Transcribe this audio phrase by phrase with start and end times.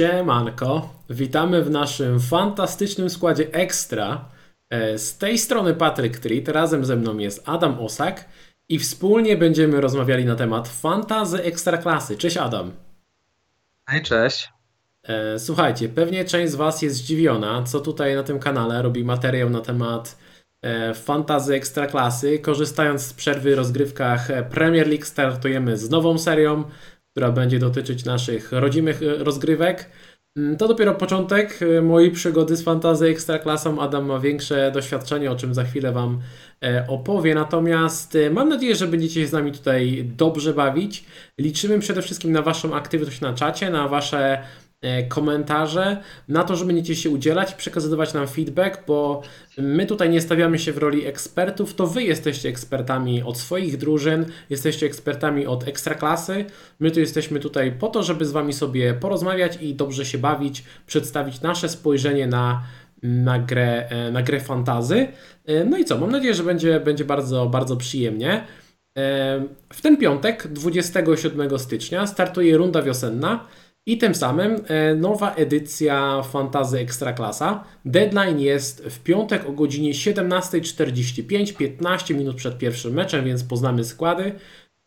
[0.00, 4.28] Siemanko, witamy w naszym fantastycznym składzie Ekstra.
[4.70, 8.24] E, Z tej strony Patryk Trit, razem ze mną jest Adam Osak
[8.68, 12.16] i wspólnie będziemy rozmawiali na temat fantazy ekstraklasy.
[12.16, 12.72] Cześć Adam.
[13.88, 14.48] Hej, cześć.
[15.02, 19.50] E, Słuchajcie, pewnie część z Was jest zdziwiona, co tutaj na tym kanale robi materiał
[19.50, 20.18] na temat
[20.62, 22.38] e, fantazy ekstraklasy.
[22.38, 26.64] Korzystając z przerwy w rozgrywkach Premier League startujemy z nową serią,
[27.10, 29.90] która będzie dotyczyć naszych rodzimych e, rozgrywek.
[30.36, 33.80] Mm, To dopiero początek e, mojej przygody z fantazy ekstraklasą.
[33.80, 36.20] Adam ma większe doświadczenie, o czym za chwilę Wam
[36.64, 37.34] e, opowie.
[37.34, 41.04] Natomiast mam nadzieję, że będziecie się z nami tutaj dobrze bawić.
[41.38, 44.42] Liczymy przede wszystkim na Waszą aktywność na czacie, na Wasze
[45.08, 45.96] komentarze,
[46.28, 49.22] na to, że będziecie się udzielać, przekazywać nam feedback, bo
[49.58, 54.26] my tutaj nie stawiamy się w roli ekspertów, to Wy jesteście ekspertami od swoich drużyn,
[54.50, 56.44] jesteście ekspertami od ekstraklasy.
[56.80, 60.64] My tu jesteśmy tutaj po to, żeby z Wami sobie porozmawiać i dobrze się bawić,
[60.86, 62.62] przedstawić nasze spojrzenie na,
[63.02, 65.08] na, grę, e, na grę fantazy.
[65.46, 68.46] E, No i co, mam nadzieję, że będzie, będzie bardzo, bardzo przyjemnie.
[68.98, 73.46] E, W ten piątek, 27 stycznia, startuje runda wiosenna
[73.86, 77.64] i tym samym e, nowa edycja Fantazy Ekstraklasa.
[77.84, 84.32] Deadline jest w piątek o godzinie 17.45, 15 minut przed pierwszym meczem, więc poznamy składy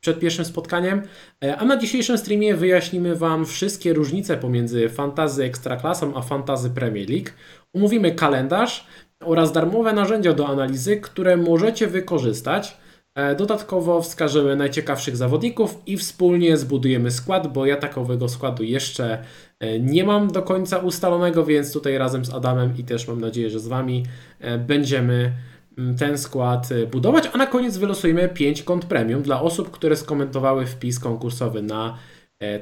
[0.04, 1.02] przed pierwszym spotkaniem.
[1.44, 7.10] E, A na dzisiejszym streamie wyjaśnimy Wam wszystkie różnice pomiędzy Fantazy Ekstraklasą a Fantazy Premier
[7.10, 7.30] League.
[7.74, 8.88] Omówimy kalendarz
[9.20, 12.78] oraz darmowe narzędzia do analizy, które możecie wykorzystać.
[13.16, 19.24] E, Dodatkowo wskażemy najciekawszych zawodników i wspólnie zbudujemy skład, bo ja takowego składu jeszcze
[19.60, 23.50] e, nie mam do końca ustalonego, więc tutaj razem z Adamem i też mam nadzieję,
[23.50, 24.06] że z Wami
[24.40, 25.34] e, będziemy
[25.78, 30.66] mm, ten skład budować, a na koniec wylosujemy 5 kont premium dla osób, które skomentowały
[30.66, 31.98] wpis konkursowy na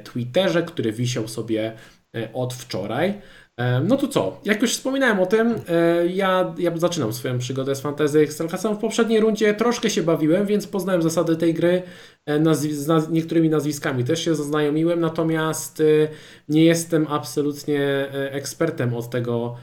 [0.04, 1.72] Twitterze, który wisiał sobie
[2.32, 3.14] od wczoraj.
[3.56, 4.40] E, No to co?
[4.44, 8.74] Jak już wspominałem o tym, e, ja, ja zaczynam swoją przygodę z Fantasy Ekstraklasą.
[8.74, 11.82] W poprzedniej rundzie troszkę się bawiłem, więc poznałem zasady tej gry.
[12.26, 15.82] E, Nazwi z naz niektórymi nazwiskami też się zaznajomiłem, natomiast
[16.48, 19.56] nie jestem absolutnie ekspertem od tego,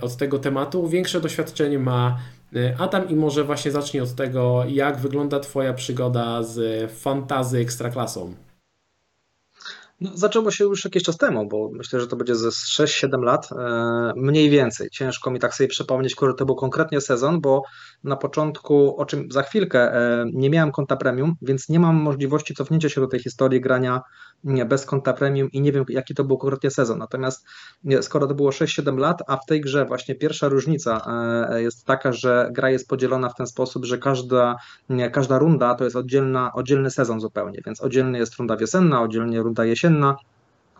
[0.00, 0.88] od tego tematu.
[0.88, 2.18] Większe doświadczenie ma
[2.78, 8.34] Adam i może właśnie zacznij od tego, jak wygląda Twoja przygoda z Fantazy Ekstraklasą.
[10.00, 13.48] No, zaczęło się już jakiś czas temu, bo myślę, że to będzie ze 6-7 lat,
[13.52, 14.90] e, mniej więcej.
[14.90, 17.62] Ciężko mi tak sobie przypomnieć, który to był konkretnie sezon, bo
[18.04, 22.54] na początku, o czym za chwilkę, e, nie miałem konta premium, więc nie mam możliwości
[22.54, 24.00] cofnięcia się do tej historii grania
[24.44, 26.98] bez konta premium i nie wiem, jaki to był konkretnie sezon.
[26.98, 27.46] Natomiast
[28.00, 31.02] skoro to było 6-7 lat, a w tej grze właśnie pierwsza różnica
[31.50, 34.56] e, jest taka, że gra jest podzielona w ten sposób, że każda,
[35.12, 39.64] każda runda to jest oddzielna, oddzielny sezon zupełnie, więc oddzielny jest runda wiosenna, oddzielnie runda
[39.64, 40.16] jesienna,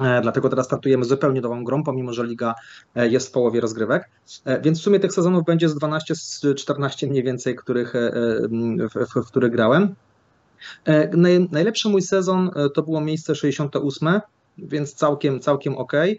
[0.00, 2.54] E, Dlatego teraz startujemy zupełnie nową grą, pomimo że liga
[2.94, 4.10] e, jest w połowie rozgrywek.
[4.62, 9.24] Więc w sumie tych sezonów będzie z 12, z 14 mniej więcej, których, w, w,
[9.24, 9.94] w których grałem.
[10.84, 14.20] E, Naj, najlepszy mój sezon e, to było miejsce 68,
[14.58, 15.92] więc całkiem, całkiem ok.
[15.94, 16.16] E,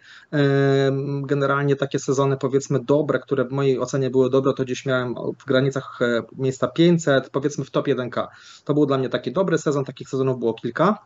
[1.23, 5.45] Generalnie takie sezony, powiedzmy, dobre, które w mojej ocenie były dobre, to gdzieś miałem w
[5.45, 5.99] granicach
[6.37, 8.27] miejsca 500, powiedzmy w top 1K.
[8.63, 10.99] To był dla mnie taki dobry sezon, takich sezonów było kilka.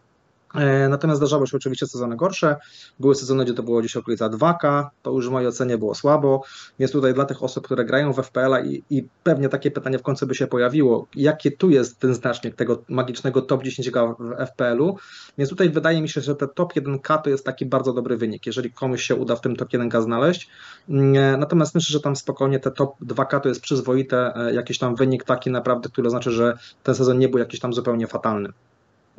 [0.56, 2.56] E, Natomiast zdarzały się oczywiście sezony gorsze.
[3.00, 6.44] Były sezony, gdzie to było gdzieś okolica 2K, to już w mojej ocenie było słabo.
[6.80, 10.02] Więc tutaj dla tych osób, które grają w FPL-a i, i pewnie takie pytanie w
[10.02, 14.98] końcu by się pojawiło, jakie tu jest ten znacznik tego magicznego top 10K w FPL-u.
[15.38, 18.46] Więc tutaj wydaje mi się, że te top 1K to jest taki bardzo dobry wynik,
[18.46, 20.50] jeżeli komuś się uda w tym top 1K znaleźć.
[20.90, 24.96] Mm, Natomiast myślę, że tam spokojnie te top 2K to jest przyzwoite, e, jakiś tam
[24.96, 28.50] wynik taki naprawdę, który znaczy, że ten sezon nie był jakiś tam zupełnie fatalny.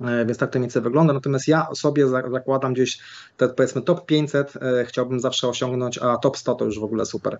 [0.00, 1.12] E, Więc tak to mniej więcej wygląda.
[1.12, 2.98] Natomiast ja sobie za- zakładam gdzieś
[3.36, 7.06] te powiedzmy top 500 e, chciałbym zawsze osiągnąć, a top 100 to już w ogóle
[7.06, 7.38] super.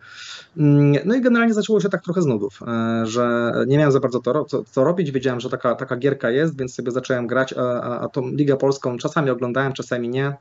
[0.57, 4.01] Mm, No i generalnie zaczęło się tak trochę z nudów, e, że nie miałem za
[4.01, 5.11] bardzo to, co, co robić.
[5.11, 8.99] Wiedziałem, że taka, taka gierka jest, więc sobie zacząłem grać, a, a, tą Ligę Polską
[8.99, 10.37] czasami oglądałem, czasami nie,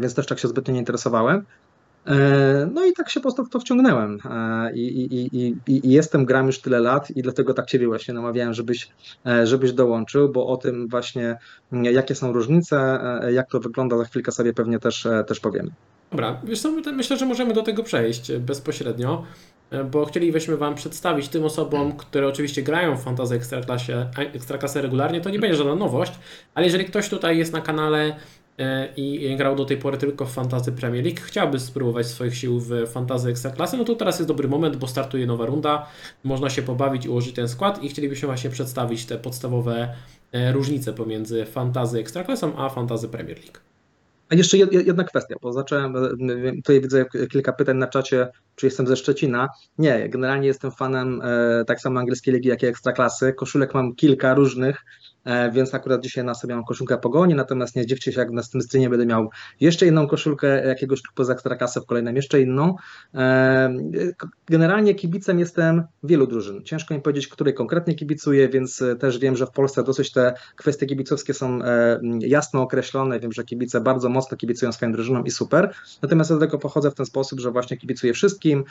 [0.00, 1.44] więc też tak się zbytnio nie interesowałem.
[2.06, 5.90] E, No i tak się po prostu w to wciągnąłem E, i, i, i, i,
[5.90, 8.88] jestem, gram już tyle lat i dlatego tak Ciebie właśnie namawiałem, żebyś,
[9.26, 11.36] e, żebyś dołączył, bo o tym właśnie
[11.72, 13.00] mm, jakie są różnice,
[13.32, 15.70] jak to wygląda, za chwilkę sobie pewnie też, też powiemy.
[16.10, 19.24] Dobra, wiesz co, my- myślę, że możemy do tego przejść bezpośrednio,
[19.90, 25.30] bo chcielibyśmy Wam przedstawić tym osobom, które oczywiście grają w Fantasy Ekstraklasie, Ekstraklasę regularnie, to
[25.30, 26.12] nie będzie żadna nowość,
[26.54, 28.16] ale jeżeli ktoś tutaj jest na kanale
[28.96, 32.70] i grał do tej pory tylko w Fantasy Premier League, chciałby spróbować swoich sił w
[32.86, 35.86] Fantasy Ekstraklasy, no to teraz jest dobry moment, bo startuje nowa runda,
[36.24, 39.94] można się pobawić ułożyć ten skład i chcielibyśmy właśnie przedstawić te podstawowe
[40.32, 43.58] e, różnice pomiędzy Fantasy Ekstraklasą a Fantasy Premier League.
[44.28, 45.94] A jeszcze jedna kwestia, bo zacząłem,
[46.56, 49.48] tutaj widzę kilka pytań na czacie, czy jestem ze Szczecina.
[49.78, 51.22] Nie, generalnie jestem fanem
[51.66, 53.32] tak samo angielskiej ligi, jak i ekstraklasy.
[53.32, 55.01] Koszulek mam kilka różnych, E,
[55.52, 58.62] więc akurat dzisiaj na sobie mam koszulkę Pogoni, natomiast nie dziwcie się, jak w następnym
[58.62, 59.30] streamie będę miał
[59.60, 62.74] jeszcze inną koszulkę jakiegoś klubu z Ekstraklasy, w kolejnym jeszcze inną.
[63.14, 63.74] E,
[64.46, 66.62] generalnie kibicem jestem wielu drużyn.
[66.64, 70.86] Ciężko mi powiedzieć, której konkretnie kibicuję, więc też wiem, że w Polsce dosyć te kwestie
[70.86, 73.20] kibicowskie są e, jasno określone.
[73.20, 75.74] Wiem, że kibice bardzo mocno kibicują swoim drużynom i super.
[76.02, 78.64] Natomiast ja do tego pochodzę w ten sposób, że właśnie kibicuję wszystkim.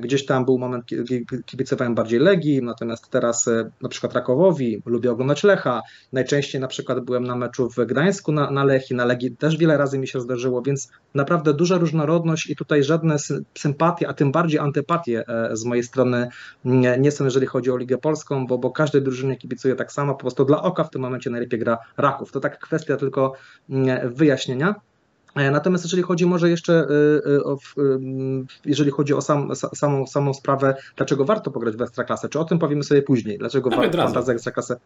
[0.00, 3.50] Gdzieś tam był moment, kiedy kibicowałem bardziej Legii, natomiast teraz
[3.82, 5.82] na przykład Rakowowi, lubię oglądać Lecha, Lecha.
[6.12, 9.76] Najczęściej na przykład byłem na meczu w Gdańsku na, na Lechi, na Legii też wiele
[9.76, 13.16] razy mi się zdarzyło, więc naprawdę duża różnorodność i tutaj żadne
[13.58, 16.28] sympatie, a tym bardziej antypatie e, z mojej strony
[16.64, 20.14] nie, nie są, jeżeli chodzi o Ligę Polską, bo, bo każdej drużynie kibicuje tak samo,
[20.14, 22.32] po prostu dla oka w tym momencie najlepiej gra Raków.
[22.32, 23.32] To tak kwestia tylko
[24.04, 24.74] wyjaśnienia.
[25.34, 26.86] E, natomiast jeżeli chodzi może jeszcze,
[27.36, 27.58] e, o,
[28.64, 32.58] jeżeli chodzi o sam, samą, samą sprawę, dlaczego warto pograć w Ekstraklasę, czy o tym
[32.58, 34.76] powiemy sobie później, dlaczego warto fantazja Ekstraklasę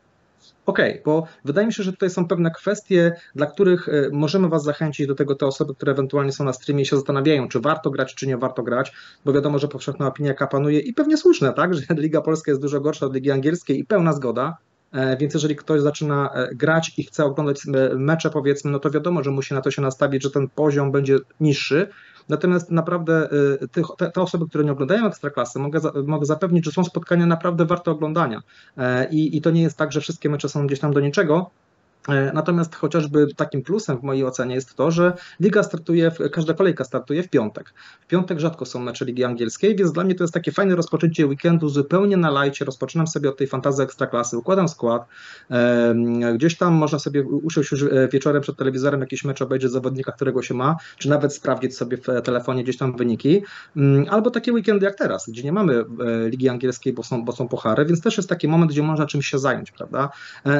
[0.66, 4.64] Okay, bo wydaje mi się, że tutaj są pewne kwestie, dla których e, możemy Was
[4.64, 7.90] zachęcić do tego te osoby, które ewentualnie są na streamie i się zastanawiają, czy warto
[7.90, 8.92] grać, czy nie warto grać,
[9.24, 12.62] bo wiadomo, że powszechna opinia jaka panuje i pewnie słuszne, tak, że Liga Polska jest
[12.62, 14.56] dużo gorsza od Ligi Angielskiej i pełna zgoda,
[14.92, 17.62] e, więc jeżeli ktoś zaczyna e, grać i chce oglądać
[17.96, 21.18] mecze, powiedzmy, no to wiadomo, że musi na to się nastawić, że ten poziom będzie
[21.40, 21.88] niższy,
[22.28, 23.28] Natomiast naprawdę
[23.62, 27.64] y, te, te osoby, które nie oglądają Ekstraklasy, mogę, mogę zapewnić, że są spotkania naprawdę
[27.64, 28.42] warte oglądania.
[28.76, 31.50] E, I, I to nie jest tak, że wszystkie mecze są gdzieś tam do niczego,
[32.34, 37.22] natomiast chociażby takim plusem w mojej ocenie jest to, że liga startuje, każda kolejka startuje
[37.22, 37.74] w piątek.
[38.00, 41.26] W piątek rzadko są mecze ligi angielskiej, więc dla mnie to jest takie fajne rozpoczęcie
[41.26, 42.64] weekendu zupełnie na lajcie.
[42.64, 45.08] Rozpoczynam sobie od tej fantazy ekstraklasy, układam skład.
[46.34, 50.42] Gdzieś tam można sobie usiąść już e, wieczorem przed telewizorem jakiś mecz obejrzeć zawodnika, którego
[50.42, 53.42] się ma, czy nawet sprawdzić sobie w telefonie gdzieś tam wyniki.
[53.76, 57.32] Mm, albo takie weekendy jak teraz, gdzie nie mamy e, ligi angielskiej, bo są, bo
[57.32, 60.10] są pochary, więc też jest taki moment, gdzie można czymś się zająć, prawda?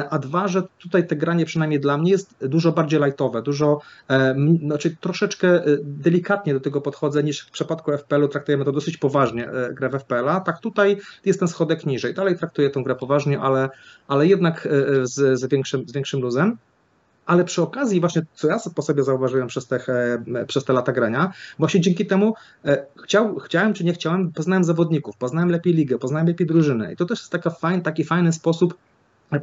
[0.09, 3.79] A dwa, że tutaj te grania przynajmniej dla mnie jest dużo bardziej lightowe, dużo,
[4.09, 8.97] e, znaczy troszeczkę e, delikatnie do tego podchodzę niż w przypadku FPL-u traktujemy to dosyć
[8.97, 12.95] poważnie, e, grę w FPL-a, tak tutaj jest ten schodek niżej, dalej traktuję tę grę
[12.95, 13.69] poważnie, ale,
[14.07, 14.67] ale jednak
[15.03, 16.57] z, z, większym, z większym luzem.
[17.25, 19.79] Ale przy okazji właśnie, co ja po sobie zauważyłem przez te,
[20.47, 22.33] przez te lata grania, właśnie dzięki temu
[23.03, 26.93] chciał, chciałem czy nie chciałem, poznałem zawodników, poznałem lepiej ligę, poznałem lepiej drużynę.
[26.93, 28.77] I to też jest taka fajn, taki fajny sposób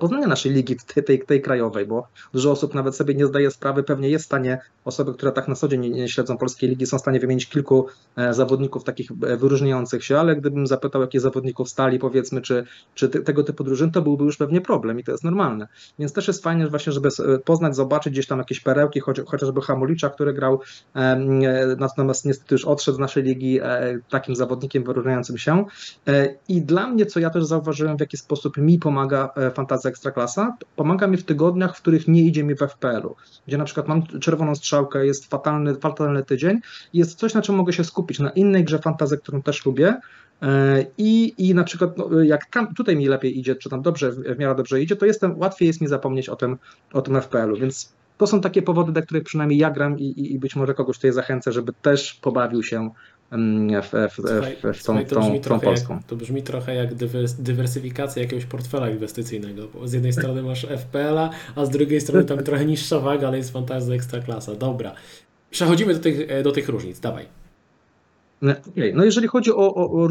[0.01, 3.83] poznania naszej ligi, tej, tej, tej, krajowej, bo dużo osób nawet sobie nie zdaje sprawy,
[3.83, 6.87] pewnie jest w stanie, osoby, które tak na co dzień nie, nie śledzą polskiej ligi,
[6.87, 7.87] są w stanie wymienić kilku
[8.17, 12.65] e, zawodników takich e, wyróżniających się, ale gdybym zapytał, jakich zawodników stali, powiedzmy, czy,
[12.95, 15.69] czy te, tego typu drużyn, to byłby już pewnie problem i to jest normalne.
[15.99, 17.09] Więc też jest fajnie właśnie, żeby
[17.45, 20.61] poznać, zobaczyć gdzieś tam jakieś perełki, chociażby Hamulicza, który grał,
[20.95, 21.17] e,
[21.79, 23.61] natomiast niestety już odszedł z naszej ligi
[24.11, 25.65] takim zawodnikiem wyróżniającym się.
[26.49, 29.31] I dla mnie, co ja też zauważyłem, w jaki sposób mi pomaga
[29.73, 33.17] fantazja z Ekstraklasa, pomaga mi w tygodniach, w których nie idzie mi w FPL-u,
[33.47, 36.61] gdzie na przykład mam czerwoną strzałkę, jest fatalny, fatalny tydzień
[36.95, 40.01] jest coś, na czym mogę się skupić, na innej grze fantazy, którą też lubię,
[40.43, 44.13] e, i, I na przykład, no, jak tam, tutaj mi lepiej idzie, czy tam dobrze,
[44.13, 46.59] w miarę dobrze idzie, to jestem, łatwiej jest mi zapomnieć o tym,
[46.93, 47.57] o tym FPL-u.
[47.57, 50.75] Więc to są takie powody, dla których przynajmniej ja gram i, i, i być może
[50.75, 52.91] kogoś tutaj zachęcę, żeby też pobawił się
[53.83, 54.17] w, w,
[54.63, 55.95] w, w tą, tą, tą polską.
[55.95, 56.95] Jak, to brzmi trochę jak
[57.39, 59.69] dywersyfikacja jakiegoś portfela inwestycyjnego.
[59.75, 63.37] Bo z jednej strony masz FPL-a, a z drugiej strony tam trochę niższa waga, ale
[63.37, 64.55] jest fantazja ekstraklasa.
[64.55, 64.95] Dobra.
[65.51, 67.01] Przechodzimy do tych, do tych różnic.
[67.01, 67.42] Dawaj.
[68.43, 68.93] Okay.
[68.95, 70.09] No jeżeli chodzi o, o, o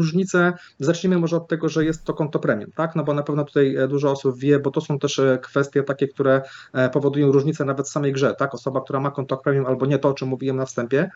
[0.78, 2.96] zacznijmy może od tego, że jest to konto premium, tak?
[2.96, 5.82] No bo na pewno tutaj e, dużo osób wie, bo to są też e, kwestie
[5.82, 8.54] takie, które e, powodują różnicę nawet w samej grze, tak?
[8.54, 11.10] Osoba, która ma konto premium albo nie to, o czym mówiłem na wstępie,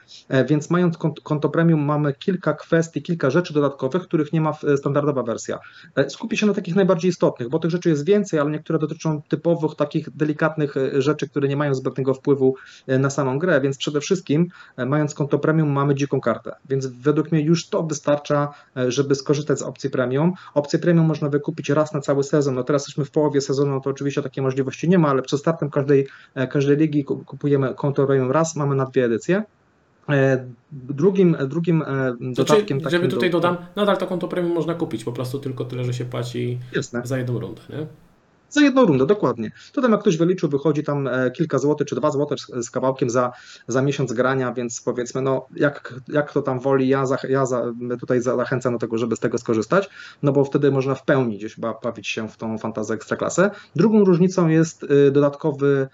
[0.48, 5.58] więc mając konto premium mamy kilka kwestii, kilka rzeczy dodatkowych, których nie ma standardowa wersja.
[6.08, 9.74] Skupię się na takich najbardziej istotnych, bo tych rzeczy jest więcej, ale niektóre dotyczą typowych,
[9.74, 12.54] takich delikatnych rzeczy, które nie mają zbytniego wpływu
[12.86, 14.48] na samą grę, więc przede wszystkim
[14.86, 19.58] mając konto premium mamy dziką kartę, więc według mnie już to wystarcza, e, żeby skorzystać
[19.58, 20.32] z opcji premium.
[20.54, 22.54] Opcję premium można wykupić raz na cały sezon.
[22.54, 25.40] No teraz jesteśmy w połowie sezonu, no to oczywiście takiej możliwości nie ma, ale przed
[25.40, 29.44] startem każdej, e, każdej ligi kupujemy konto premium raz, mamy na dwie edycje.
[30.08, 31.84] E, drugim, drugim
[32.20, 33.40] dodatkiem znaczy, Żeby tutaj do...
[33.40, 37.00] dodam, nadal to konto premium można kupić, po prostu tylko tyle, że się płaci Jasne.
[37.04, 37.62] za jedną rundę.
[37.70, 37.86] Nie?
[38.50, 39.50] Za jedną rundę, dokładnie.
[39.72, 43.10] To tam jak ktoś wyliczył, wychodzi tam e, kilka złotych czy dwa złote z kawałkiem
[43.10, 43.32] za,
[43.68, 47.72] za miesiąc grania, więc powiedzmy, no jak, jak to tam woli, ja, za, ja za,
[48.00, 49.90] tutaj zachęcam do tego, żeby z tego skorzystać,
[50.22, 53.50] no bo wtedy można w pełni gdzieś bawić się w tą fantazję ekstraklasę.
[53.76, 55.88] Drugą różnicą jest y, dodatkowy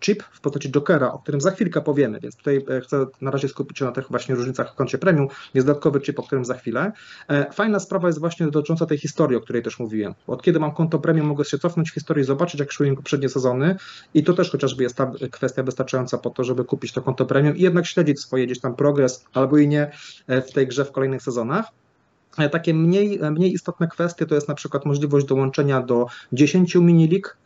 [0.00, 3.48] chip w postaci Jokera, o którym za chwilkę powiemy, więc tutaj e, chcę na razie
[3.48, 5.28] skupić się na tych właśnie różnicach w koncie premium.
[5.54, 6.92] Jest dodatkowy chip, o którym za chwilę.
[7.28, 10.14] E, fajna sprawa jest właśnie dotycząca tej historii, o której też mówiłem.
[10.26, 13.28] Od kiedy mam konto premium, mogę się cofnąć w historii, zobaczyć, jak szły im poprzednie
[13.28, 13.76] sezony
[14.14, 17.56] i to też chociażby jest ta kwestia wystarczająca po to, żeby kupić to konto premium
[17.56, 19.90] i jednak śledzić swoje gdzieś tam progres albo i nie
[20.26, 21.66] e, w tej grze w kolejnych sezonach.
[22.52, 27.36] Takie mniej, mniej istotne kwestie to jest na przykład możliwość dołączenia do 10 mini-lig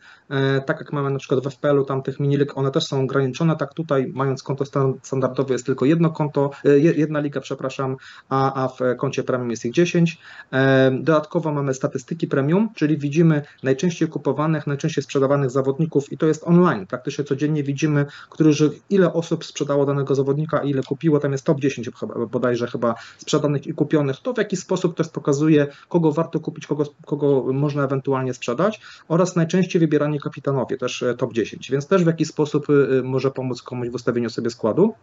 [0.65, 3.73] tak jak mamy na przykład w FPL-u, tam tych minilig, one też są ograniczone, tak
[3.73, 4.65] tutaj mając konto
[5.03, 7.97] standardowe jest tylko jedno konto, e, jedna liga, przepraszam,
[8.29, 10.17] a, a w koncie premium jest ich 10.
[10.53, 16.43] E, dodatkowo mamy statystyki premium, czyli widzimy najczęściej kupowanych, najczęściej sprzedawanych zawodników i to jest
[16.43, 16.87] online.
[16.87, 21.19] Praktycznie codziennie widzimy, którzy, ile osób sprzedało danego zawodnika, ile kupiło.
[21.19, 21.89] Tam jest top 10
[22.31, 24.19] bodajże chyba sprzedanych i kupionych.
[24.19, 29.35] To w jaki sposób też pokazuje, kogo warto kupić, kogo, kogo można ewentualnie sprzedać oraz
[29.35, 33.31] najczęściej wybieranie kapitanowie, też e, top 10, więc też w jakiś sposób e, e, może
[33.31, 34.93] pomóc komuś w ustawieniu sobie składu.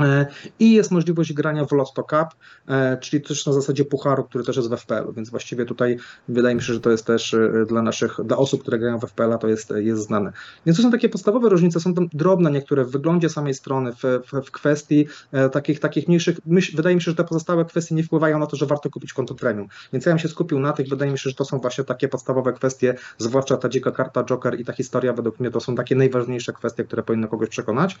[0.00, 0.26] E,
[0.58, 2.28] I jest możliwość grania w Lotto Cup,
[2.68, 5.96] e, czyli też na zasadzie pucharu, który też jest w FPL-u, więc właściwie tutaj
[6.28, 9.04] wydaje mi się, że to jest też e, dla naszych, dla osób, które grają w
[9.04, 10.32] FPL-a, to jest, jest znane.
[10.66, 14.02] Więc to są takie podstawowe różnice, są tam drobne niektóre w wyglądzie samej strony, w,
[14.02, 15.06] w, w kwestii
[15.52, 18.56] takich, takich mniejszych, myśl, wydaje mi się, że te pozostałe kwestie nie wpływają na to,
[18.56, 21.30] że warto kupić konto premium, więc ja bym się skupił na tych, wydaje mi się,
[21.30, 25.12] że to są właśnie takie podstawowe kwestie, zwłaszcza ta dzika karta Joker i ta historia,
[25.12, 27.98] według mnie to są takie najważniejsze kwestie, które powinny kogoś przekonać,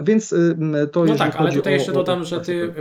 [0.00, 0.34] więc
[0.86, 2.72] to No tak, ale tutaj o, jeszcze dodam, że ty y,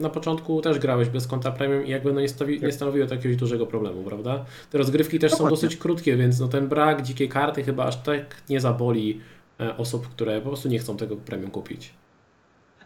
[0.00, 3.14] na początku też grałeś bez konta premium i jakby no nie, stawi, nie stanowiło to
[3.14, 4.44] jakiegoś dużego problemu, prawda?
[4.70, 5.56] Te rozgrywki też Dokładnie.
[5.56, 9.20] są dosyć krótkie, więc no ten brak dzikiej karty chyba aż tak nie zaboli
[9.60, 11.94] e, osób, które po prostu nie chcą tego premium kupić.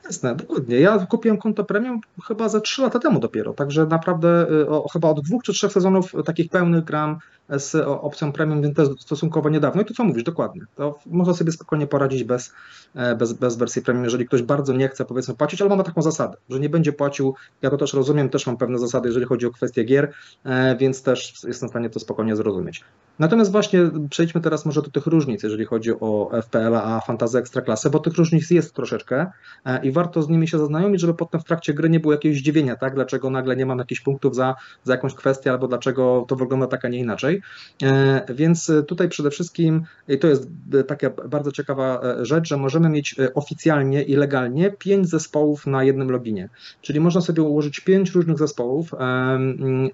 [0.05, 0.81] Jasne, dokładnie.
[0.81, 5.09] Ja kupiłem konto premium chyba za 3 lata temu dopiero, także naprawdę y, o, chyba
[5.09, 7.19] od dwóch czy trzech sezonów takich pełnych gram
[7.57, 9.83] z opcją premium, więc jest stosunkowo niedawno.
[9.83, 10.63] I to co mówisz, dokładnie.
[10.77, 12.53] To można sobie spokojnie poradzić bez,
[12.95, 16.03] e, bez, bez wersji premium, jeżeli ktoś bardzo nie chce powiedzmy płacić, albo ma taką
[16.03, 17.35] zasadę, że nie będzie płacił.
[17.63, 20.13] Ja to też rozumiem, też mam pewne zasady, jeżeli chodzi o kwestie gier,
[20.45, 22.85] e, więc też jestem w stanie to spokojnie zrozumieć.
[23.19, 23.81] Natomiast właśnie
[24.11, 28.17] przejdźmy teraz może do tych różnic, jeżeli chodzi o FPL a Fantasy Ekstraklasę, bo tych
[28.17, 29.27] różnic jest troszeczkę
[29.65, 32.39] e, i warto z nimi się zaznajomić, żeby potem w trakcie gry nie było jakiegoś
[32.39, 32.95] zdziwienia, tak?
[32.95, 34.55] Dlaczego nagle nie mam jakichś punktów za,
[34.85, 37.40] za jakąś kwestię, albo dlaczego to wygląda tak, a nie inaczej.
[37.83, 40.49] E, więc tutaj przede wszystkim, i to jest
[40.87, 46.11] taka bardzo ciekawa e, rzecz, że możemy mieć oficjalnie i legalnie pięć zespołów na jednym
[46.11, 46.49] loginie.
[46.83, 48.91] Czyli można sobie ułożyć pięć różnych zespołów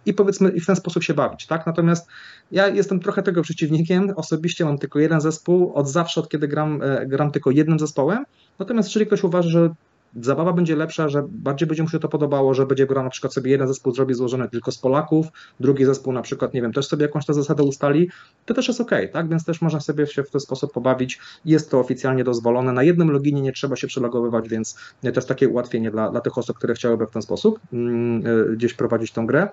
[0.07, 1.67] i powiedzmy i w ten sposób się bawić, tak?
[1.67, 2.09] Natomiast
[2.53, 4.13] ja jestem trochę tego przeciwnikiem.
[4.17, 5.73] Osobiście mam tylko jeden zespół.
[5.75, 8.25] Od zawsze, od kiedy gram, e, gram tylko jednym zespołem.
[8.59, 9.71] Natomiast jeżeli ktoś uważa, że
[10.21, 13.35] zabawa będzie lepsza, że bardziej będzie mu się to podobało, że będzie grał na przykład
[13.35, 15.27] sobie jeden zespół zrobi złożony tylko z Polaków,
[15.61, 18.11] drugi zespół na przykład, nie wiem, też sobie jakąś tę zasadę ustali,
[18.45, 19.29] to też jest ok, tak?
[19.29, 21.21] Więc też można sobie się w ten sposób pobawić.
[21.45, 22.73] Jest to oficjalnie dozwolone.
[22.73, 24.79] Na jednym loginie nie trzeba się przelogowywać, więc
[25.15, 28.75] też takie ułatwienie dla, dla tych osób, które chciałyby w ten sposób mm, e, gdzieś
[28.75, 29.49] prowadzić tą grę.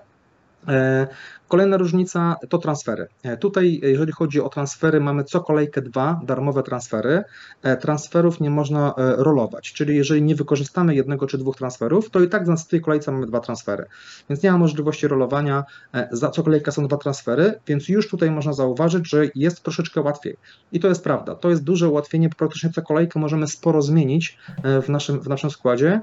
[0.68, 1.06] E,
[1.48, 3.06] kolejna różnica to transfery.
[3.22, 7.24] E, tutaj, jeżeli chodzi o transfery, mamy co kolejkę dwa darmowe transfery.
[7.62, 12.28] E, transferów nie można rolować, czyli jeżeli nie wykorzystamy jednego czy dwóch transferów, to i
[12.28, 13.86] tak na tej kolejce mamy dwa transfery.
[14.28, 15.64] Więc nie ma możliwości rolowania.
[16.10, 20.36] Za co kolejka są dwa transfery, więc już tutaj można zauważyć, że jest troszeczkę łatwiej.
[20.72, 21.34] I to jest prawda.
[21.34, 24.38] To jest duże ułatwienie, praktycznie co kolejkę możemy sporo zmienić
[24.82, 26.00] w naszym, w naszym składzie.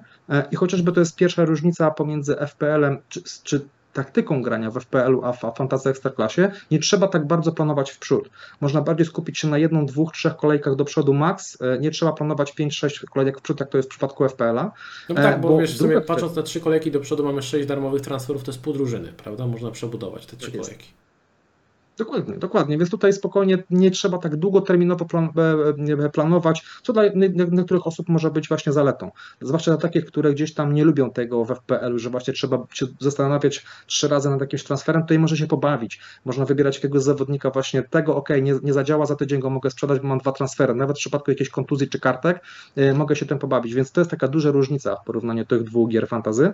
[0.51, 3.61] I chociażby to jest pierwsza różnica pomiędzy FPL-em czy, czy
[3.93, 8.29] taktyką grania w FPL-u, a w Fantasy Ekstraklasie, nie trzeba tak bardzo planować w przód.
[8.62, 11.57] Można bardziej skupić się na jedną, dwóch, trzech kolejkach do przodu max.
[11.62, 14.71] E, nie trzeba planować 5-6 kolejek w przód, jak to jest w przypadku FPL-a.
[15.10, 18.43] No tak, bo, bo wiesz, patrząc na trzy kolejki do przodu mamy sześć darmowych transferów,
[18.43, 19.48] to jest pół drużyny, prawda?
[19.48, 21.00] Można przebudować te trzy tak kolejki.
[21.98, 22.77] Dokładnie, dokładnie.
[22.77, 25.05] Więc tutaj spokojnie nie trzeba tak długoterminowo
[25.38, 27.03] e, e, planować, co dla
[27.51, 29.12] niektórych osób może być właśnie zaletą.
[29.41, 32.86] Zwłaszcza dla takich, które gdzieś tam nie lubią tego w FPL, że właśnie trzeba się
[33.00, 36.00] zastanawiać trzy razy nad jakimś transferem, tutaj może się pobawić.
[36.25, 40.00] Można wybierać jakiegoś zawodnika właśnie tego, ok, nie, nie zadziała, za tydzień go mogę sprzedać,
[40.00, 40.75] bo mam dwa transfery.
[40.75, 42.43] Nawet w przypadku jakiejś kontuzji czy kartek
[42.77, 43.74] y, mogę się tym pobawić.
[43.74, 46.53] Więc to jest taka duża różnica w porównaniu tych dwóch gier fantazy.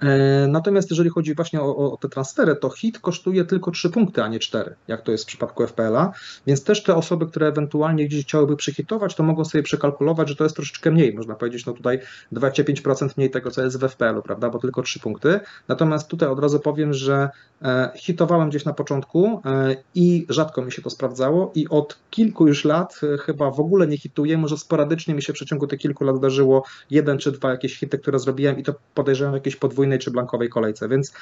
[0.00, 4.22] E, natomiast jeżeli chodzi właśnie o, o, te transfery, to hit kosztuje tylko 3 punkty,
[4.22, 6.12] a nie 4, jak to jest w przypadku FPL-a,
[6.46, 10.44] więc też te osoby, które ewentualnie gdzieś chciałyby przyhitować, to mogą sobie przekalkulować, że to
[10.44, 12.00] jest troszeczkę mniej, można powiedzieć, no tutaj
[12.32, 15.40] 25% mniej tego, co jest w FPL-u, prawda, bo tylko 3 punkty.
[15.68, 17.30] Natomiast tutaj od razu powiem, że
[17.62, 22.46] e, hitowałem gdzieś na początku e, i rzadko mi się to sprawdzało i od kilku
[22.46, 26.04] już lat chyba w ogóle nie hituję, może sporadycznie mi się w przeciągu tych kilku
[26.04, 30.10] lat zdarzyło jeden czy dwa jakieś hity, które zrobiłem i to podejrzewam jakieś podwójnej czy
[30.10, 31.12] blankowej kolejce, więc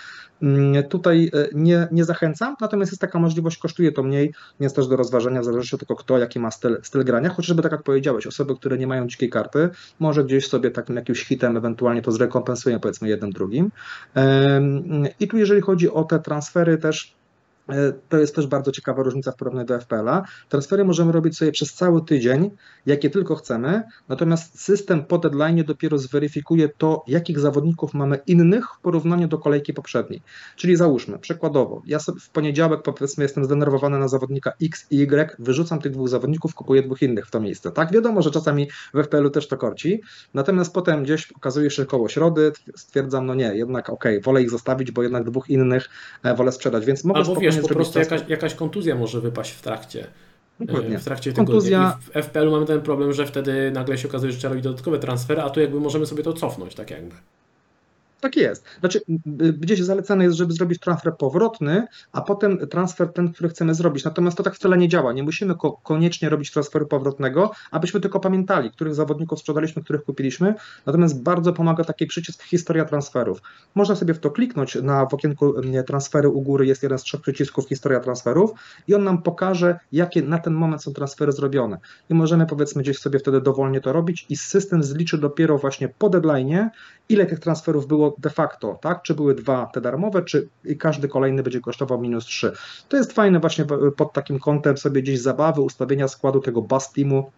[0.42, 4.88] mm, tutaj e, nie, nie zachęcam, natomiast jest taka możliwość, kosztuje to mniej, więc też
[4.88, 8.56] do rozważenia zależy tylko kto, jaki ma styl, styl grania, chociażby tak jak powiedziałeś, osoby,
[8.56, 9.68] które nie mają dzikiej karty,
[9.98, 13.70] może gdzieś sobie takim jakimś hitem ewentualnie to zrekompensują powiedzmy jednym drugim.
[15.20, 17.19] I tu jeżeli chodzi o te transfery też
[18.08, 20.22] to jest też bardzo ciekawa różnica w porównaniu do FPL-a.
[20.48, 22.50] Transfery możemy robić sobie przez cały tydzień,
[22.86, 28.80] jakie tylko chcemy, natomiast system po deadline dopiero zweryfikuje to, jakich zawodników mamy innych w
[28.80, 30.22] porównaniu do kolejki poprzedniej.
[30.56, 35.36] Czyli załóżmy, przykładowo, ja sobie w poniedziałek powiedzmy jestem zdenerwowany na zawodnika X i Y,
[35.38, 37.70] wyrzucam tych dwóch zawodników, kupuję dwóch innych w to miejsce.
[37.70, 40.02] Tak, wiadomo, że czasami w FPL-u też to korci,
[40.34, 44.90] natomiast potem gdzieś okazuje się koło środy, stwierdzam, no nie, jednak ok, wolę ich zostawić,
[44.90, 45.88] bo jednak dwóch innych
[46.22, 47.20] e, wolę sprzedać, więc mogę
[47.56, 50.06] wiesz, po prostu jakaś, jakaś kontuzja może wypaść w trakcie.
[50.60, 50.98] Dokładnie.
[50.98, 51.98] W trakcie tego Kontuzja...
[52.00, 55.42] w FPL-u mamy ten problem, że wtedy nagle się okazuje, że trzeba robić dodatkowe transfery,
[55.42, 57.14] a tu jakby możemy sobie to cofnąć, tak jakby.
[58.20, 58.64] Tak jest.
[58.80, 59.00] Znaczy,
[59.58, 64.04] gdzieś zalecane jest, żeby zrobić transfer powrotny, a potem transfer ten, który chcemy zrobić.
[64.04, 65.12] Natomiast to tak wcale nie działa.
[65.12, 70.54] Nie musimy ko koniecznie robić transferu powrotnego, abyśmy tylko pamiętali, których zawodników sprzedaliśmy, których kupiliśmy.
[70.86, 73.42] Natomiast bardzo pomaga taki przycisk historia transferów.
[73.74, 74.74] Można sobie w to kliknąć.
[74.82, 75.54] Na w okienku
[75.86, 78.50] transfery u góry jest jeden z trzech przycisków historia transferów
[78.88, 81.78] i on nam pokaże, jakie na ten moment są transfery zrobione.
[82.10, 86.08] I możemy powiedzmy gdzieś sobie wtedy dowolnie to robić i system zliczy dopiero właśnie po
[86.08, 86.70] deadline,
[87.08, 89.02] ile tych transferów było de facto, tak?
[89.02, 90.48] Czy były dwa te darmowe, czy
[90.78, 92.52] każdy kolejny będzie kosztował minus 3.
[92.88, 93.64] To jest fajne właśnie
[93.96, 97.30] pod takim kątem sobie gdzieś zabawy, ustawienia składu tego bus teamu,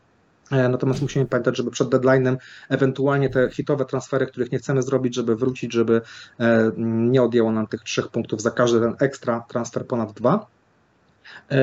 [0.51, 2.37] e, Natomiast musimy pamiętać, żeby przed deadline'em
[2.69, 6.01] ewentualnie te hitowe transfery, których nie chcemy zrobić, żeby wrócić, żeby
[6.41, 10.47] e, nie odjęło nam tych trzech punktów za każdy ten ekstra transfer ponad dwa.
[11.51, 11.57] E,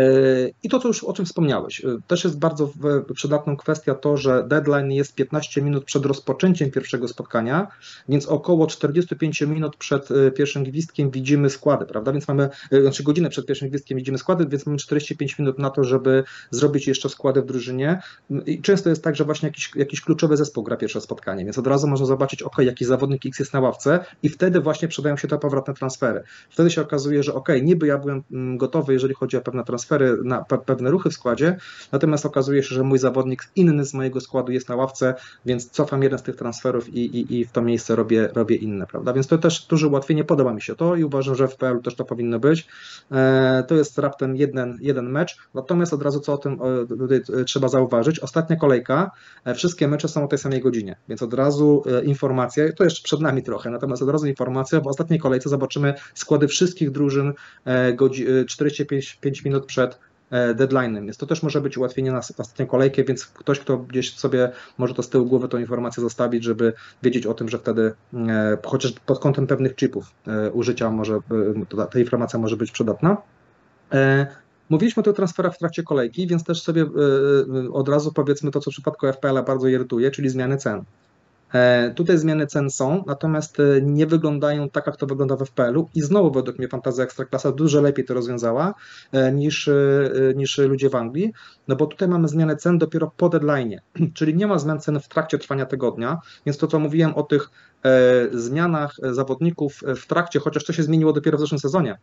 [0.64, 2.74] I to, co już o czym wspomniałeś, e, też jest bardzo
[3.14, 7.68] przydatną kwestia to, że deadline jest 15 minut przed rozpoczęciem pierwszego spotkania,
[8.10, 12.12] więc około 45 minut przed e, pierwszym gwizdkiem widzimy składy, prawda?
[12.12, 12.50] Więc mamy,
[12.82, 16.88] znaczy godzinę przed pierwszym gwizdkiem widzimy składy, więc mamy 45 minut na to, żeby zrobić
[16.88, 18.02] jeszcze składy w drużynie.
[18.46, 21.68] I często jest tak, że właśnie jakiś, jakiś kluczowy zespół gra pierwsze spotkanie, więc od
[21.68, 25.28] razu można zobaczyć, ok, jaki zawodnik X jest na ławce i wtedy właśnie przydają się
[25.28, 26.24] te powrotne transfery.
[26.50, 30.17] Wtedy się okazuje, że ok, niby ja byłem mm, gotowy, jeżeli chodzi o pewne transfery,
[30.24, 31.57] na pewne ruchy w składzie,
[31.91, 36.03] natomiast okazuje się, że mój zawodnik inny z mojego składu jest na ławce, więc cofam
[36.03, 39.13] jeden z tych transferów i, i, i w to miejsce robię, robię inne, prawda?
[39.13, 41.95] Więc to też duże ułatwienie, podoba mi się to i uważam, że w PL też
[41.95, 42.67] to powinno być.
[43.11, 46.59] E, to jest raptem jeden, jeden mecz, natomiast od razu co o tym
[47.45, 49.11] trzeba zauważyć, ostatnia kolejka,
[49.45, 53.03] e, wszystkie mecze są o tej samej godzinie, więc od razu e, informacja, to jeszcze
[53.03, 57.33] przed nami trochę, natomiast od razu informacja, w ostatniej kolejce zobaczymy składy wszystkich drużyn
[58.48, 60.00] 45 minut przed
[60.31, 61.03] e, deadline'em.
[61.03, 64.94] Więc to też może być ułatwienie na ostatnią kolejkę, więc ktoś, kto gdzieś sobie może
[64.94, 68.92] to z tyłu głowy tą informację zostawić, żeby wiedzieć o tym, że wtedy e, chociaż
[68.92, 71.20] pod kątem pewnych chipów e, użycia może
[71.92, 73.18] ta informacja może być przydatna.
[74.70, 76.85] Mówiliśmy tu o transferach w trakcie kolejki, więc też sobie
[77.74, 80.83] od razu powiedzmy to, co w przypadku FPL-a bardzo irytuje, czyli zmiany cen.
[81.53, 85.90] E, tutaj zmiany cen są, natomiast e, nie wyglądają tak, jak to wygląda w FPL-u
[85.96, 88.74] i znowu według mnie Fantazja Ekstraklasa dużo lepiej to rozwiązała
[89.12, 89.70] e, niż,
[90.35, 91.33] niż ludzie w Anglii,
[91.68, 93.79] no bo tutaj mamy zmianę cen dopiero po deadline,
[94.16, 97.50] czyli nie ma zmian cen w trakcie trwania tygodnia, więc to co mówiłem o tych
[98.31, 101.98] zmianach zawodników w trakcie, chociaż to się zmieniło dopiero w zeszłym sezonie,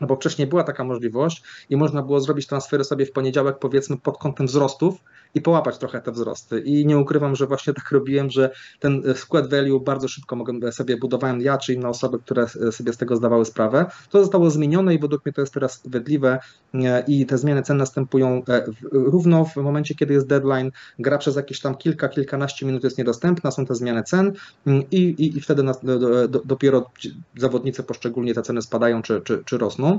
[0.00, 3.98] no bo wcześniej była taka możliwość i można było zrobić transfery sobie w poniedziałek, powiedzmy,
[3.98, 4.94] pod kątem wzrostów
[5.34, 6.60] i połapać trochę te wzrosty.
[6.60, 10.96] I nie ukrywam, że właśnie tak robiłem, że ten skład value bardzo szybko mogłem sobie
[10.96, 13.86] budowałem ja, czy inne osoby, które sobie z tego zdawały sprawę.
[14.10, 16.38] To zostało zmienione i według mnie to jest teraz sprawiedliwe
[16.74, 20.70] e, i te zmiany cen następują e, równo w momencie, kiedy jest deadline.
[20.98, 24.32] Gra przez jakieś tam kilka, kilkanaście minut jest niedostępna, są te zmiany cen
[24.66, 26.90] mm, i, i, i wtedy do, do, dopiero
[27.36, 29.98] zawodnicy poszczególnie te ceny spadają czy, czy, czy rosną.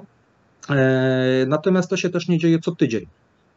[0.70, 3.06] E, natomiast to się też nie dzieje co tydzień.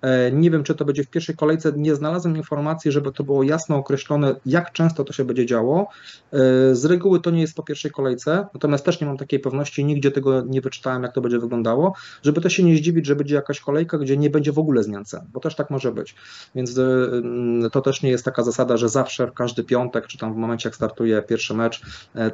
[0.05, 1.73] E, nie wiem, czy to będzie w pierwszej kolejce.
[1.77, 5.88] Nie znalazłem informacji, żeby to było jasno określone, jak często to się będzie działo.
[6.33, 9.85] E, z reguły to nie jest po pierwszej kolejce, natomiast też nie mam takiej pewności,
[9.85, 13.35] nigdzie tego nie wyczytałem, jak to będzie wyglądało, żeby to się nie zdziwić, że będzie
[13.35, 16.14] jakaś kolejka, gdzie nie będzie w ogóle zmian cen, bo też tak może być.
[16.55, 20.35] Więc mm, to też nie jest taka zasada, że zawsze w każdy piątek, czy tam
[20.35, 21.83] w momencie, jak startuje pierwszy mecz,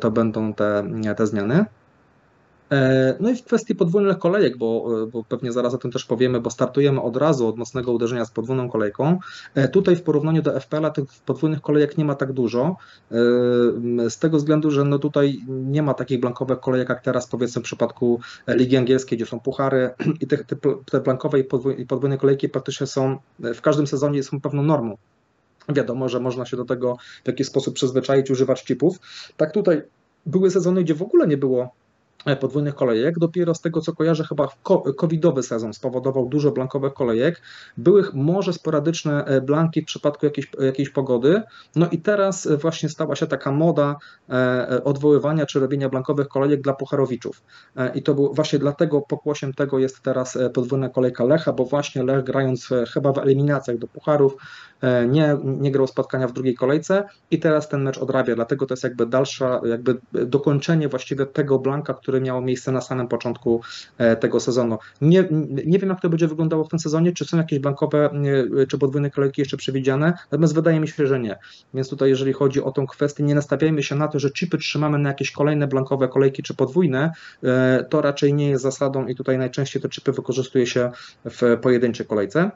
[0.01, 0.85] to będą te,
[1.17, 1.65] te zmiany.
[2.71, 6.41] E, no i w kwestii podwójnych kolejek, bo, bo pewnie zaraz o tym też powiemy,
[6.41, 9.19] bo startujemy od razu od mocnego uderzenia z podwójną kolejką.
[9.55, 12.77] E, tutaj w porównaniu do FPL-a tych podwójnych kolejek nie ma tak dużo,
[13.11, 13.15] e,
[14.11, 17.65] z tego względu, że no tutaj nie ma takich blankowych kolejek jak teraz powiedzmy w
[17.65, 19.91] przypadku Ligi Angielskiej, gdzie są puchary
[20.23, 20.39] i te,
[20.91, 21.41] te, blankowe
[21.79, 24.97] i podwójne kolejki praktycznie są w każdym sezonie są pewną normą.
[25.69, 28.99] Wiadomo, że można się do tego w jakiś sposób przyzwyczaić, używać chipów.
[29.37, 29.83] Tak tutaj
[30.27, 31.80] były sezony, gdzie w ogóle nie było E,
[32.41, 33.19] podwójnych kolejek.
[33.19, 34.49] Dopiero z tego, co kojarzę, chyba
[34.97, 37.43] covidowy sezon spowodował dużo blankowych kolejek.
[37.77, 41.43] Były może sporadyczne e, blanki w przypadku jakiejś, jakiejś pogody.
[41.77, 43.97] No i teraz e, właśnie stała się taka moda
[44.85, 47.43] odwoływania czy robienia blankowych kolejek dla pucharowiczów.
[47.95, 52.25] I to był właśnie dlatego pokłosiem tego jest teraz podwójna kolejka Lecha, bo właśnie Lech
[52.25, 54.37] grając chyba w eliminacjach do pucharów
[55.09, 58.85] nie, nie grał spotkania w drugiej kolejce i teraz ten mecz odrabia, dlatego to jest
[58.85, 63.61] jakby dalsza, jakby dokończenie właściwie tego blanka, który które miało miejsce na samym początku
[63.99, 64.79] e, tego sezonu.
[65.01, 65.25] Nie,
[65.67, 68.11] nie wiem, jak to będzie wyglądało w tym sezonie, czy są jakieś bankowe,
[68.63, 71.39] e, czy podwójne kolejki jeszcze przewidziane, natomiast wydaje mi się, że nie.
[71.75, 74.99] Więc tutaj, jeżeli chodzi o tą kwestię, nie nastawiajmy się na to, że chipy trzymamy
[74.99, 79.39] na jakieś kolejne blankowe kolejki, czy podwójne, e, to raczej nie jest zasadą i tutaj
[79.39, 80.91] najczęściej te chipy wykorzystuje się
[81.25, 82.51] w pojedynczej kolejce.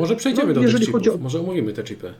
[0.00, 1.18] Może przejdziemy no, do jeżeli tych chipów, o...
[1.18, 2.14] może omówimy te chipy.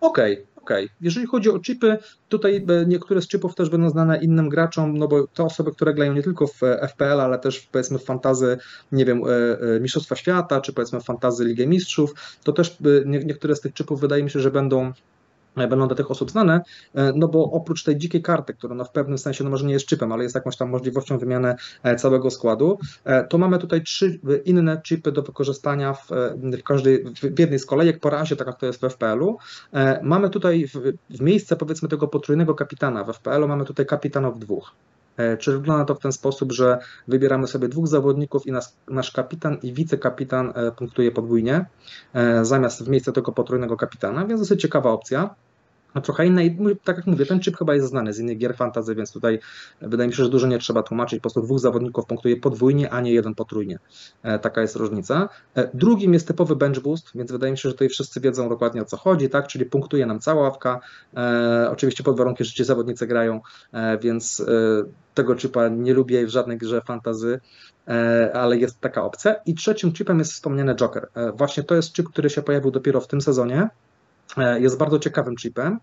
[0.00, 0.88] Okej, okay, Okay.
[1.00, 5.08] Jeżeli chodzi o chipy, tutaj e, niektóre z chipów też będą znane innym graczom, no
[5.08, 8.58] bo te osoby, które grają nie tylko w e, FPL, ale też powiedzmy w fantazy,
[8.92, 9.22] nie wiem,
[9.76, 12.76] e, Mistrzostwa Świata, czy powiedzmy w fantazy Ligę Mistrzów, to też
[13.06, 14.92] niektóre z tych chipów wydaje mi się, że będą
[15.56, 16.60] będą do tych osób znane,
[16.94, 19.72] e, no bo oprócz tej dzikiej karty, która no w pewnym sensie no może nie
[19.72, 23.82] jest chipem, ale jest jakąś tam możliwością wymiany e, całego składu, e, to mamy tutaj
[23.82, 28.46] trzy inne chipy do wykorzystania w, w każdej, w jednej z kolejek po razie, tak
[28.46, 29.38] jak to jest w FPL-u.
[30.02, 30.72] Mamy tutaj w,
[31.10, 34.74] w miejsce powiedzmy tego potrójnego kapitana w FPL-u mamy tutaj kapitanów dwóch.
[35.38, 36.78] Czy wygląda to w ten sposób, że
[37.08, 41.66] wybieramy sobie dwóch zawodników i nas, nasz kapitan i wicekapitan punktuje podwójnie,
[42.42, 45.34] zamiast w miejsce tego potrójnego kapitana, więc dosyć ciekawa opcja
[45.94, 48.56] no trochę inne i tak jak mówię, ten chip chyba jest znany z innych gier
[48.56, 49.38] fantasy, więc tutaj
[49.80, 53.00] wydaje mi się, że dużo nie trzeba tłumaczyć, po prostu dwóch zawodników punktuje podwójnie, a
[53.00, 53.78] nie jeden potrójnie.
[54.22, 55.28] E, taka jest różnica.
[55.54, 58.82] E, drugim jest typowy bench boost, więc wydaje mi się, że tutaj wszyscy wiedzą dokładnie
[58.82, 60.80] o co chodzi, tak, czyli punktuje nam cała ławka,
[61.16, 63.40] e, oczywiście pod warunkiem, że ci zawodnicy grają,
[64.00, 64.42] więc
[65.14, 67.40] tego chipa nie lubię w żadnej grze fantazy,
[68.32, 69.34] ale jest taka opcja.
[69.46, 71.08] I trzecim chipem jest wspomniany Joker.
[71.34, 73.68] Właśnie to jest chip, który się pojawił dopiero w tym sezonie,
[74.58, 75.78] jest bardzo ciekawym chipem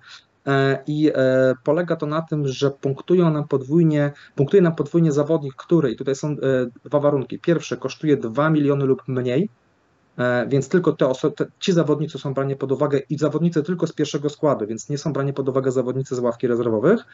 [0.48, 5.56] e, i e, polega to na tym, że punktują nam podwójnie, punktuje nam podwójnie zawodnik,
[5.56, 6.36] który, i tutaj są
[6.86, 7.40] dwa warunki.
[7.40, 9.65] Pierwszy kosztuje 2 miliony lub mniej, E,
[10.48, 14.30] więc tylko te osoby, ci zawodnicy są brani pod uwagę i zawodnicy tylko z pierwszego
[14.30, 17.06] składu, więc nie są brani pod uwagę zawodnicy z ławki rezerwowych.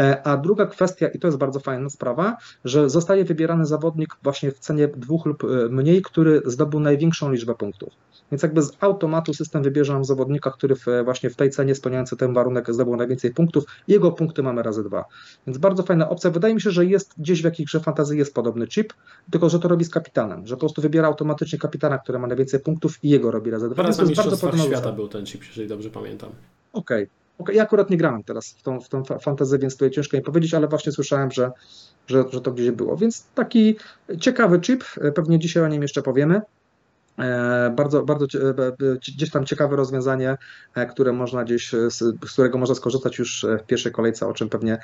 [0.00, 4.52] E, a druga kwestia, i to jest bardzo fajna sprawa, że zostaje wybierany zawodnik właśnie
[4.52, 7.92] w cenie dwóch lub e, mniej, który zdobył największą liczbę punktów.
[8.32, 12.16] Więc jakby z automatu system wybierze nam zawodnika, który w, właśnie w tej cenie spełniający
[12.16, 13.64] ten warunek zdobył najwięcej punktów.
[13.88, 15.04] Jego punkty mamy razy dwa.
[15.46, 16.30] Więc bardzo fajna opcja.
[16.30, 18.92] Wydaje mi się, że jest gdzieś w jakiejś grze fantazji jest podobny chip,
[19.30, 22.49] tylko że to robi z kapitanem, że po prostu wybiera automatycznie kapitana, który ma najwięcej
[22.50, 23.82] więcej punktów i jego robi razy dwa.
[23.82, 26.30] Teraz na Mistrzostwach Świata był ten chip, jeżeli dobrze pamiętam.
[26.72, 27.02] Okej.
[27.02, 27.10] Okay.
[27.38, 27.54] Okay.
[27.54, 30.54] Ja akurat nie grałem teraz w tą, w tą fantazję, więc tutaj ciężko mi powiedzieć,
[30.54, 31.50] ale właśnie słyszałem, że,
[32.06, 32.96] że, że to gdzieś było.
[32.96, 33.76] Więc taki
[34.20, 34.84] ciekawy chip,
[35.14, 36.40] pewnie dzisiaj o nim jeszcze powiemy.
[37.18, 40.36] E, bardzo, bardzo e, gdzieś tam ciekawe rozwiązanie,
[40.74, 44.78] e, które można gdzieś, z którego można skorzystać już w pierwszej kolejce, o czym pewnie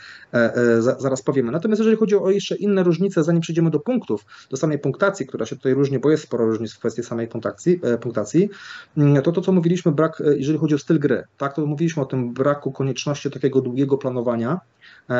[0.99, 1.53] zaraz powiemy.
[1.53, 5.47] Natomiast jeżeli chodzi o jeszcze inne różnice, zanim przejdziemy do punktów, do samej punktacji, która
[5.47, 8.49] się tutaj różni, bo jest sporo różnic w kwestii samej punktacji, punktacji
[8.97, 12.07] mm, to to, co mówiliśmy, brak, jeżeli chodzi o styl gry, tak, to mówiliśmy o
[12.07, 14.61] tym braku konieczności takiego długiego planowania,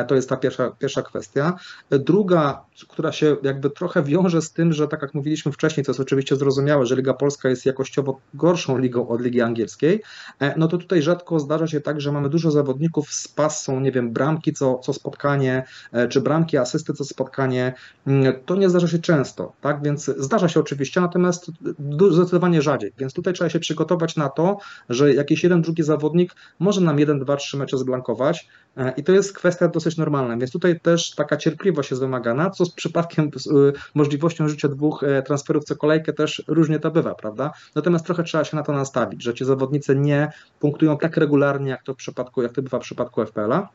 [0.09, 1.55] to jest ta pierwsza, pierwsza kwestia.
[1.91, 6.01] Druga, która się jakby trochę wiąże z tym, że tak jak mówiliśmy wcześniej, to jest
[6.01, 10.03] oczywiście zrozumiałe, że Liga Polska jest jakościowo gorszą ligą od Ligi Angielskiej,
[10.57, 14.13] no to tutaj rzadko zdarza się tak, że mamy dużo zawodników z pasą, nie wiem,
[14.13, 15.65] bramki co, co spotkanie,
[16.09, 17.75] czy bramki, asysty co spotkanie.
[18.07, 19.83] Mm, to nie zdarza się często, tak?
[19.83, 21.51] Więc zdarza się oczywiście, natomiast
[22.11, 22.93] zdecydowanie rzadziej.
[22.99, 27.19] Więc tutaj trzeba się przygotować na to, że jakiś jeden, drugi zawodnik może nam jeden,
[27.19, 28.49] dwa, trzy mecze zblankować
[28.97, 30.37] i to jest kwestia dosyć normalna.
[30.37, 35.03] Więc tutaj też taka cierpliwość jest wymagana, co z przypadkiem z y, możliwością życia dwóch
[35.03, 37.53] e, transferów co kolejkę też różnie to bywa, prawda?
[37.75, 41.83] Natomiast trochę trzeba się na to nastawić, że ci zawodnicy nie punktują tak regularnie, jak
[41.83, 43.69] to w przypadku, jak to bywa w przypadku FPL-a.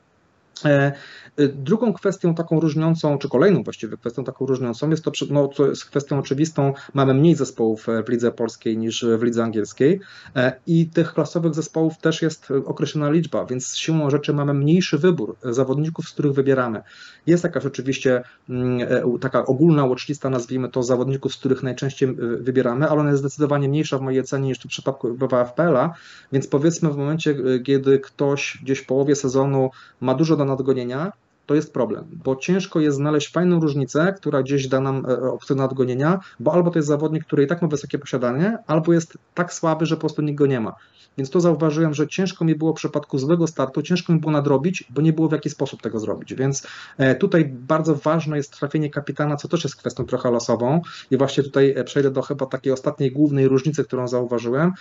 [0.65, 0.91] E,
[1.37, 5.67] e, drugą kwestią taką różniącą, czy kolejną właściwie kwestią taką różniącą jest to, no, co
[5.67, 9.99] jest kwestią oczywistą, mamy mniej zespołów w lidze polskiej niż w lidze angielskiej
[10.35, 15.35] e, i tych klasowych zespołów też jest określona liczba, więc siłą rzeczy mamy mniejszy wybór
[15.43, 16.81] zawodników, z których wybieramy.
[17.27, 18.87] Jest jakaś oczywiście mm,
[19.19, 23.97] taka ogólna watchlista, nazwijmy to, zawodników, z których najczęściej wybieramy, ale ona jest zdecydowanie mniejsza
[23.97, 25.93] w mojej ocenie niż w przypadku bywa FPL-a,
[26.31, 29.69] więc powiedzmy w momencie, kiedy ktoś gdzieś w połowie sezonu
[30.01, 31.09] ma dużo do nadgonienia,
[31.51, 35.55] to jest problem, bo ciężko jest znaleźć fajną różnicę, która gdzieś da nam e, opcję
[35.55, 39.53] nadgonienia, bo albo to jest zawodnik, który i tak ma wysokie posiadanie, albo jest tak
[39.53, 40.75] słaby, że po prostu nikt go nie ma.
[41.17, 44.83] Więc to zauważyłem, że ciężko mi było w przypadku złego startu, ciężko mi było nadrobić,
[44.89, 46.33] bo nie było w jaki sposób tego zrobić.
[46.33, 50.81] Więc e, tutaj bardzo ważne jest trafienie kapitana, co też jest kwestią trochę losową.
[51.11, 54.71] I właśnie tutaj e, przejdę do chyba takiej ostatniej głównej różnicy, którą zauważyłem,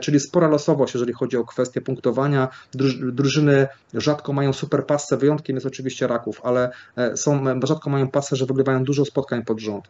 [0.00, 2.48] czyli spora losowość, jeżeli chodzi o kwestię punktowania.
[3.12, 6.70] Drużyny rzadko mają super pasę, wyjątkiem jest oczywiście Raków, ale
[7.14, 9.84] są, rzadko mają pasę, że wygrywają dużo spotkań pod rząd.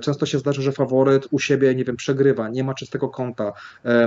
[0.00, 3.52] Często się zdarza, że faworyt u siebie, nie wiem, przegrywa, nie ma czystego konta.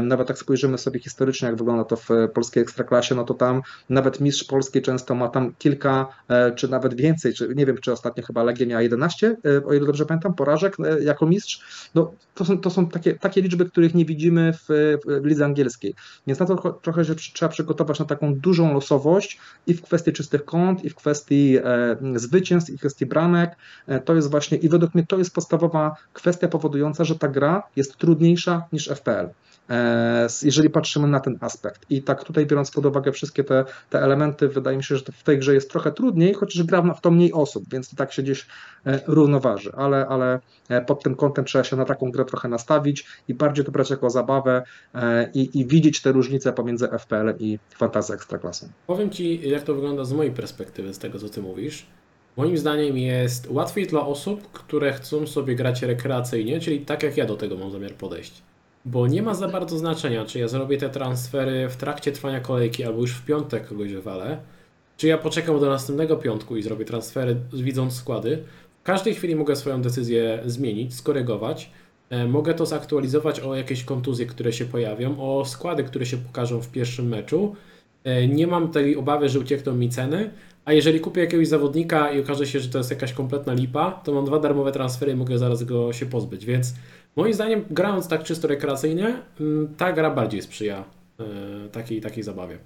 [0.01, 4.19] Nawet tak spojrzymy sobie historycznie, jak wygląda to w polskiej ekstraklasie, no to tam nawet
[4.21, 8.23] mistrz polski często ma tam kilka, e, czy nawet więcej, czy nie wiem, czy ostatnio
[8.23, 11.89] chyba Legia miała 11, e, o ile dobrze pamiętam, porażek e, jako mistrz.
[11.95, 15.95] No, to są, to są takie, takie liczby, których nie widzimy w, w lidze angielskiej.
[16.27, 20.45] Więc na to trochę się trzeba przygotować na taką dużą losowość i w kwestii czystych
[20.45, 23.55] kąt, i w kwestii e, zwycięstw, i kwestii bramek.
[23.87, 27.63] E, to jest właśnie, i według mnie to jest podstawowa kwestia powodująca, że ta gra
[27.75, 29.29] jest trudniejsza niż FPL.
[29.69, 31.85] E, jeżeli patrzymy na ten aspekt.
[31.89, 35.23] I tak tutaj biorąc pod uwagę wszystkie te, te elementy, wydaje mi się, że w
[35.23, 38.23] tej grze jest trochę trudniej, chociaż gra w to mniej osób, więc to tak się
[38.23, 38.47] gdzieś
[38.85, 43.07] e, równoważy, ale, ale e, pod tym kątem trzeba się na taką grę trochę nastawić
[43.27, 44.63] i bardziej to brać jako zabawę
[45.33, 48.67] i, i widzieć te różnice pomiędzy FPL i fantazją ekstraklasą.
[48.87, 51.85] Powiem Ci, jak to wygląda z mojej perspektywy, z tego co Ty mówisz.
[52.37, 57.25] Moim zdaniem jest łatwiej dla osób, które chcą sobie grać rekreacyjnie, czyli tak jak ja
[57.25, 58.48] do tego mam zamiar podejść
[58.85, 62.83] bo nie ma za bardzo znaczenia, czy ja zrobię te transfery w trakcie trwania kolejki
[62.83, 64.37] albo już w piątek kogoś wywalę,
[64.97, 68.43] czy ja poczekam do następnego piątku i zrobię transfery widząc składy.
[68.79, 71.71] W każdej chwili mogę swoją decyzję zmienić, skorygować.
[72.09, 76.61] E, mogę to zaktualizować o jakieś kontuzje, które się pojawią, o składy, które się pokażą
[76.61, 77.55] w pierwszym meczu.
[78.03, 80.29] E, nie mam tej obawy, że uciekną mi ceny,
[80.65, 84.13] a jeżeli kupię jakiegoś zawodnika i okaże się, że to jest jakaś kompletna lipa, to
[84.13, 86.73] mam dwa darmowe transfery i mogę zaraz go się pozbyć, więc
[87.15, 90.83] Moim zdaniem, grając tak czysto rekreacyjnie, mm, ta gra bardziej sprzyja
[91.19, 92.59] e, takiej, takiej zabawie.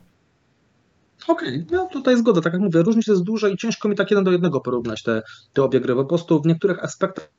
[1.27, 4.11] Okej, okay, no tutaj zgoda, tak jak mówię, różnic jest duża i ciężko mi tak
[4.11, 5.21] jeden do jednego porównać te,
[5.53, 7.29] te obie gry, po prostu w niektórych aspektach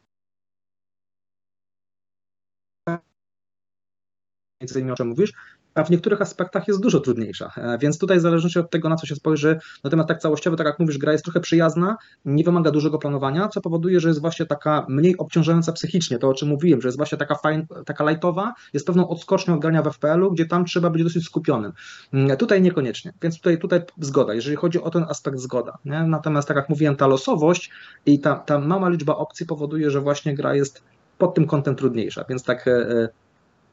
[4.64, 5.32] między innymi o czym mówisz,
[5.74, 7.52] a w niektórych aspektach jest dużo trudniejsza.
[7.56, 10.66] E, więc tutaj w zależności od tego, na co się spojrzy, natomiast tak całościowo, tak
[10.66, 14.46] jak mówisz, gra jest trochę przyjazna, nie wymaga dużego planowania, co powoduje, że jest właśnie
[14.46, 18.54] taka mniej obciążająca psychicznie, to o czym mówiłem, że jest właśnie taka fajn, taka lightowa,
[18.72, 21.72] jest pewną odskocznią grania w FPL-u, gdzie tam trzeba być dosyć skupionym.
[22.12, 25.78] Mm, tutaj niekoniecznie, więc tutaj, tutaj zgoda, jeżeli chodzi o ten aspekt zgoda.
[25.84, 26.02] Nie?
[26.02, 27.70] Natomiast tak jak mówiłem, ta losowość
[28.06, 30.82] i ta, ta mała liczba opcji powoduje, że właśnie gra jest
[31.18, 33.08] pod tym kątem trudniejsza, więc tak e, e,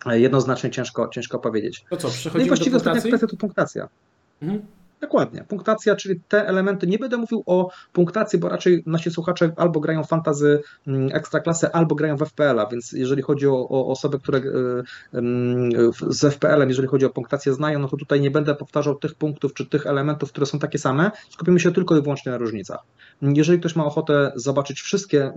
[0.05, 1.85] jednoznacznie ciężko, ciężko powiedzieć.
[1.89, 3.89] To co, przechodzimy no i właściwie do ostatnia kwestia to punktacja.
[4.41, 4.61] Mhm.
[5.01, 5.43] Dokładnie.
[5.47, 10.03] Punktacja, czyli te elementy, nie będę mówił o punktacji, bo raczej nasi słuchacze albo grają
[10.03, 14.41] fantazy mm, ekstraklasy, albo grają w FPL-a, więc jeżeli chodzi o, o osoby, które e,
[16.09, 19.53] z FPL-em, jeżeli chodzi o punktację znają, no to tutaj nie będę powtarzał tych punktów
[19.53, 22.79] czy tych elementów, które są takie same, skupimy się tylko i wyłącznie na różnicach.
[23.21, 25.33] Jeżeli ktoś ma ochotę zobaczyć wszystkie, e,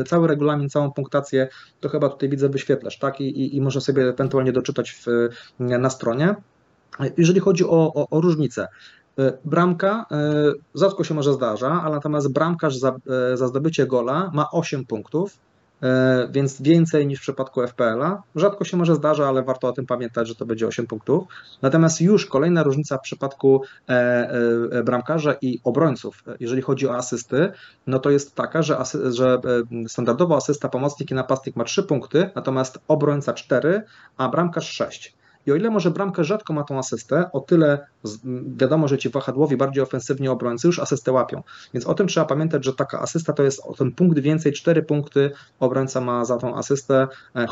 [0.00, 1.48] e, cały regulamin, całą punktację,
[1.80, 3.20] to chyba tutaj widzę wyświetlacz, tak?
[3.20, 6.34] I, i, i może sobie ewentualnie doczytać w, na stronie.
[7.16, 8.68] Jeżeli chodzi o, o, o różnice,
[9.44, 12.96] bramka e, rzadko się może zdarza, ale natomiast bramkarz za,
[13.32, 15.38] e, za zdobycie gola ma 8 punktów,
[15.82, 18.22] e, więc więcej niż w przypadku FPL-a.
[18.34, 21.24] Rzadko się może zdarza, ale warto o tym pamiętać, że to będzie 8 punktów.
[21.62, 23.92] Natomiast już kolejna różnica w przypadku e,
[24.72, 27.52] e, bramkarza i obrońców, jeżeli chodzi o asysty,
[27.86, 29.40] no to jest taka, że, asy, że
[29.88, 33.82] standardowo asysta pomocnik i napastnik ma 3 punkty, natomiast obrońca 4,
[34.16, 35.16] a bramkarz 6.
[35.46, 37.86] I o ile może bramkę rzadko ma tą asystę, o tyle
[38.56, 41.42] wiadomo, że ci wahadłowi bardziej ofensywni obrońcy już asystę łapią.
[41.74, 44.82] Więc o tym trzeba pamiętać, że taka asysta to jest o ten punkt więcej, cztery
[44.82, 45.30] punkty
[45.60, 47.08] obrońca ma za tą asystę.
[47.34, 47.46] E,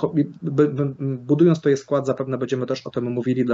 [1.00, 3.44] budując tutaj skład, zapewne będziemy też o tym mówili,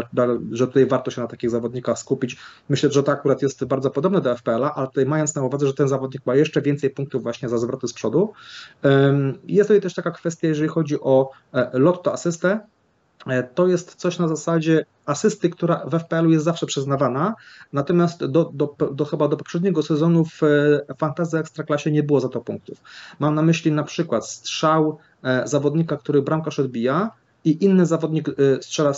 [0.53, 2.37] że tutaj warto się na takich zawodnikach skupić.
[2.68, 5.74] Myślę, że to akurat jest bardzo podobne do FPL-a, ale tutaj mając na uwadze, że
[5.74, 8.33] ten zawodnik ma jeszcze więcej punktów właśnie za zwroty z przodu.
[9.44, 12.61] Jest tutaj też taka kwestia, jeżeli chodzi o e, lot to asystę,
[13.54, 17.35] to jest coś na zasadzie asysty, która w FPL-u jest zawsze przyznawana,
[17.72, 22.28] natomiast do, do, do, chyba do poprzedniego sezonu w e, Fantasy Ekstraklasie nie było za
[22.28, 22.83] to punktów.
[23.18, 27.11] Mam na myśli na przykład strzał e, zawodnika, który bramkarz odbija,
[27.44, 28.29] i inny zawodnik
[28.61, 28.92] strzela,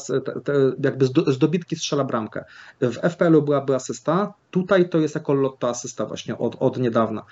[0.85, 2.45] jakby z dobitki strzela bramkę.
[2.81, 7.23] W FPL-u byłaby asysta, Tutaj to jest jako lotto asysta właśnie od, od niedawna.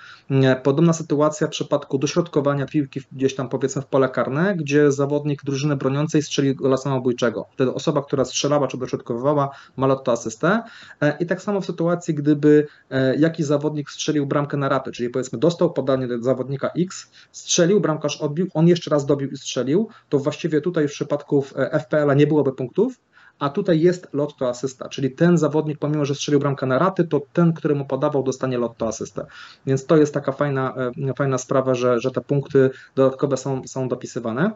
[0.63, 5.75] Podobna sytuacja w przypadku dośrodkowania piłki gdzieś tam powiedzmy w pole karne, gdzie zawodnik drużyny
[5.75, 7.45] broniącej strzeli gola samobójczego.
[7.53, 10.63] Wtedy osoba, która strzelała czy dośrodkowywała ma lotto asystę.
[11.01, 15.09] E, I tak samo w sytuacji, gdyby e, jakiś zawodnik strzelił bramkę na ratę, czyli
[15.09, 19.89] powiedzmy dostał podanie do zawodnika X, strzelił, bramkarz odbił, on jeszcze raz dobił i strzelił,
[20.09, 22.99] to właściwie tutaj w przypadku e, FPL-a nie byłoby punktów,
[23.39, 27.21] a tutaj jest lotto asysta, czyli ten zawodnik, pomimo że strzelił bramkę na raty, to
[27.33, 29.25] ten, któremu podawał, dostanie lotto asystę.
[29.65, 30.73] Więc to jest taka fajna,
[31.09, 34.51] e, fajna sprawa, że, że te punkty dodatkowe są, są dopisywane.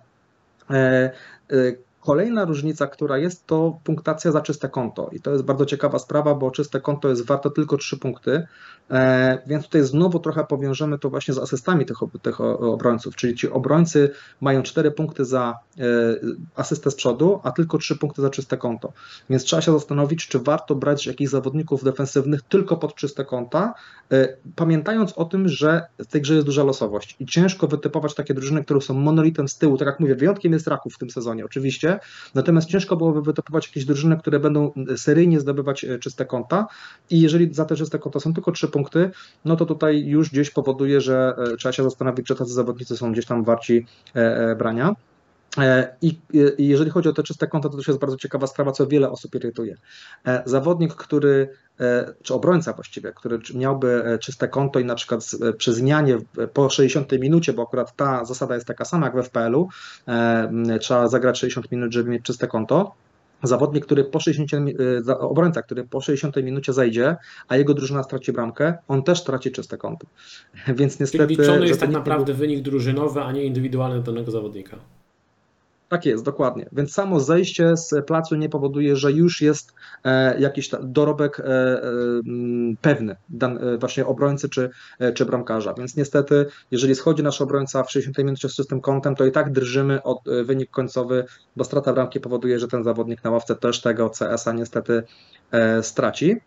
[2.05, 5.09] Kolejna różnica, która jest, to punktacja za czyste konto.
[5.11, 8.47] I to jest bardzo ciekawa sprawa, bo czyste konto jest warte tylko 3 punkty,
[8.91, 13.15] e, więc tutaj znowu trochę powiążemy to właśnie z asystami tych, tych obrońców.
[13.15, 15.83] Czyli ci obrońcy mają 4 punkty za e,
[16.55, 18.93] asystę z przodu, a tylko 3 punkty za czyste konto.
[19.29, 23.73] Więc trzeba się zastanowić, czy warto brać jakichś zawodników defensywnych tylko pod czyste konta,
[24.11, 28.33] e, pamiętając o tym, że w tej grze jest duża losowość i ciężko wytypować takie
[28.33, 29.77] drużyny, które są monolitem z tyłu.
[29.77, 31.94] Tak jak mówię, wyjątkiem jest Raków w tym sezonie, oczywiście
[32.35, 36.67] natomiast ciężko byłoby wytypować jakieś drużyny, które będą seryjnie zdobywać e, czyste konta
[37.09, 39.11] i jeżeli za te czyste konta są tylko trzy punkty,
[39.45, 43.11] no to tutaj już gdzieś powoduje, że e, trzeba się zastanowić, czy tacy zawodnicy są
[43.11, 44.95] gdzieś tam warci e, brania.
[46.01, 46.17] I
[46.57, 49.35] jeżeli chodzi o te czyste konta, to też jest bardzo ciekawa sprawa, co wiele osób
[49.35, 49.75] irytuje.
[50.45, 55.53] Zawodnik, który E, czy obrońca właściwie, który miałby e, czyste konto i na przykład e,
[55.53, 56.17] przy zmianie
[56.53, 59.69] po 60 minucie, bo akurat ta zasada jest taka sama jak w FPL-u,
[60.79, 62.95] trzeba zagrać 60 minut, żeby mieć czyste konto,
[63.43, 64.51] zawodnik, który po 60,
[65.19, 67.15] obrońca, który po 60 minucie zajdzie,
[67.47, 70.07] a jego drużyna straci bramkę, on też traci czyste konto.
[70.77, 71.27] Więc niestety...
[71.27, 74.77] Czyli liczony jest tak naprawdę wynik drużynowy, a nie indywidualny danego zawodnika.
[75.89, 76.69] Tak jest, dokładnie.
[76.71, 81.83] Więc samo zejście z placu nie powoduje, że już jest e, jakiś dorobek e, e,
[82.81, 84.69] pewny dan, właśnie obrońcy czy,
[85.13, 85.73] czy bramkarza.
[85.73, 89.51] Więc niestety, jeżeli schodzi nasz obrońca w 60 minucie z czystym kątem, to i tak
[89.51, 94.09] drżymy o wynik końcowy, bo strata bramki powoduje, że ten zawodnik na ławce też tego
[94.09, 95.03] CS-a niestety
[95.81, 96.41] straci.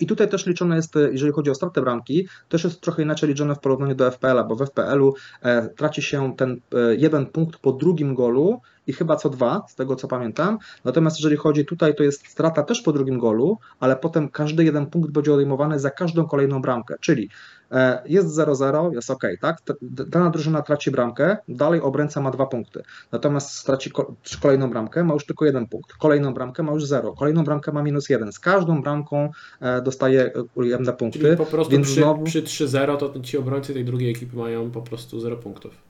[0.00, 3.54] I tutaj też liczone jest, jeżeli chodzi o stratę bramki, też jest trochę inaczej liczone
[3.54, 7.72] w porównaniu do FPL-a, bo w FPL-u e, traci się ten e, jeden punkt po
[7.72, 10.58] drugim golu i chyba co dwa, z tego co pamiętam.
[10.84, 14.86] Natomiast jeżeli chodzi tutaj, to jest strata też po drugim golu, ale potem każdy jeden
[14.86, 17.28] punkt będzie odejmowany za każdą kolejną bramkę, czyli
[17.70, 19.62] e, jest 0-0, jest ok, tak?
[19.82, 22.82] Dana drużyna traci bramkę, dalej obrońca ma dwa punkty.
[23.12, 23.90] Natomiast straci
[24.42, 25.92] kolejną bramkę, ma już tylko jeden punkt.
[25.92, 28.32] Kolejną bramkę ma już 0, kolejną bramkę ma minus jeden.
[28.32, 31.18] Z każdą bramką e, dostaje ujemne punkty.
[31.18, 32.24] Czyli po prostu więc przy, znowu...
[32.24, 35.85] przy 3-0 to ci obrońcy tej drugiej ekipy mają po prostu 0 punktów.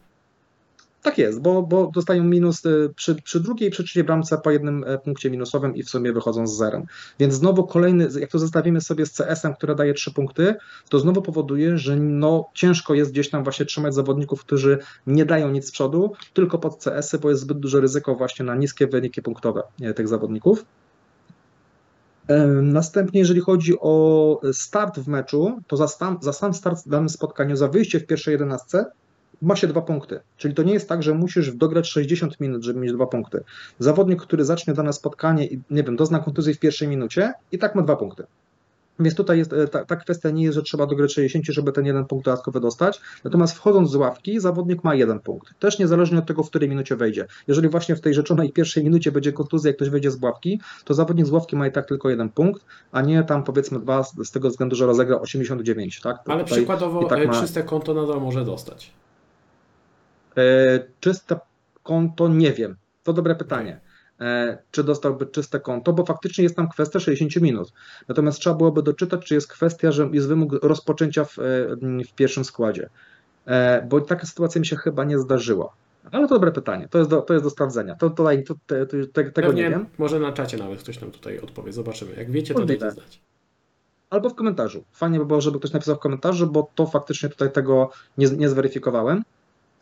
[1.07, 4.85] Tak jest, bo, bo dostają minus y, przy, przy drugiej, przy trzeciej bramce po jednym
[4.87, 6.87] e, punkcie minusowym i w sumie wychodzą z zerem.
[7.19, 10.55] Więc znowu kolejny, jak to zestawimy sobie z CS-em, które daje trzy punkty,
[10.88, 15.51] to znowu powoduje, że no, ciężko jest gdzieś tam właśnie trzymać zawodników, którzy nie dają
[15.51, 19.23] nic z przodu, tylko pod CS-y, bo jest zbyt duże ryzyko właśnie na niskie wyniki
[19.23, 19.62] punktowe
[19.97, 20.64] tych zawodników.
[22.62, 25.87] Następnie, jeżeli chodzi o start w meczu, to za,
[26.21, 28.85] za sam start w danym spotkaniu, za wyjście w pierwszej jedenastce,
[29.42, 30.20] ma się dwa punkty.
[30.37, 33.44] Czyli to nie jest tak, że musisz dograć 60 minut, żeby mieć dwa punkty.
[33.79, 37.75] Zawodnik, który zacznie dane spotkanie i nie wiem, dozna kontuzji w pierwszej minucie i tak
[37.75, 38.27] ma dwa punkty.
[39.01, 41.87] Więc tutaj jest, e, ta, ta, kwestia nie jest, że trzeba dograć 60, żeby ten
[41.87, 43.01] jeden punkt dodatkowy dostać.
[43.25, 45.59] Natomiast wchodząc z ławki, zawodnik ma jeden punkt.
[45.59, 47.27] Też niezależnie od tego, w której minucie wejdzie.
[47.49, 50.94] Jeżeli właśnie w tej rzeczonej pierwszej minucie będzie kontuzja, jak ktoś wejdzie z ławki, to
[50.94, 54.31] zawodnik z ławki ma i tak tylko jeden punkt, a nie tam powiedzmy dwa z
[54.31, 56.01] tego względu, że rozegra 89.
[56.01, 56.16] Tak?
[56.27, 57.40] Ale przykładowo tak e, ma...
[57.40, 58.92] czyste konto nadal może dostać.
[61.01, 61.38] Czyste
[61.83, 62.77] konto nie wiem.
[63.03, 63.81] To dobre pytanie.
[64.70, 67.72] Czy dostałby czyste konto, bo faktycznie jest tam kwestia 60 minut.
[68.09, 71.37] Natomiast trzeba byłoby doczytać, czy jest kwestia, że jest wymóg rozpoczęcia w,
[72.09, 72.88] w pierwszym składzie.
[73.88, 75.72] Bo taka sytuacja mi się chyba nie zdarzyła.
[76.12, 77.94] Ale to dobre pytanie, to jest do, to jest do sprawdzenia.
[77.94, 78.55] To, to, to,
[78.87, 79.87] to, tego Pewnie nie wiem.
[79.99, 82.14] Może na czacie nawet ktoś nam tutaj odpowie, zobaczymy.
[82.16, 83.20] Jak wiecie, to dajcie znać.
[84.11, 84.85] Albo w komentarzu.
[84.92, 88.49] Fajnie by było, żeby ktoś napisał w komentarzu, bo to faktycznie tutaj tego nie, nie
[88.49, 89.22] zweryfikowałem.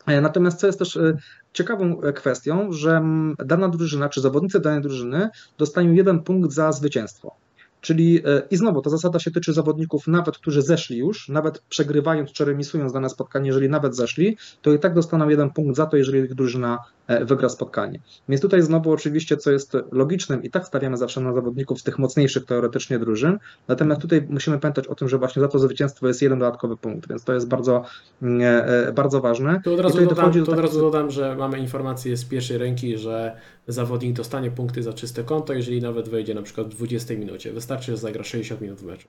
[0.07, 1.17] E, natomiast co jest też e,
[1.53, 3.01] ciekawą e, kwestią, że
[3.45, 7.35] dana drużyna, czy zawodnicy danej drużyny dostają jeden punkt za zwycięstwo.
[7.81, 12.45] Czyli i znowu ta zasada się tyczy zawodników, nawet którzy zeszli już, nawet przegrywając czy
[12.45, 16.19] remisując dane spotkanie, jeżeli nawet zeszli, to i tak dostaną jeden punkt za to, jeżeli
[16.19, 17.99] ich drużyna wygra spotkanie.
[18.29, 21.99] Więc tutaj znowu oczywiście, co jest logicznym, i tak stawiamy zawsze na zawodników z tych
[21.99, 23.37] mocniejszych teoretycznie drużyn,
[23.67, 27.09] natomiast tutaj musimy pamiętać o tym, że właśnie za to zwycięstwo jest jeden dodatkowy punkt,
[27.09, 27.83] więc to jest bardzo,
[28.21, 28.41] mm,
[28.87, 29.61] e, bardzo ważne.
[29.63, 33.37] Tu od razu, dodam, tu od razu dodam, że mamy informację z pierwszej ręki, że
[33.67, 37.53] zawodnik dostanie punkty za czyste konto, jeżeli nawet wejdzie na przykład w 20 minucie.
[37.53, 39.07] Wystarczy, że zagra 60 minut w meczu.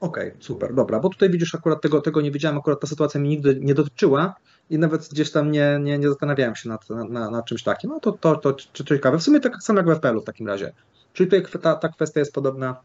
[0.00, 3.20] Okej, okay, super, dobra, bo tutaj widzisz, akurat tego, tego nie wiedziałem, akurat ta sytuacja
[3.20, 4.34] mi nigdy nie dotyczyła
[4.70, 7.90] i nawet gdzieś tam nie, nie, nie zastanawiałem się nad, nad, nad czymś takim.
[7.90, 9.18] No to, to, to, to, ciekawe.
[9.18, 10.72] W sumie tak samo jak w FPL-u w takim razie.
[11.12, 12.76] Czyli tutaj ta, ta kwestia jest podobna,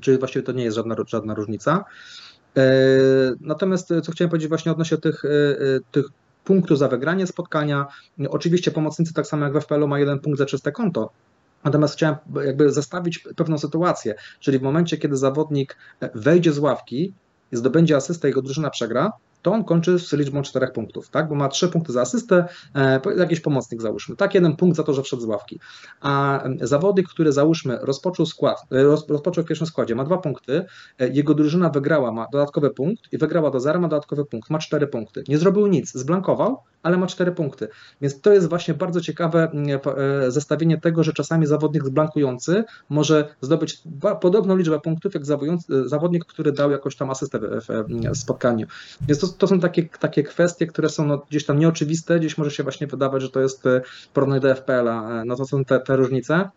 [0.00, 1.84] czyli właściwie to nie jest żadna, żadna różnica.
[2.56, 2.62] E,
[3.40, 5.28] natomiast co chciałem powiedzieć właśnie odnośnie tych, e,
[5.92, 6.06] tych
[6.44, 7.86] punktu za wygranie spotkania.
[8.28, 11.10] Oczywiście pomocnicy, tak samo jak w FPL-u, ma jeden punkt za czyste konto.
[11.64, 15.76] Natomiast chciałem jakby zestawić pewną sytuację, czyli w momencie, kiedy zawodnik
[16.14, 17.14] wejdzie z ławki,
[17.52, 19.12] zdobędzie asystę, jego drużyna przegra,
[19.42, 21.28] to on kończy z liczbą czterech punktów, tak?
[21.28, 24.34] Bo ma trzy punkty za asystę, e, jakiś pomocnik załóżmy, tak?
[24.34, 25.60] Jeden punkt za to, że wszedł z ławki.
[26.00, 30.64] A zawodnik, który załóżmy rozpoczął skład, e, rozpoczął w pierwszym składzie, ma dwa punkty,
[30.98, 34.58] e, jego drużyna wygrała, ma dodatkowy punkt i wygrała do zera, ma dodatkowy punkt, ma
[34.58, 35.24] cztery punkty.
[35.28, 37.68] Nie zrobił nic, zblankował, ale ma cztery punkty.
[38.00, 39.50] Więc to jest właśnie bardzo ciekawe
[40.28, 43.82] zestawienie tego, że czasami zawodnik zblankujący może zdobyć
[44.20, 45.24] podobną liczbę punktów jak
[45.84, 48.66] zawodnik, który dał jakąś tam asystę w spotkaniu.
[49.08, 52.50] Więc to to są takie, takie kwestie, które są no, gdzieś tam nieoczywiste, gdzieś może
[52.50, 53.80] się właśnie wydawać, że to jest e,
[54.12, 56.50] porównanie do FPL-a, e, no to są te, te różnice.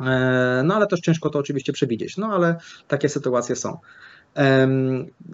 [0.00, 2.56] E, no ale też ciężko to oczywiście przewidzieć, no ale
[2.88, 3.78] takie sytuacje są.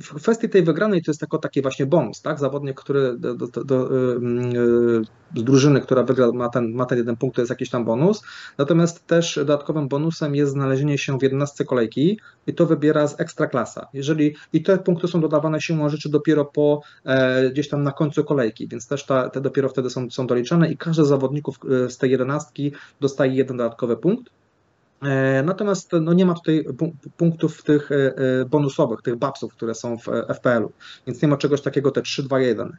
[0.01, 2.39] W kwestii tej wygranej to jest jako taki właśnie bonus, tak?
[2.39, 3.89] Zawodnik, który do, do, do,
[5.37, 8.23] z drużyny, która wygra, ma ten, ma ten jeden punkt, to jest jakiś tam bonus.
[8.59, 13.89] Natomiast też dodatkowym bonusem jest znalezienie się w 11 kolejki i to wybiera z ekstraklasa.
[13.93, 18.25] Jeżeli i te punkty są dodawane siłą rzeczy dopiero po e, gdzieś tam na końcu
[18.25, 21.91] kolejki, więc też ta, te dopiero wtedy są, są doliczane i każdy z zawodników e,
[21.91, 22.51] z tej 11
[23.01, 24.42] dostaje jeden dodatkowy punkt.
[25.03, 26.65] E, natomiast no nie ma tutaj
[27.17, 30.73] punktów tych e, e, bonusowych, tych babsów, które są w FPL-u,
[31.07, 32.77] więc nie ma czegoś takiego te 3, 2, 1.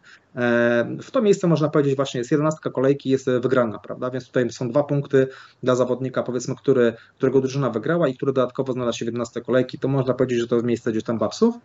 [1.01, 4.09] W to miejsce można powiedzieć właśnie jest 11 kolejki, jest wygrana, prawda?
[4.09, 5.27] Więc tutaj są dwa punkty
[5.63, 9.79] dla zawodnika, powiedzmy, który, którego drużyna wygrała i który dodatkowo znalazł się w 11 kolejki,
[9.79, 11.55] to można powiedzieć, że to jest miejsce gdzieś tam babsów.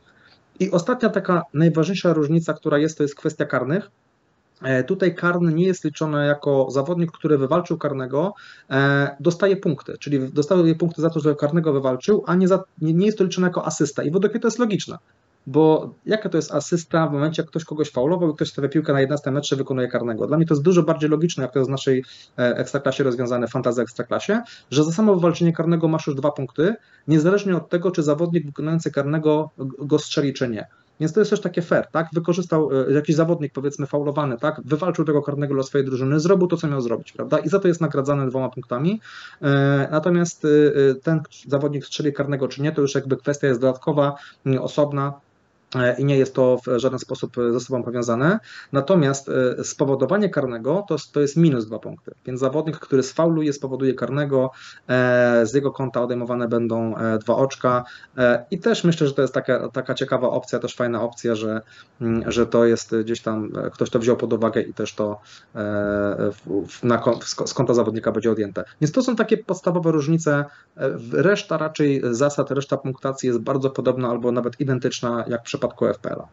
[0.60, 3.90] I ostatnia taka najważniejsza różnica, która jest, to jest kwestia karnych.
[4.62, 8.34] E, tutaj karny nie jest liczony jako zawodnik, który wywalczył karnego,
[8.70, 12.94] e, dostaje punkty, czyli dostaje punkty za to, że karnego wywalczył, a nie, za, nie,
[12.94, 14.02] nie jest to liczone jako asysta.
[14.02, 14.98] I według mnie to jest logiczne,
[15.46, 18.92] bo jaka to jest asysta w momencie, jak ktoś kogoś faulował i ktoś stawia piłkę
[18.92, 20.26] na 11 metrze, wykonuje karnego.
[20.26, 22.04] Dla mnie to jest dużo bardziej logiczne, jak to jest w naszej
[22.38, 26.74] e, ekstraklasie rozwiązane, fantazja ekstraklasie, że za samo wywalczenie karnego masz już dwa punkty,
[27.08, 30.66] niezależnie od tego, czy zawodnik wykonujący karnego go strzeli, czy nie.
[31.00, 32.06] Więc to jest też takie fair, tak?
[32.12, 34.60] Wykorzystał e, jakiś zawodnik, powiedzmy, faulowany, tak?
[34.64, 37.38] Wywalczył tego karnego dla swojej drużyny, zrobił to, co miał zrobić, prawda?
[37.38, 39.00] I za to jest nagradzany dwoma punktami.
[39.42, 44.14] E, natomiast e, ten zawodnik strzeli karnego czy nie, to już jakby kwestia jest dodatkowa,
[44.60, 45.20] osobna,
[45.98, 48.38] i nie jest to w żaden sposób ze sobą powiązane.
[48.72, 52.14] Natomiast e, spowodowanie karnego to, to jest minus dwa punkty.
[52.26, 54.50] Więc zawodnik, który sfauluje, spowoduje karnego,
[54.88, 57.84] e, z jego konta odejmowane będą dwa oczka.
[58.50, 61.60] I też myślę, że to jest taka, taka ciekawa opcja, też fajna opcja, że,
[62.00, 65.20] mm, że to jest gdzieś tam, ktoś to wziął pod uwagę i też to
[66.68, 67.02] w, na,
[67.46, 68.64] z konta zawodnika będzie odjęte.
[68.80, 70.44] Więc to są takie podstawowe różnice.
[71.12, 76.28] Reszta raczej zasad, reszta punktacji jest bardzo podobna albo nawet identyczna jak w przypadku FPL-a.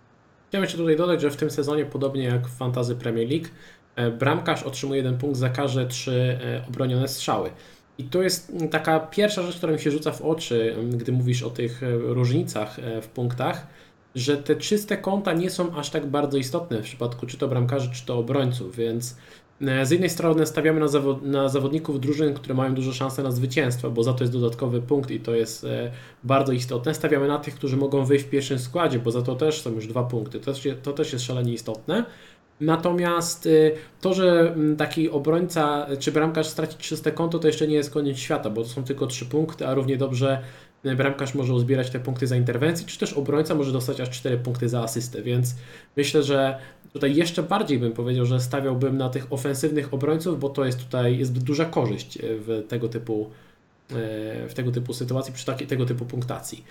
[0.49, 3.47] Chciałem jeszcze tutaj dodać, że w tym sezonie, podobnie jak w Fantazy Premier League,
[3.95, 7.49] e, bramkarz otrzymuje jeden punkt za każde trzy e, obronione strzały.
[7.97, 11.49] I to jest taka pierwsza rzecz, która mi się rzuca w oczy, gdy mówisz o
[11.49, 13.67] tych e, różnicach w punktach,
[14.15, 17.89] że te czyste konta nie są aż tak bardzo istotne w przypadku czy to bramkarzy,
[17.93, 19.17] czy to obrońców, więc
[19.83, 23.91] z jednej strony stawiamy na, zawod na, zawodników drużyn, które mają duże szanse na zwycięstwo,
[23.91, 25.91] bo za to jest dodatkowy punkt i to jest e,
[26.23, 26.93] bardzo istotne.
[26.93, 29.87] Stawiamy na tych, którzy mogą wyjść w pierwszym składzie, bo za to też są już
[29.87, 30.39] dwa punkty.
[30.39, 30.53] To,
[30.83, 32.05] to też jest szalenie istotne.
[32.61, 37.75] Natomiast y, to, że mm, taki obrońca czy bramkarz straci czyste konto, to jeszcze nie
[37.75, 40.41] jest koniec świata, bo to są tylko trzy punkty, a równie dobrze
[40.95, 44.69] bramkarz może uzbierać te punkty za interwencję, czy też obrońca może dostać aż 4 punkty
[44.69, 45.55] za asystę, więc
[45.97, 46.59] myślę, że
[46.93, 51.17] tutaj jeszcze bardziej bym powiedział, że stawiałbym na tych ofensywnych obrońców, bo to jest tutaj
[51.17, 53.29] jest duża korzyść y, w tego typu
[54.47, 56.63] w tego typu sytuacji, przy takiej, tego typu punktacji.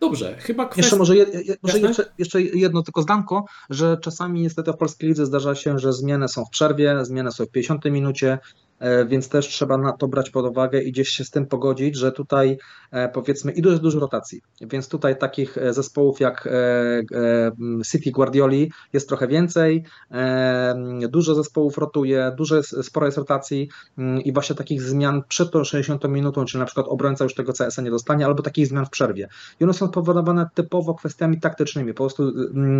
[0.00, 0.82] Dobrze, chyba kwestia...
[0.82, 5.08] Jeszcze może, je, je, może jeszcze, jeszcze, jedno tylko zdanko, że czasami niestety w polskiej
[5.08, 8.69] lidze zdarza się, że zmiany są w przerwie, zmiany są w 50 minucie, E,
[9.06, 12.12] więc też trzeba na to brać pod uwagę i gdzieś się z tym pogodzić, że
[12.12, 12.58] tutaj
[12.90, 16.48] e, powiedzmy i dużo, dużo rotacji, więc tutaj takich e, zespołów jak
[17.90, 19.84] City Guardioli jest trochę więcej,
[21.08, 23.68] dużo zespołów rotuje, dużo sporo jest rotacji
[24.24, 27.82] i właśnie takich zmian przed tą 60 minutą, czyli na przykład obrońca już tego CS-a
[27.82, 29.28] nie dostanie, albo takich zmian w przerwie.
[29.60, 32.32] I one są spowodowane typowo kwestiami taktycznymi, po prostu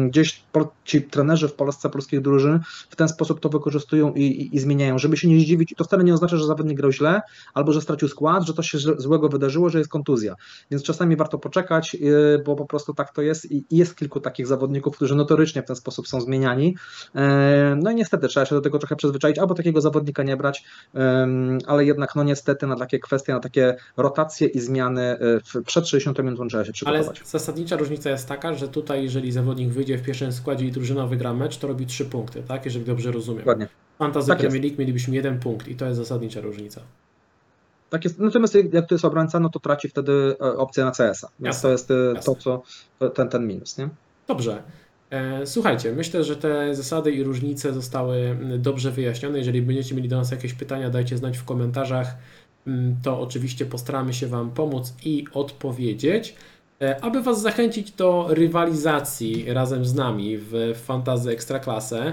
[0.09, 0.43] gdzieś
[0.85, 4.99] ci trenerzy w Polsce, polskich drużyn w ten sposób to wykorzystują i, i, i zmieniają,
[4.99, 7.21] żeby się nie zdziwić i to wcale nie oznacza, że zawodnik grał źle,
[7.55, 10.35] albo że stracił skład, że coś się złego wydarzyło, że jest kontuzja.
[10.71, 14.47] Więc czasami warto poczekać, yy, bo po prostu tak to jest i jest kilku takich
[14.47, 16.77] zawodników, którzy notorycznie w ten sposób są zmieniani.
[17.15, 17.21] Yy,
[17.77, 20.65] no i niestety trzeba się do tego trochę przyzwyczaić, albo takiego zawodnika nie brać,
[21.67, 25.19] ale jednak no niestety na takie kwestie, na takie rotacje i zmiany
[25.67, 27.19] przed 60 minutą trzeba się przygotować.
[27.19, 31.07] Ale zasadnicza różnica jest taka, że tutaj jeżeli zawodnik wyjdzie w pierwszym składzie i drużyna
[31.07, 32.65] wygra mecz, to robi 3 punkty, tak?
[32.65, 33.41] Jeżeli dobrze rozumiem.
[33.41, 33.90] Dokładnie.
[34.01, 36.81] Fantasy tak Premier League mielibyśmy jeden punkt i to jest zasadnicza różnica.
[37.91, 38.19] Tak jest.
[38.19, 41.29] Natomiast jak to jest obrońca, no to traci wtedy e, opcję na CS-a.
[41.41, 41.63] Więc Jasne.
[41.63, 42.35] to jest e, Jasne.
[42.35, 42.63] to, co
[43.11, 43.79] ten, ten minus.
[43.79, 43.89] Nie?
[44.29, 44.63] Dobrze.
[45.11, 49.39] E, słuchajcie, myślę, że te zasady i różnice zostały dobrze wyjaśnione.
[49.39, 52.17] Jeżeli będziecie mieli do nas jakieś pytania, dajcie znać w komentarzach.
[53.03, 56.35] To oczywiście postaramy się Wam pomóc i odpowiedzieć.
[57.01, 62.13] Aby Was zachęcić do rywalizacji razem z nami w Fantazy Ekstraklasę,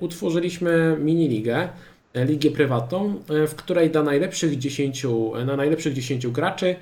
[0.00, 1.68] utworzyliśmy mini-ligę,
[2.14, 6.76] e, ligę prywatną, e, w której dla najlepszych 10, na najlepszych 10 graczy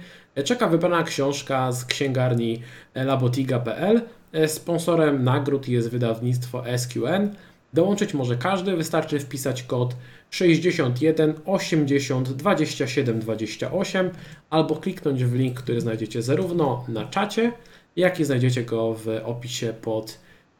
[0.45, 2.62] czeka wybrana książka z księgarni
[2.95, 4.01] labotiga.pl.
[4.47, 7.34] Sponsorem nagród jest wydawnictwo SQN.
[7.74, 9.97] Dołączyć może każdy, wystarczy wpisać kod
[10.30, 14.11] 61 80 27 28
[14.51, 17.53] albo kliknąć w link, który znajdziecie zarówno na czacie,
[17.97, 20.18] jak i znajdziecie go w opisie pod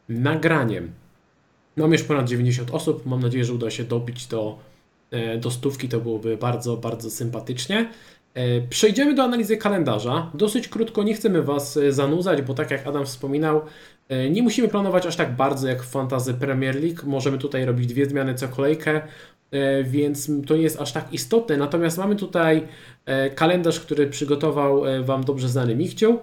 [0.09, 0.91] nagraniem.
[1.77, 3.05] Mam już ponad 90 osób.
[3.05, 4.57] Mam nadzieję, że uda się dobić do,
[5.11, 5.89] e, do stówki.
[5.89, 7.89] To byłoby bardzo, bardzo sympatycznie.
[8.33, 10.31] E, przejdziemy do analizy kalendarza.
[10.33, 13.61] Dosyć krótko, nie chcemy Was e, zanudzać, bo tak jak Adam wspominał,
[14.29, 16.99] nie musimy planować aż tak bardzo jak w Fantasy Premier League.
[17.03, 19.01] Możemy tutaj robić dwie zmiany co kolejkę,
[19.83, 21.57] więc to nie jest aż tak istotne.
[21.57, 22.67] Natomiast mamy tutaj
[23.35, 26.19] kalendarz, który przygotował Wam dobrze znany Michciu.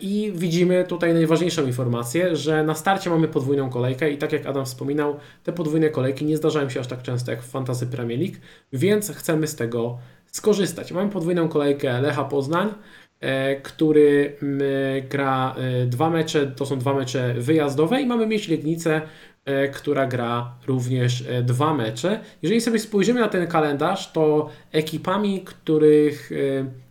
[0.00, 4.64] I widzimy tutaj najważniejszą informację, że na starcie mamy podwójną kolejkę i tak jak Adam
[4.64, 8.36] wspominał, te podwójne kolejki nie zdarzają się aż tak często jak w Fantasy Premier League,
[8.72, 10.92] więc chcemy z tego skorzystać.
[10.92, 12.68] Mamy podwójną kolejkę Lecha Poznań,
[13.20, 14.36] e, który
[15.10, 19.33] gra e, dwa mecze, to są dwa mecze wyjazdowe i mamy mieć Legnicę, E,
[19.72, 22.20] która gra również e, dwa mecze.
[22.42, 26.34] Jeżeli sobie spojrzymy na ten kalendarz, to ekipami, których e,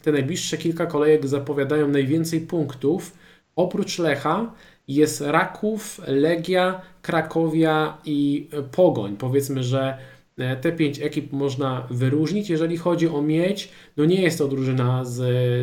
[0.04, 3.18] te najbliższe kilka kolejek zapowiadają najwięcej punktów,
[3.56, 4.54] oprócz Lecha,
[4.88, 9.18] jest Raków, Legia, Krakowia i Pogoń.
[9.18, 9.97] Powiedzmy, że
[10.62, 12.49] te pięć ekip można wyróżnić.
[12.49, 15.22] Jeżeli chodzi o miedź, no nie jest to drużyna z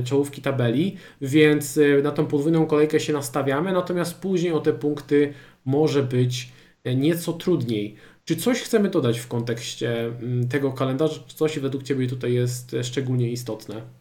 [0.08, 5.32] czołówki tabeli, więc na tą podwójną kolejkę się nastawiamy, natomiast później o te punkty
[5.64, 6.52] może być
[6.84, 7.96] nieco trudniej.
[8.24, 11.20] Czy coś chcemy dodać w kontekście mm, tego kalendarza?
[11.26, 13.99] Czy coś według Ciebie tutaj jest szczególnie istotne?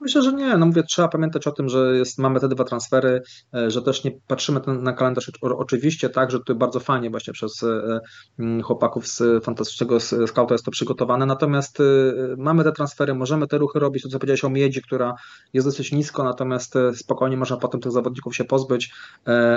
[0.00, 0.56] Myślę, że nie.
[0.56, 3.22] No mówię, trzeba pamiętać o tym, że jest, mamy te dwa transfery,
[3.54, 7.62] e, że też nie patrzymy na kalendarz oczywiście tak, że tutaj bardzo fajnie właśnie przez
[7.62, 8.00] e,
[8.62, 11.84] chłopaków z fantastycznego scouta jest to przygotowane, natomiast e,
[12.38, 15.14] mamy te transfery, możemy te ruchy robić, to co powiedziałeś o Miedzi, która
[15.52, 18.92] jest dosyć nisko, natomiast spokojnie można potem tych zawodników się pozbyć.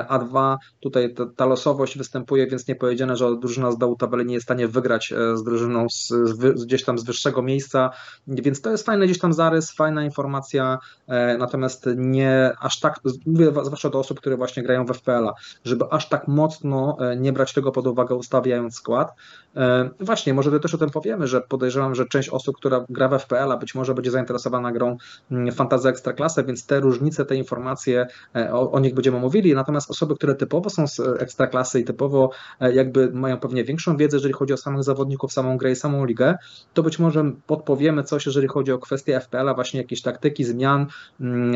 [0.08, 4.26] A dwa, tutaj ta, ta losowość występuje, więc nie powiedziane, że drużyna z dołu tabeli
[4.26, 7.90] nie jest w stanie wygrać z drużyną z, z, gdzieś tam z wyższego miejsca,
[8.28, 12.99] więc to jest fajny gdzieś tam zarys, fajna informacja, informacja, e, natomiast nie aż tak,
[13.25, 15.34] mówię zwłaszcza do osób, które właśnie grają w FPL-a,
[15.65, 19.13] żeby aż tak mocno e, nie brać tego pod uwagę ustawiając skład.
[19.55, 23.21] E, właśnie, może też o tym powiemy, że podejrzewam, że część osób, która gra w
[23.21, 24.97] FPL-a być może będzie zainteresowana grą
[25.32, 28.07] mm, Fantasy Ekstraklasy, więc te różnice, te informacje,
[28.51, 33.11] o, o nich będziemy mówili, natomiast osoby, które typowo są z Ekstraklasy i typowo jakby
[33.11, 36.36] mają pewnie większą wiedzę, jeżeli chodzi o samych zawodników, samą grę i samą ligę,
[36.73, 40.86] to być może podpowiemy coś, jeżeli chodzi o kwestie FPL-a, właśnie jakieś tak taktyki, zmian,
[41.22, 41.55] mm,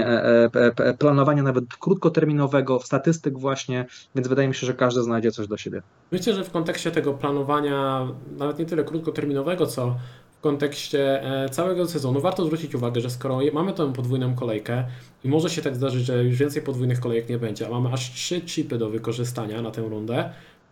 [1.00, 3.86] planowania nawet krótkoterminowego, statystyk właśnie,
[4.16, 5.82] więc wydaje mi się, że każdy znajdzie coś dla siebie.
[6.12, 8.08] Myślę, że w kontekście tego planowania,
[8.38, 9.96] nawet nie tyle krótkoterminowego, co
[10.38, 14.84] w kontekście e, całego sezonu warto zwrócić uwagę, że skoro mamy tę podwójną kolejkę
[15.24, 18.14] i może się tak zdarzyć, że już więcej podwójnych kolejek nie będzie, a mamy aż
[18.14, 20.30] trzy chipy do wykorzystania na tę rundę,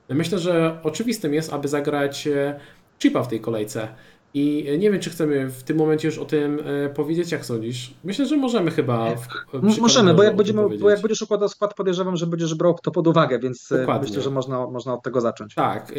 [0.10, 2.60] myślę, że oczywistym jest, aby zagrać e,
[3.00, 3.88] chipa w tej kolejce.
[4.34, 7.94] I nie wiem, czy chcemy w tym momencie już o tym e, powiedzieć, jak sądzisz.
[8.04, 9.16] Myślę, że możemy chyba.
[9.16, 12.92] W, możemy, bo jak, będziemy, bo jak będziesz układał skład, podejrzewam, że będziesz brał to
[12.92, 14.08] pod uwagę, więc e, Dokładnie.
[14.08, 15.56] myślę, że można, można od tego zacząć.
[15.56, 15.92] Tak.
[15.92, 15.96] E,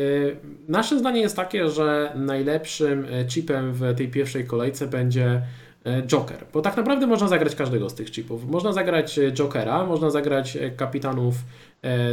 [0.69, 5.43] nasze zdanie jest takie, że najlepszym chipem w tej pierwszej kolejce będzie
[6.07, 8.51] Joker, bo tak naprawdę można zagrać każdego z tych chipów.
[8.51, 11.35] Można zagrać Jokera, można zagrać kapitanów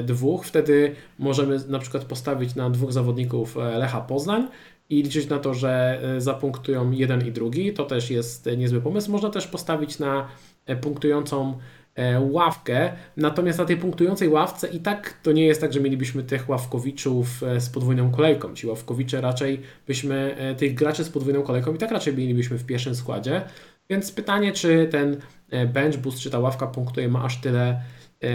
[0.04, 4.48] dwóch, wtedy możemy na przykład postawić na dwóch zawodników Lecha Poznań,
[4.90, 7.74] i liczyć na to, że e, zapunktują jeden i drugi.
[7.74, 9.12] To też jest niezły pomysł.
[9.12, 10.28] Można też postawić na
[10.66, 11.58] e, punktującą
[11.96, 16.24] e, ławkę, natomiast na tej punktującej ławce i tak to nie jest tak, że mielibyśmy
[16.24, 18.54] tych ławkowiczów z podwójną kolejką.
[18.54, 22.96] Ci ławkowicze raczej byśmy, tych graczy z podwójną kolejką i tak raczej mielibyśmy w pierwszym
[22.96, 23.42] składzie.
[23.90, 25.18] Więc pytanie, czy ten
[25.74, 27.82] bench boost, czy ta ławka punktuje ma aż tyle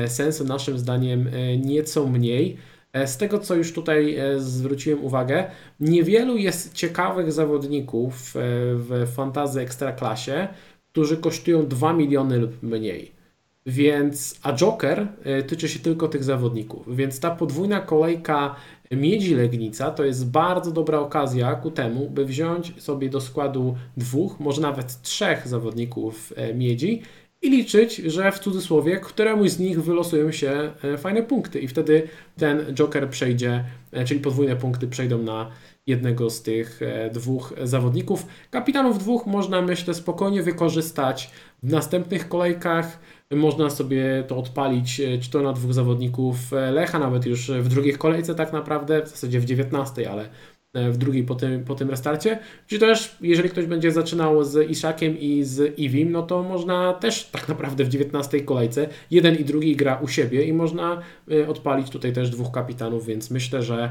[0.06, 2.56] sensu, naszym zdaniem nieco mniej.
[2.92, 5.44] E, z tego, co już tutaj e, zwróciłem uwagę,
[5.80, 8.40] niewielu jest ciekawych zawodników e,
[8.74, 10.48] w fantazy ekstraklasie,
[10.92, 13.22] którzy kosztują 2 miliony lub mniej.
[13.66, 15.08] Więc, a Joker
[15.46, 18.54] tyczy się tylko tych zawodników, więc ta podwójna kolejka
[18.90, 24.40] Miedzi Legnica to jest bardzo dobra okazja ku temu, by wziąć sobie do składu dwóch,
[24.40, 27.02] może nawet trzech zawodników Miedzi
[27.42, 32.08] i liczyć, że w cudzysłowie któremuś z nich wylosują się e, fajne punkty i wtedy
[32.36, 35.50] ten Joker przejdzie, e, czyli podwójne punkty przejdą na
[35.86, 38.26] jednego z tych e, dwóch zawodników.
[38.50, 41.30] Kapitanów dwóch można myślę spokojnie wykorzystać
[41.62, 42.98] w następnych kolejkach.
[43.30, 46.36] Można sobie to odpalić, czy to na dwóch zawodników
[46.72, 50.28] Lecha, nawet już w drugiej kolejce tak naprawdę, w zasadzie w 19, ale
[50.74, 52.38] w drugiej po tym, po tym restarcie.
[52.66, 57.24] Czy też, jeżeli ktoś będzie zaczynał z Ishakiem i z Ivim, no to można też
[57.24, 61.02] tak naprawdę w 19 kolejce jeden i drugi gra u siebie i można
[61.32, 63.90] e, odpalić tutaj też dwóch kapitanów, więc myślę, że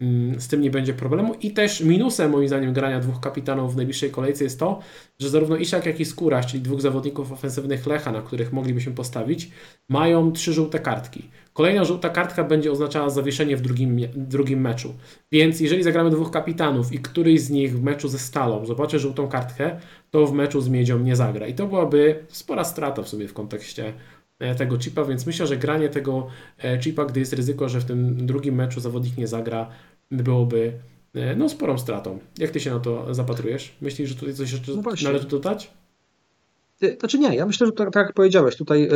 [0.00, 1.34] Mm, z tym nie będzie problemu.
[1.34, 4.80] I też minusem, moim zdaniem, grania dwóch kapitanów w najbliższej kolejce jest to,
[5.18, 9.50] że zarówno Isiak, jak i Skóraś, czyli dwóch zawodników ofensywnych Lecha, na których moglibyśmy postawić,
[9.88, 11.28] mają trzy żółte kartki.
[11.54, 14.94] Kolejna żółta kartka będzie oznaczała zawieszenie w drugim, drugim meczu.
[15.32, 19.28] Więc jeżeli zagramy dwóch kapitanów i któryś z nich w meczu ze Stalą zobaczy żółtą
[19.28, 19.80] kartkę,
[20.10, 21.46] to w meczu z Miedzią nie zagra.
[21.46, 23.92] I to byłaby spora strata w sobie w kontekście
[24.38, 26.26] e, tego chipa, więc myślę, że granie tego
[26.64, 29.70] e, chipa, gdy jest ryzyko, że w tym drugim meczu zawodnik nie zagra,
[30.10, 30.72] byłoby
[31.14, 32.18] e, no, sporą stratą.
[32.38, 33.76] Jak ty się na to zapatrujesz?
[33.80, 35.70] Myślisz, że tutaj coś jeszcze no należy dodać?
[37.00, 38.88] Znaczy nie, ja myślę, że tak, tak jak powiedziałeś, tutaj e,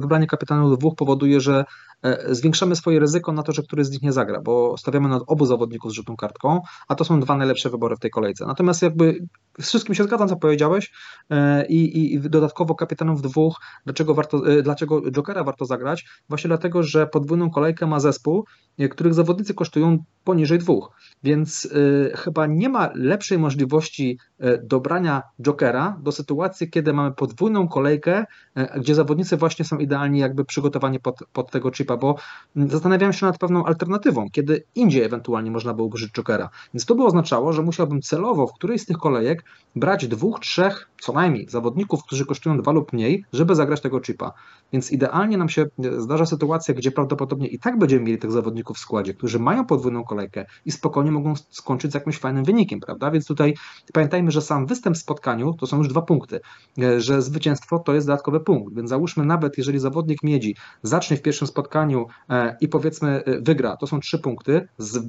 [0.00, 1.64] wybranie kapitanów dwóch powoduje, że
[2.02, 5.20] e, zwiększamy swoje ryzyko na to, że któryś z nich nie zagra, bo stawiamy na
[5.26, 8.46] obu zawodników z żółtą kartką, a to są dwa najlepsze wybory w tej kolejce.
[8.46, 9.26] Natomiast jakby
[9.60, 10.92] z wszystkim się zgadzam, co powiedziałeś
[11.30, 16.04] e, i, i dodatkowo kapitanów dwóch, dlaczego, warto, dlaczego Jokera warto zagrać?
[16.28, 18.44] Właśnie dlatego, że podwójną kolejkę ma zespół,
[18.90, 20.90] których zawodnicy kosztują poniżej dwóch,
[21.22, 21.68] więc
[22.14, 24.18] chyba nie ma lepszej możliwości
[24.62, 28.24] dobrania Jokera do sytuacji, kiedy mamy podwójną kolejkę,
[28.54, 32.16] e, gdzie zawodnicy właśnie są idealnie jakby przygotowani pod, pod tego chipa, bo
[32.56, 36.50] zastanawiam się nad pewną alternatywą, kiedy indziej ewentualnie można było użyć Jokera.
[36.74, 39.44] Więc to by oznaczało, że musiałbym celowo w którejś z tych kolejek
[39.76, 44.32] brać dwóch, trzech co najmniej zawodników, którzy kosztują dwa lub mniej, żeby zagrać tego chipa.
[44.72, 48.76] Więc idealnie nam się e, zdarza sytuacja, gdzie prawdopodobnie i tak będziemy mieli tych zawodników
[48.76, 53.10] w składzie, którzy mają podwójną kolejkę i spokojnie mogą skończyć z jakimś fajnym wynikiem, prawda?
[53.10, 53.54] Więc tutaj
[53.92, 56.40] pamiętajmy, że sam występ w spotkaniu to są już dwa punkty,
[56.78, 58.74] e, zwycięstwo to jest dodatkowy punkt.
[58.74, 63.86] Więc załóżmy nawet, jeżeli zawodnik miedzi zacznie w pierwszym spotkaniu e, i powiedzmy wygra, to
[63.86, 64.68] są trzy punkty,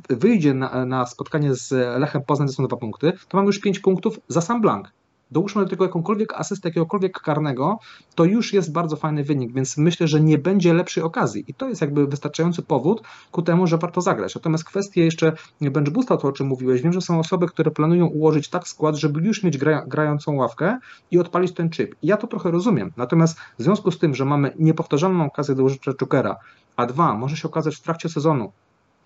[0.09, 3.80] wyjdzie na, na spotkanie z Lechem Poznań, to są dwa punkty, to mamy już pięć
[3.80, 4.93] punktów za sam blank
[5.32, 7.79] dołóżmy do tego jakąkolwiek asystę jakiegokolwiek karnego,
[8.15, 11.69] to już jest bardzo fajny wynik, więc myślę, że nie będzie lepszej okazji i to
[11.69, 13.01] jest jakby wystarczający powód
[13.32, 14.36] ku temu, że warto zagrać.
[14.36, 18.05] Natomiast kwestie jeszcze bench boosta, to o czym mówiłeś, wiem, że są osoby, które planują
[18.05, 20.79] ułożyć tak skład, żeby już mieć gra, grającą ławkę
[21.11, 21.95] i odpalić ten chip.
[22.01, 25.63] I ja to trochę rozumiem, natomiast w związku z tym, że mamy niepowtarzalną okazję do
[25.63, 26.36] użycia Jokera,
[26.75, 28.51] a dwa, może się okazać w trakcie sezonu,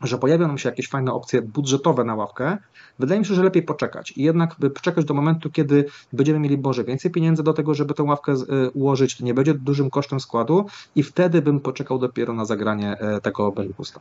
[0.01, 2.57] że pojawią nam się jakieś fajne opcje budżetowe na ławkę,
[2.99, 6.83] wydaje mi się, że lepiej poczekać i jednak poczekać do momentu, kiedy będziemy mieli Boże
[6.83, 10.65] więcej pieniędzy do tego, żeby tę ławkę y, ułożyć, to nie będzie dużym kosztem składu
[10.95, 13.99] i wtedy bym poczekał dopiero na zagranie e, tego Belgusta.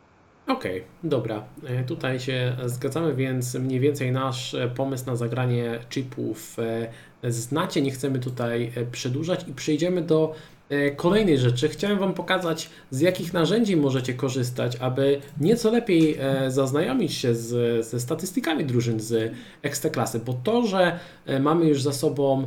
[0.49, 1.45] Okej, okay, dobra.
[1.67, 6.57] E, tutaj się zgadzamy, więc mniej więcej nasz e, pomysł na zagranie chipów
[7.29, 10.35] znacie, nie chcemy tutaj przedłużać i przejdziemy do
[10.97, 11.69] kolejnej rzeczy.
[11.69, 17.87] Chciałem Wam pokazać, z jakich narzędzi możecie korzystać, aby nieco lepiej e, zaznajomić się z,
[17.87, 22.47] ze statystykami drużyn z Ekstraklasy, bo to, że e, mamy już za sobą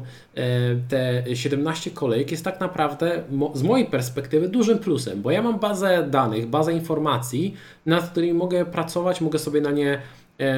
[0.90, 6.08] te 17 kolejek jest tak naprawdę z mojej perspektywy dużym plusem, bo ja mam bazę
[6.10, 7.54] danych, bazę informacji,
[7.86, 10.00] nad którymi mogę pracować, mogę sobie na nie E,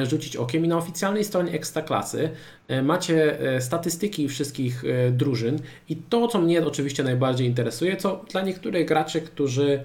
[0.02, 2.30] rzucić okiem i na oficjalnej stronie Ekstraklasy
[2.68, 5.58] e, macie e, statystyki wszystkich drużyn
[5.88, 9.82] i to, co mnie oczywiście najbardziej interesuje, co dla niektórych graczy, którzy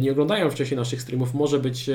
[0.00, 1.90] nie oglądają wcześniej naszych streamów, może być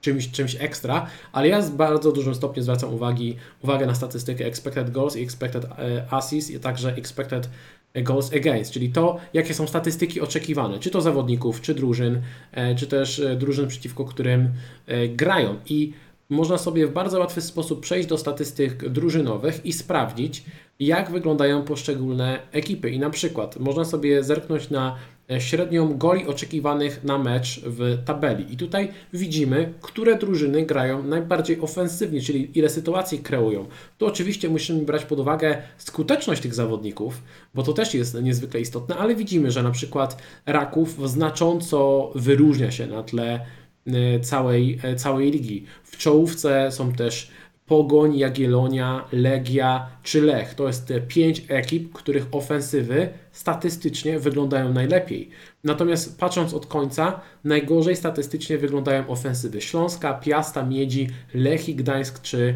[0.00, 4.90] czymś, czymś ekstra, ale ja z bardzo dużym stopniu zwracam uwagi, uwagę na statystykę expected
[4.90, 5.66] goals i expected
[6.10, 7.48] assists i także expected
[7.94, 12.22] goals against, czyli to, jakie są statystyki oczekiwane, czy to zawodników, czy drużyn,
[12.76, 14.48] czy też drużyn przeciwko którym
[15.16, 15.56] grają.
[15.66, 15.92] I
[16.34, 20.44] można sobie w bardzo łatwy sposób przejść do statystyk drużynowych i sprawdzić,
[20.80, 22.90] jak wyglądają poszczególne ekipy.
[22.90, 24.96] I na przykład można sobie zerknąć na
[25.30, 28.52] e, średnią goli oczekiwanych na mecz w tabeli.
[28.52, 33.66] I tutaj widzimy, które drużyny grają najbardziej ofensywnie, czyli ile sytuacji kreują.
[33.98, 37.22] Tu oczywiście musimy brać pod uwagę skuteczność tych zawodników,
[37.54, 42.86] bo to też jest niezwykle istotne, ale widzimy, że na przykład Raków znacząco wyróżnia się
[42.86, 43.46] na tle
[44.22, 45.64] całej, e, całej ligi.
[45.84, 47.30] W czołówce są też
[47.66, 50.54] Pogoń, Jagiellonia, Legia czy Lech.
[50.54, 55.30] To jest te pięć ekip, których ofensywy statystycznie wyglądają najlepiej.
[55.64, 62.54] Natomiast patrząc od końca, najgorzej statystycznie wyglądają ofensywy Śląska, Piasta, Miedzi, Lechii, Gdańsk czy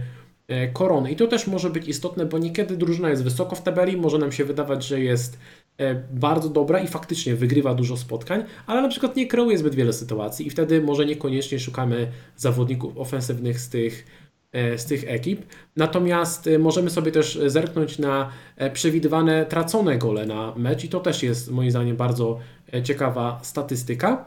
[0.49, 1.11] e, Korony.
[1.11, 4.33] I to też może być istotne, bo niekiedy drużyna jest wysoko w tabeli, może nam
[4.33, 5.68] się wydawać, że jest E,
[6.11, 10.47] bardzo dobra i faktycznie wygrywa dużo spotkań, ale na przykład nie kreuje zbyt wiele sytuacji
[10.47, 14.07] i wtedy może niekoniecznie szukamy zawodników ofensywnych z tych,
[14.53, 15.43] e, z tych ekip.
[15.77, 18.31] Natomiast e, możemy sobie też zerknąć na
[18.73, 22.39] przewidywane tracone gole na mecz i to też jest moim zdaniem bardzo
[22.85, 24.25] ciekawa statystyka,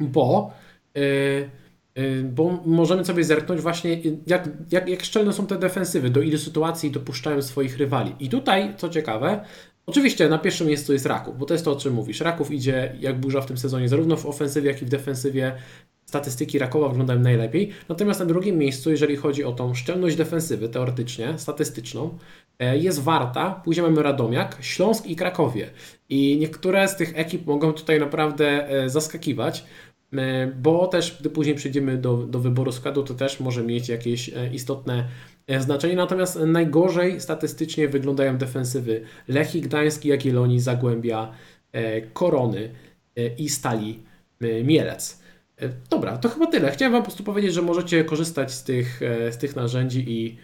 [0.00, 0.52] bo
[2.24, 6.90] bo możemy sobie zerknąć właśnie, jak, jak, jak szczelne są te defensywy, do ilu sytuacji
[6.90, 8.14] dopuszczają swoich rywali.
[8.20, 9.44] I tutaj, co ciekawe,
[9.88, 12.20] Oczywiście na pierwszym miejscu jest Raków, bo to jest to, o czym mówisz.
[12.20, 15.54] Raków idzie jak burza w tym sezonie, zarówno w ofensywie, jak i w defensywie.
[16.04, 17.70] Statystyki Rakowa wyglądają najlepiej.
[17.88, 22.18] Natomiast na drugim miejscu, jeżeli chodzi o tą szczelność defensywy, teoretycznie, statystyczną,
[22.58, 25.70] e, jest Warta, później mamy Radomiak, Śląsk i Krakowie.
[26.08, 29.64] I niektóre z tych ekip mogą tutaj naprawdę e, zaskakiwać,
[30.12, 34.30] e, bo też gdy później przejdziemy do, do wyboru składu, to też może mieć jakieś
[34.52, 35.08] istotne
[35.58, 41.32] znaczenie, natomiast najgorzej statystycznie wyglądają defensywy Lechii, Gdański, Jagiellonii, Zagłębia,
[41.72, 42.70] e, Korony
[43.16, 44.02] e, i Stali
[44.64, 45.22] Mielec.
[45.90, 46.70] Dobra, to chyba tyle.
[46.70, 50.38] Chciałem Wam po prostu powiedzieć, że możecie korzystać z tych, z tych narzędzi i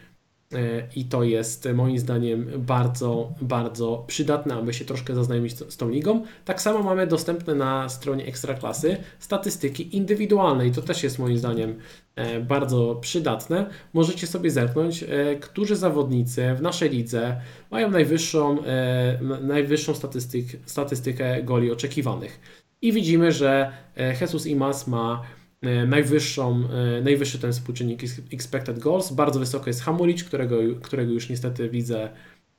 [0.97, 6.25] i to jest moim zdaniem bardzo, bardzo przydatne, aby się troszkę zaznajomić z tą ligą.
[6.45, 11.79] Tak samo mamy dostępne na stronie Ekstraklasy statystyki indywidualne i to też jest moim zdaniem
[12.17, 13.71] e, bardzo przydatne.
[13.93, 17.41] Możecie sobie zerknąć, e, którzy zawodnicy w naszej lidze
[17.71, 22.41] mają najwyższą, e, najwyższą statystyk, statystykę goli oczekiwanych.
[22.83, 23.73] I widzimy, że
[24.21, 25.44] Jesus Imas ma E,
[25.87, 26.63] najwyższą,
[26.99, 28.03] e, najwyższy ten współczynnik
[28.33, 29.13] expected goals.
[29.13, 32.09] Bardzo wysoko jest Hamulicz, którego, którego już niestety widzę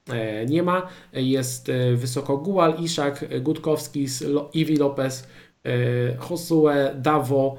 [0.10, 0.88] e, nie ma.
[1.14, 4.06] Jest wysoko Gual, Iszak, Gutkowski,
[4.54, 5.28] Iwi Lopez,
[6.30, 7.56] Josue, Dawo,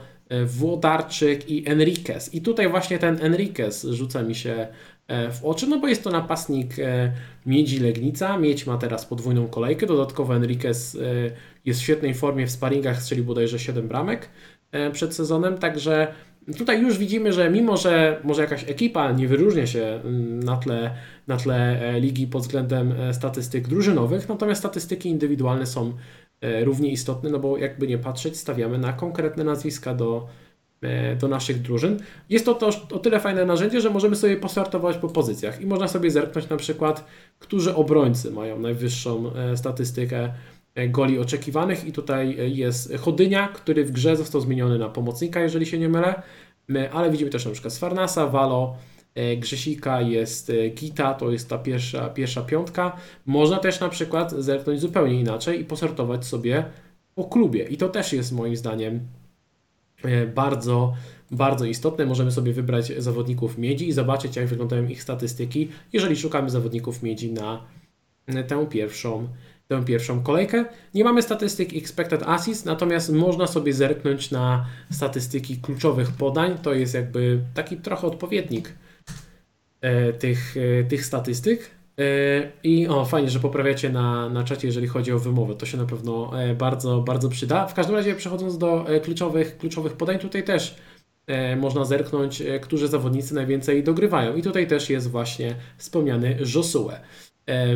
[0.47, 2.35] Włodarczyk i Enriquez.
[2.35, 4.67] I tutaj właśnie ten Enriquez rzuca mi się
[5.09, 6.77] w oczy, no bo jest to napastnik
[7.47, 8.39] Miedzi Legnica.
[8.39, 9.87] Miedź ma teraz podwójną kolejkę.
[9.87, 10.99] Dodatkowo Enriquez
[11.65, 14.29] jest w świetnej formie w sparingach, strzelił bodajże 7 bramek.
[14.77, 16.07] E, przed sezonem, także
[16.59, 20.91] tutaj już widzimy, że mimo, że może jakaś ekipa nie wyróżnia się mm, na tle,
[21.27, 25.93] na tle e, ligi pod względem e, statystyk drużynowych, natomiast statystyki indywidualne są
[26.63, 30.29] równie istotne, no bo jakby nie patrzeć, stawiamy na konkretne nazwiska do,
[31.21, 31.99] do naszych drużyn.
[32.29, 35.89] Jest to też o tyle fajne narzędzie, że możemy sobie posortować po pozycjach i można
[35.89, 37.05] sobie zerknąć na przykład,
[37.39, 40.33] którzy obrońcy mają najwyższą statystykę
[40.89, 45.67] goli oczekiwanych i tutaj e, jest Chodynia, który w grze został zmieniony na pomocnika, jeżeli
[45.67, 46.23] się nie mylę,
[46.75, 48.77] e, ale widzimy też na przykład Sfarnasa, Walo,
[49.39, 52.97] Grzesika, jest Gita, to jest ta pierwsza, pierwsza piątka.
[53.27, 56.65] Można też na przykład zerknąć zupełnie inaczej i posortować sobie
[57.15, 59.01] po klubie i to też jest moim zdaniem
[60.35, 60.95] bardzo,
[61.31, 62.07] bardzo istotne.
[62.07, 67.33] Możemy sobie wybrać zawodników miedzi i zobaczyć, jak wyglądają ich statystyki, jeżeli szukamy zawodników miedzi
[67.33, 67.67] na
[68.49, 69.29] tę pierwszą
[69.69, 70.65] tę pierwszą kolejkę.
[70.95, 76.59] Nie mamy statystyk expected assist, natomiast można sobie zerknąć na statystyki kluczowych podań.
[76.63, 78.73] To jest jakby taki trochę odpowiednik
[79.81, 81.77] e, tych, e, tych statystyk.
[82.63, 85.55] I o, fajnie, że poprawiacie na, na czacie, jeżeli chodzi o wymowę.
[85.55, 87.67] To się na pewno bardzo, bardzo przyda.
[87.67, 90.77] W każdym razie, przechodząc do kluczowych, kluczowych podań, tutaj też
[91.57, 94.37] można zerknąć, którzy zawodnicy najwięcej dogrywają.
[94.37, 96.91] I tutaj też jest właśnie wspomniany Josue.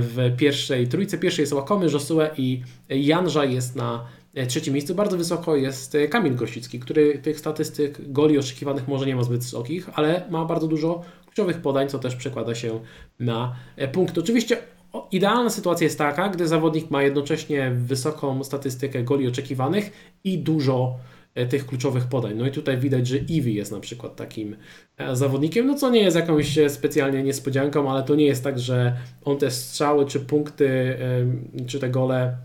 [0.01, 5.17] W pierwszej trójce pierwszej jest Łakomy, Josue i Janża jest na E, trzecim miejscu bardzo
[5.17, 9.91] wysoko jest e, Kamil Grosicki, który tych statystyk goli oczekiwanych może nie ma zbyt wysokich,
[9.95, 12.81] ale ma bardzo dużo kluczowych podań, co też przekłada się
[13.21, 14.19] na e, punkt.
[14.19, 14.57] Oczywiście
[15.11, 19.93] idealna sytuacja jest taka, gdy zawodnik ma jednocześnie wysoką statystykę goli oczekiwanych
[20.25, 20.99] i dużo
[21.49, 22.35] tych kluczowych podań.
[22.37, 24.57] No i tutaj widać, że Iwi jest na przykład takim
[25.13, 29.39] zawodnikiem, no co nie jest jakąś specjalnie niespodzianką, ale to nie jest tak, że on
[29.39, 30.97] te strzały, czy punkty,
[31.67, 32.37] czy te gole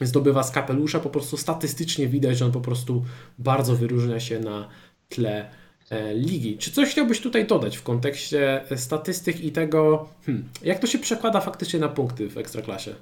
[0.00, 3.04] zdobywa z kapelusza, po prostu statystycznie widać, że on po prostu
[3.38, 4.68] bardzo wyróżnia się na
[5.08, 5.50] tle
[5.90, 6.58] e, ligi.
[6.58, 11.40] Czy coś chciałbyś tutaj dodać w kontekście statystyk i tego, hmm, jak to się przekłada
[11.40, 12.94] faktycznie na punkty w Ekstraklasie?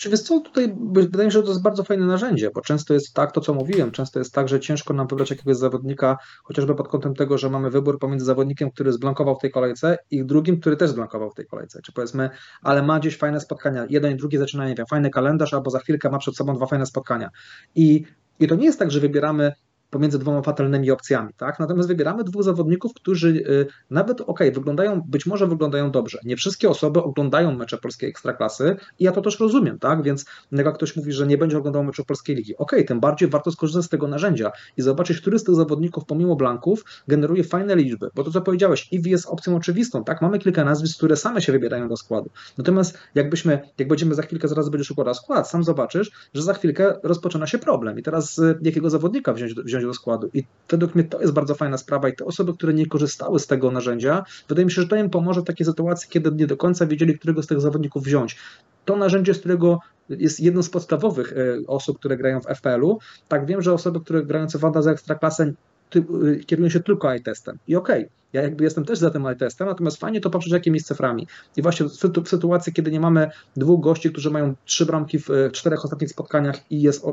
[0.00, 2.94] Czy wiesz co, tutaj wydaje mi się, że to jest bardzo fajne narzędzie, bo często
[2.94, 6.74] jest tak, to co mówiłem, często jest tak, że ciężko nam wybrać jakiegoś zawodnika, chociażby
[6.74, 10.60] pod kątem tego, że mamy wybór pomiędzy zawodnikiem, który zblankował w tej kolejce i drugim,
[10.60, 11.80] który też zblankował w tej kolejce.
[11.82, 12.30] Czy powiedzmy,
[12.62, 15.78] ale ma gdzieś fajne spotkania, jeden i drugi zaczyna, nie wiem, fajny kalendarz, albo za
[15.78, 17.30] chwilkę ma przed sobą dwa fajne spotkania.
[17.74, 18.04] I
[18.40, 19.52] i to nie jest tak, że wybieramy
[19.90, 21.58] pomiędzy dwoma fatalnymi opcjami, tak?
[21.58, 26.18] Natomiast wybieramy dwóch zawodników, którzy y, nawet ok, wyglądają, być może wyglądają dobrze.
[26.24, 30.02] Nie wszystkie osoby oglądają mecze polskiej ekstraklasy i ja to też rozumiem, tak?
[30.02, 33.52] Więc jak ktoś mówi, że nie będzie oglądał meczu polskiej ligi, ok, tym bardziej warto
[33.52, 38.10] skorzystać z tego narzędzia i zobaczyć, który z tych zawodników pomimo blanków generuje fajne liczby,
[38.14, 40.22] bo to co powiedziałeś, IWI jest opcją oczywistą, tak?
[40.22, 42.30] Mamy kilka nazwisk, które same się wybierają do składu.
[42.58, 46.94] Natomiast jakbyśmy, jak będziemy za chwilkę, zaraz będziesz układał skład, sam zobaczysz, że za chwilkę
[47.02, 50.30] rozpoczyna się problem i teraz y, jakiego zawodnika wziąć, wziąć wziąć do składu.
[50.34, 53.46] I według mnie to jest bardzo fajna sprawa i te osoby, które nie korzystały z
[53.46, 56.56] tego narzędzia, wydaje mi się, że to im pomoże w takiej sytuacji, kiedy nie do
[56.56, 58.36] końca wiedzieli, którego z tych zawodników wziąć.
[58.84, 59.78] To narzędzie, z którego
[60.08, 62.98] jest jedną z podstawowych e, osób, które grają w FPL-u.
[63.28, 65.52] Tak wiem, że osoby, które grają w Wanda za Ekstraklasę
[65.96, 67.58] Y, kierują się tylko eye-testem.
[67.68, 70.82] I okej, okay, ja jakby jestem też za tym eye-testem, natomiast fajnie to poprzeć jakimiś
[70.82, 71.26] cyframi.
[71.56, 75.84] I właśnie w, sytuacji, kiedy nie mamy dwóch gości, którzy mają trzy bramki w czterech
[75.84, 77.04] ostatnich spotkaniach i jest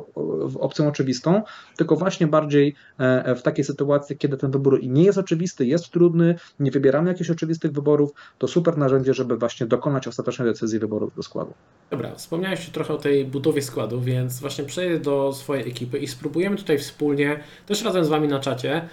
[0.59, 1.43] opcją oczywistą,
[1.77, 6.35] tylko właśnie bardziej e, w takiej sytuacji, kiedy ten wybór nie jest oczywisty, jest trudny,
[6.59, 11.23] nie wybieramy jakichś oczywistych wyborów, to super narzędzie, żeby właśnie dokonać ostatecznej decyzji wyborów do
[11.23, 11.53] składu.
[11.91, 16.57] Dobra, wspomniałeś trochę o tej budowie składu, więc właśnie przejdę do swojej ekipy i spróbujemy
[16.57, 18.89] tutaj wspólnie, też razem z Wami na czacie, e,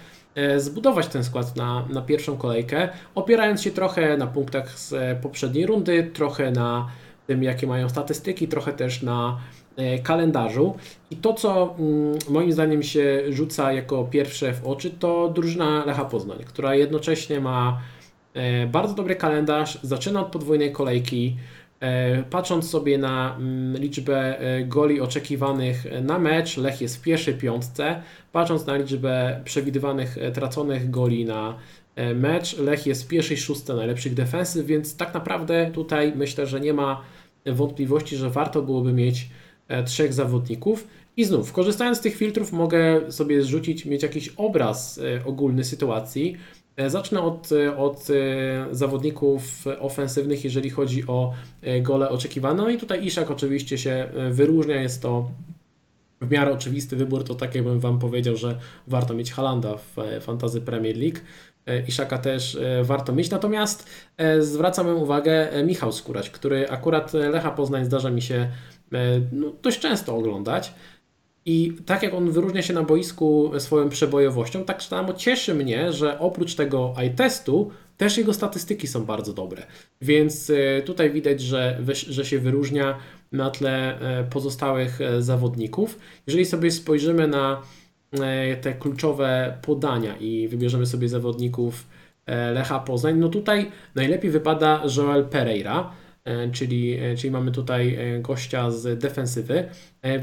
[0.57, 5.65] zbudować ten skład na, na pierwszą kolejkę, opierając się trochę na punktach z e, poprzedniej
[5.65, 6.87] rundy, trochę na
[7.27, 9.37] tym, jakie mają statystyki, trochę też na
[9.75, 10.75] e, kalendarzu.
[11.11, 16.05] I to, co mm, moim zdaniem się rzuca jako pierwsze w oczy, to drużyna Lecha
[16.05, 17.81] Poznań, która jednocześnie ma
[18.67, 21.64] bardzo dobry kalendarz, zaczyna od podwójnej kolejki, E,
[22.29, 28.01] patrząc sobie na mm, liczbę e, goli oczekiwanych na mecz, Lech jest w pierwszej piątce.
[28.31, 31.57] Patrząc na liczbę przewidywanych e, traconych goli na
[32.15, 36.73] mecz, Lech jest w pierwszej szóstce najlepszych defensyw, więc tak naprawdę tutaj myślę, że nie
[36.73, 37.01] ma
[37.45, 39.29] wątpliwości, że warto byłoby mieć
[39.85, 40.87] trzech zawodników.
[41.17, 46.64] I znów, korzystając z tych filtrów, mogę sobie zrzucić, mieć jakiś obraz ogólny sytuacji, E,
[46.87, 51.33] zacznę od, e, od e, zawodników ofensywnych, jeżeli chodzi o
[51.81, 52.63] gole oczekiwane.
[52.63, 55.29] No i tutaj Iszak oczywiście się wyróżnia, jest to
[56.21, 60.61] w miarę oczywisty wybór, to tak jakbym Wam powiedział, że warto mieć Halanda w Fantazy
[60.61, 61.17] Premier League.
[61.87, 63.89] Iszaka też warto mieć, natomiast
[64.39, 68.47] zwracam uwagę Michał Skórać, który akurat Lecha Poznań zdarza mi się
[69.31, 70.73] no, dość często oglądać.
[71.45, 76.19] I tak jak on wyróżnia się na boisku swoją przebojowością, tak samo cieszy mnie, że
[76.19, 79.63] oprócz tego eye testu też jego statystyki są bardzo dobre.
[80.01, 81.79] Więc e, tutaj widać, że,
[82.09, 82.97] że się wyróżnia
[83.31, 85.99] na tle e, pozostałych e, zawodników.
[86.27, 87.61] Jeżeli sobie spojrzymy na
[88.61, 91.87] te kluczowe podania i wybierzemy sobie zawodników
[92.53, 95.91] Lecha Poznań, no tutaj najlepiej wypada Joel Pereira
[96.51, 99.69] czyli, e, czyli mamy tutaj e, gościa z defensywy.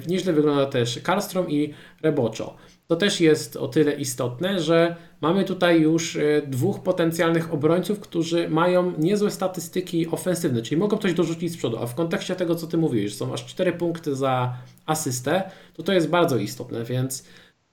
[0.09, 2.57] Nieźle wygląda też Karlstrom i Reboczo.
[2.87, 8.93] To też jest o tyle istotne, że mamy tutaj już dwóch potencjalnych obrońców, którzy mają
[8.99, 11.79] niezłe statystyki ofensywne, czyli mogą coś dorzucić z przodu.
[11.79, 15.93] A w kontekście tego, co ty mówisz, są aż 4 punkty za asystę, to to
[15.93, 17.25] jest bardzo istotne, więc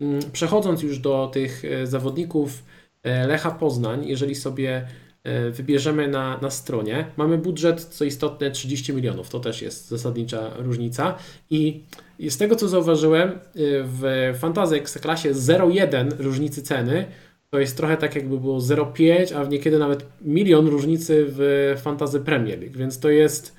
[0.02, 2.64] mm, przechodząc już do tych zawodników
[3.04, 5.09] Lecha Poznań, jeżeli sobie E,
[5.52, 7.12] wybierzemy na, na stronie.
[7.18, 9.30] Mamy budżet, co istotne, 30 milionów.
[9.30, 11.16] To też jest zasadnicza różnica.
[11.50, 11.84] I
[12.30, 13.38] z tego, co zauważyłem, e,
[13.84, 17.06] w Fantasy Ekstraklasie 0,1 różnicy ceny
[17.50, 22.60] to jest trochę tak jakby było 0,5, a niekiedy nawet milion różnicy w Fantasy Premier
[22.60, 23.56] League, więc to jest,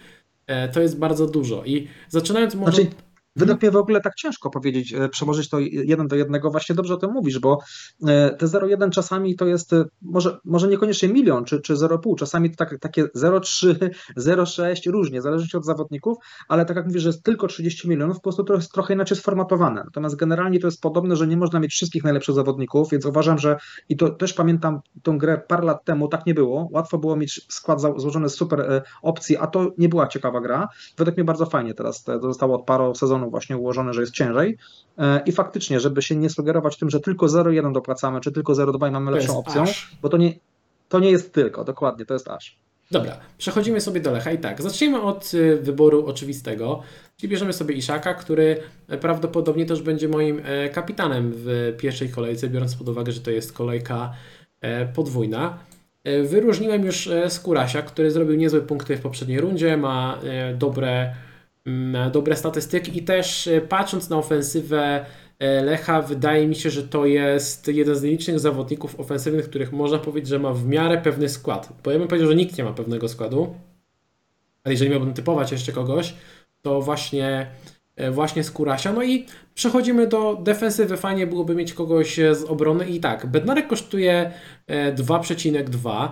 [0.47, 1.65] e, to jest bardzo dużo.
[1.65, 2.83] I zaczynając może...
[2.83, 2.91] Znaczy,
[3.37, 6.51] Według w ogóle tak ciężko powiedzieć, e, przełożyć to jeden do jednego.
[6.51, 7.59] Właśnie dobrze o tym mówisz, bo
[8.07, 12.51] e, te 0,1 czasami to jest e, może, może niekoniecznie milion czy, czy 0,5, czasami
[12.51, 16.19] to tak, takie 0,3, 0,6, różnie, zależy od zawodników,
[16.49, 19.17] ale tak jak mówisz, że jest tylko 30 milionów, po prostu to jest trochę inaczej
[19.17, 19.83] sformatowane.
[19.85, 23.57] Natomiast generalnie to jest podobne, że nie można mieć wszystkich najlepszych zawodników, więc uważam, że
[23.89, 26.69] i to też pamiętam tą grę parę lat temu, tak nie było.
[26.73, 30.69] Łatwo było mieć skład złożony z super opcji, a to nie była ciekawa gra.
[30.99, 34.57] Według mnie bardzo fajnie teraz to zostało od paru sezonów właśnie ułożone, że jest ciężej.
[34.99, 38.89] E, I faktycznie, żeby się nie sugerować tym, że tylko 0,1 dopłacamy, czy tylko 0,2
[38.89, 39.91] i mamy lepszą opcją, aż.
[40.03, 40.33] bo to nie,
[40.89, 42.59] to nie jest tylko, dokładnie, to jest aż.
[42.91, 46.83] Dobra, przechodzimy sobie do Lecha i tak, zacznijmy od y, wyboru oczywistego,
[47.17, 48.57] czyli bierzemy sobie Iszaka, który
[49.01, 53.53] prawdopodobnie też będzie moim e, kapitanem w pierwszej kolejce, biorąc pod uwagę, że to jest
[53.53, 54.13] kolejka
[54.61, 55.59] e, podwójna.
[56.25, 60.19] Wyróżniłem już Skurasia, który zrobił niezłe punkty w poprzedniej rundzie, ma
[60.59, 61.15] dobre
[62.13, 65.05] dobre statystyki i też e, patrząc na ofensywę
[65.39, 69.99] e, Lecha, wydaje mi się, że to jest jeden z nielicznych zawodników ofensywnych, których można
[69.99, 71.73] powiedzieć, że ma w miarę pewny skład.
[71.85, 73.55] Bo ja bym powiedział, że nikt nie ma pewnego składu,
[74.65, 76.15] ale jeżeli miałbym typować jeszcze kogoś,
[76.63, 77.47] to właśnie,
[77.97, 78.93] e, właśnie Skurasia.
[78.93, 80.97] No i przechodzimy do defensywy.
[80.97, 84.31] Fajnie byłoby mieć kogoś z obrony i tak, Bednarek kosztuje
[84.69, 86.09] 2,2,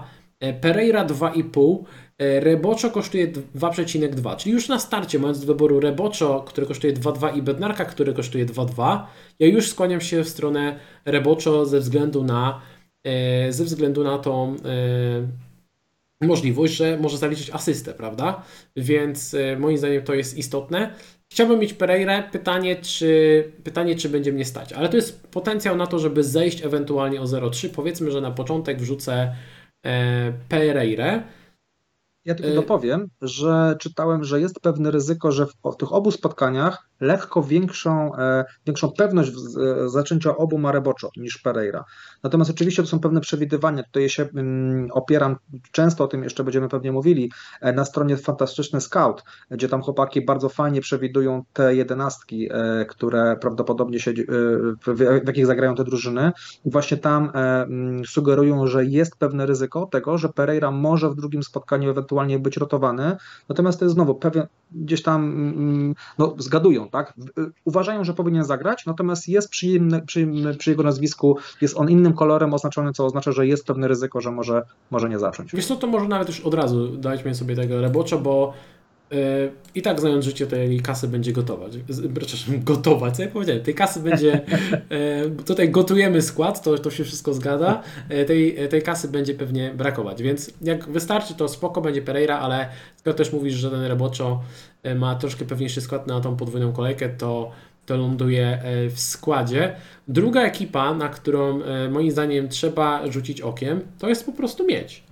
[0.61, 1.85] Pereira 2,5, E,
[2.21, 7.43] Reboczo kosztuje 2,2, czyli już na starcie, mając do wyboru Reboczo, który kosztuje 2,2 i
[7.43, 9.01] Bednarka, który kosztuje 2,2,
[9.39, 12.61] ja już skłaniam się w stronę Reboczo ze względu na,
[13.05, 18.43] e, ze względu na tą e, możliwość, że może zaliczyć asystę, prawda?
[18.77, 20.95] Więc moim zdaniem to jest istotne.
[21.33, 22.23] Chciałbym mieć Pereira.
[22.23, 24.73] Pytanie czy, pytanie, czy będzie mnie stać.
[24.73, 27.69] Ale to jest potencjał na to, żeby zejść ewentualnie o 0,3.
[27.69, 29.35] Powiedzmy, że na początek wrzucę
[30.49, 31.23] Pereira.
[32.29, 37.43] Ja tylko dopowiem, że czytałem, że jest pewne ryzyko, że w tych obu spotkaniach lekko
[37.43, 41.85] większą, e, większą pewność e, zaczęcia obu ma Reboczo niż Pereira.
[42.23, 45.37] Natomiast oczywiście to są pewne przewidywania, tutaj się mm, opieram,
[45.73, 50.25] często o tym jeszcze będziemy pewnie mówili, e, na stronie Fantastyczny Scout, gdzie tam chłopaki
[50.25, 52.49] bardzo fajnie przewidują te jedenastki,
[52.89, 54.13] które prawdopodobnie się,
[54.87, 56.33] w jakich zagrają te drużyny.
[56.65, 61.43] I właśnie tam mm, sugerują, że jest pewne ryzyko tego, że Pereira może w drugim
[61.43, 63.17] spotkaniu ewentualnie być rotowany,
[63.49, 67.15] natomiast to jest znowu pewien, gdzieś tam mm, no, zgadują, tak?
[67.65, 70.29] Uważają, że powinien zagrać, natomiast jest przy, przy,
[70.59, 74.31] przy, jego nazwisku, jest on innym kolorem oznaczony, co oznacza, że jest pewne ryzyko, że
[74.31, 75.53] może, może nie zacząć.
[75.55, 78.53] Wiesz co, to może nawet już od razu dajmy sobie tego reboczo, bo
[79.75, 81.73] i tak znając życie, tej kasy będzie gotować.
[81.87, 83.63] Przepraszam, gotować, co ja powiedziałem?
[83.63, 84.41] Tej kasy będzie,
[84.91, 89.75] e, tutaj gotujemy skład, to, to się wszystko zgadza, e, tej, tej kasy będzie pewnie
[89.75, 94.31] brakować, więc jak wystarczy, to spoko będzie Pereira, ale skoro też mówisz, że ten Reboczo
[94.33, 97.51] e, ma troszkę pewniejszy skład na tą podwójną kolejkę, to
[97.87, 99.75] to ląduje w składzie.
[100.09, 101.61] Druga ekipa, na którą
[101.91, 105.03] moim zdaniem trzeba rzucić okiem, to jest po prostu mieć.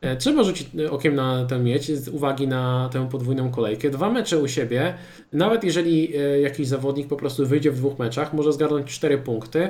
[0.00, 3.90] E, trzeba rzucić e, okiem na tę mieć z uwagi na tę podwójną kolejkę.
[3.90, 4.94] Dwa mecze u siebie,
[5.32, 9.68] nawet jeżeli e, jakiś zawodnik po prostu wyjdzie w dwóch meczach, może zgarnąć cztery punkty,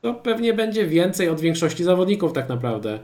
[0.00, 2.98] to pewnie będzie więcej od większości zawodników tak naprawdę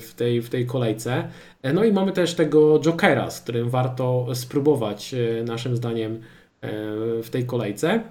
[0.00, 1.28] w tej, w tej kolejce.
[1.74, 5.14] No i mamy też tego Jokera, z którym warto spróbować
[5.44, 6.20] naszym zdaniem
[7.22, 8.02] w tej kolejce.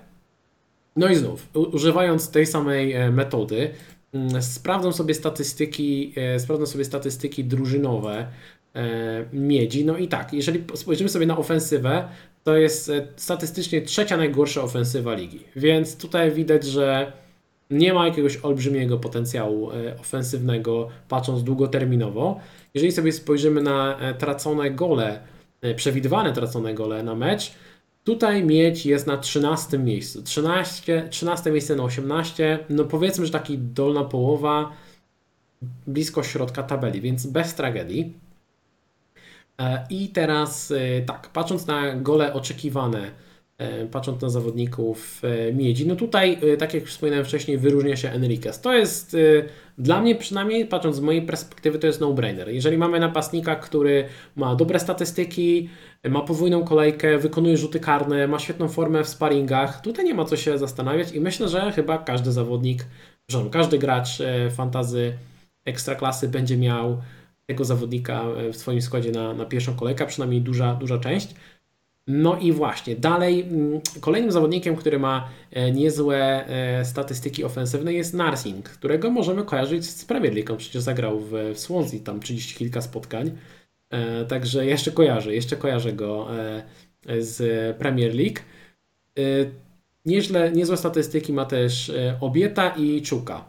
[0.95, 3.73] No i znów, używając tej samej metody,
[4.13, 8.27] Mm, sprawdzą sobie statystyki, e, sprawdzą sobie statystyki drużynowe
[8.75, 9.85] e, Miedzi.
[9.85, 12.07] No i tak, jeżeli spojrzymy sobie na ofensywę,
[12.43, 15.39] to jest e, statystycznie trzecia najgorsza ofensywa ligi.
[15.55, 17.11] Więc tutaj widać, że
[17.69, 22.39] nie ma jakiegoś olbrzymiego potencjału ofensywnego, patrząc długoterminowo.
[22.73, 25.19] Jeżeli sobie spojrzymy na tracone gole,
[25.75, 27.53] przewidywane tracone gole na mecz,
[28.03, 30.23] Tutaj mieć jest na 13 miejscu.
[30.23, 32.59] 13, 13 miejsce na 18.
[32.69, 34.71] No powiedzmy, że taki dolna połowa
[35.87, 38.13] blisko środka tabeli, więc bez tragedii.
[39.59, 43.11] E, I teraz e, tak, patrząc na gole oczekiwane, e,
[43.91, 45.21] patrząc na zawodników
[45.53, 48.61] miedzi, no tutaj, tak jak wspominałem wcześniej, wyróżnia się Enriquez.
[48.61, 49.17] To jest
[49.77, 52.49] dla mnie przynajmniej, patrząc z mojej perspektywy, to jest no-brainer.
[52.49, 55.69] Jeżeli mamy napastnika, który ma dobre statystyki,
[56.09, 60.37] ma podwójną kolejkę, wykonuje rzuty karne, ma świetną formę w sparingach, tutaj nie ma co
[60.37, 62.85] się zastanawiać i myślę, że chyba każdy zawodnik,
[63.31, 65.13] że każdy gracz e, fantazy
[65.65, 67.01] ekstraklasy będzie miał
[67.45, 71.35] tego zawodnika e, w swoim składzie na, na pierwszą kolejkę, przynajmniej duża, duża część.
[72.07, 78.13] No i właśnie, dalej mm, kolejnym zawodnikiem, który ma e, niezłe e, statystyki ofensywne jest
[78.13, 80.51] Narsing, którego możemy kojarzyć z Premier League.
[80.51, 83.31] On przecież zagrał w, w Swansea tam 30 kilka spotkań.
[83.89, 86.27] E, także jeszcze kojarzę, jeszcze kojarzę go
[87.19, 88.39] z Premier League.
[90.05, 91.91] Nieźle, niezłe statystyki ma też
[92.21, 93.45] Obieta i Czuka.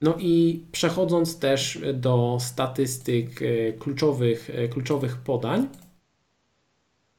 [0.00, 3.40] No i przechodząc też do statystyk
[3.78, 5.68] kluczowych, kluczowych podań,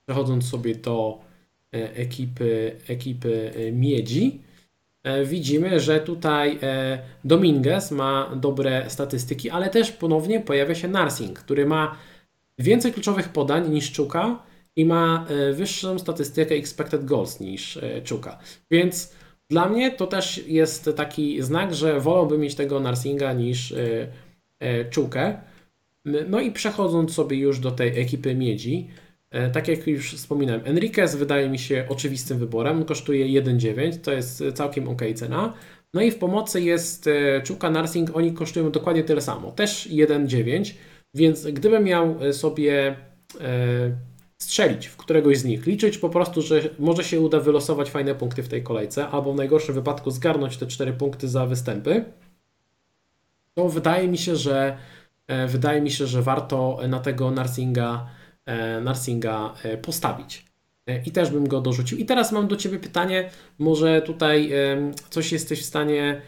[0.08, 1.20] przechodząc sobie do
[1.74, 4.42] e, ekipy, ekipy e, Miedzi,
[5.04, 6.60] e, widzimy, że tutaj
[7.24, 11.98] Dominguez ma dobre statystyki, ale też ponownie pojawia się Narsing, który ma
[12.60, 14.44] więcej kluczowych podań niż Czuka
[14.76, 18.40] i ma wyższą statystykę expected goals niż Czuka.
[18.72, 19.14] Więc
[19.50, 23.74] dla mnie to też jest taki znak, że wolałbym mieć tego Narsinga niż
[24.90, 25.42] Czukę.
[26.30, 28.88] No i przechodząc sobie już do tej ekipy Miedzi,
[29.54, 34.90] tak jak już wspominałem, Enriquez wydaje mi się oczywistym wyborem, kosztuje 1,9, to jest całkiem
[34.90, 35.54] ok cena.
[35.94, 40.74] No i w pomocy jest e, Czuka Narsing, oni kosztują dokładnie tyle samo, też 1,9,
[41.14, 42.96] więc gdybym miał e, sobie
[44.38, 48.44] strzelić w któregoś z nich, liczyć po prostu, że może się uda wylosować fajne punkty
[48.44, 52.06] w tej kolejce, albo w najgorszym wypadku zgarnąć te 4 punkty za występy,
[53.54, 54.78] to wydaje mi się, że
[55.48, 58.17] wydaje mi się, że warto na tego Narsinga E,
[58.82, 60.46] Narsinga e, postawić.
[60.88, 61.98] E, I też bym go dorzucił.
[61.98, 63.30] I teraz mam do Ciebie pytanie,
[63.60, 64.52] może tutaj
[65.10, 66.22] coś jesteś w stanie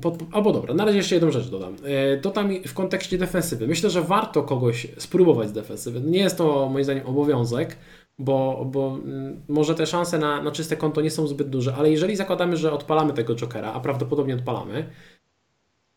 [0.00, 1.76] pod, albo dobra, na razie jeszcze jedną rzecz dodam.
[2.22, 3.66] Dodam w kontekście defensywy.
[3.66, 6.00] Myślę, że warto kogoś spróbować z defensywy.
[6.00, 7.76] Nie jest to moim zdaniem obowiązek,
[8.20, 11.90] bo, bo mm, może te szanse na, na czyste konto nie są zbyt duże, ale
[11.90, 14.84] jeżeli zakładamy, że odpalamy tego Jokera, a prawdopodobnie odpalamy,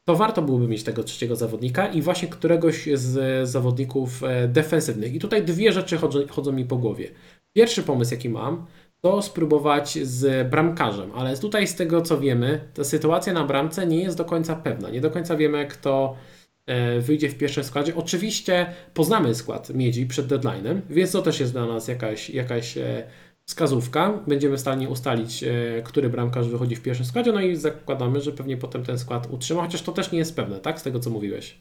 [0.05, 5.13] to warto byłoby mieć tego trzeciego zawodnika i właśnie któregoś z zawodników e, defensywnych.
[5.13, 7.11] I tutaj dwie rzeczy chodzą, chodzą mi po głowie.
[7.55, 8.65] Pierwszy pomysł, jaki mam,
[9.01, 14.03] to spróbować z bramkarzem, ale tutaj z tego co wiemy, ta sytuacja na bramce nie
[14.03, 14.89] jest do końca pewna.
[14.89, 16.15] Nie do końca wiemy, kto
[16.65, 17.95] e, wyjdzie w pierwszym składzie.
[17.95, 23.07] Oczywiście poznamy skład Miedzi przed deadline'em, więc to też jest dla nas jakaś, jakaś e,
[23.45, 24.19] wskazówka.
[24.27, 28.31] Będziemy w stanie ustalić, e, który bramkarz wychodzi w pierwszym składzie, no i zakładamy, że
[28.31, 30.79] pewnie potem ten skład utrzyma, chociaż to też nie jest pewne, tak?
[30.79, 31.59] Z tego co mówiłeś.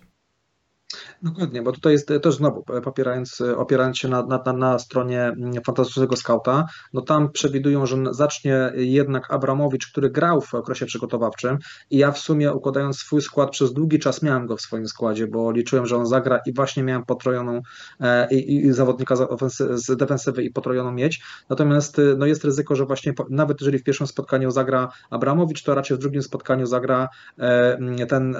[1.23, 6.17] Dokładnie, bo tutaj jest też znowu, popierając, opierając się na, na, na stronie mm, fantastycznego
[6.17, 11.59] skauta, no tam przewidują, że zacznie jednak Abramowicz, który grał w okresie przygotowawczym
[11.91, 15.27] i ja w sumie układając swój skład przez długi czas miałem go w swoim składzie,
[15.27, 17.61] bo liczyłem, że on zagra i właśnie miałem potrojoną
[18.01, 22.87] e, i, i zawodnika z, defensywy i potrojoną mieć, natomiast e, no jest ryzyko, że
[22.87, 27.09] właśnie nawet jeżeli w pierwszym spotkaniu zagra Abramowicz, to raczej w drugim spotkaniu zagra
[27.39, 28.37] e, ten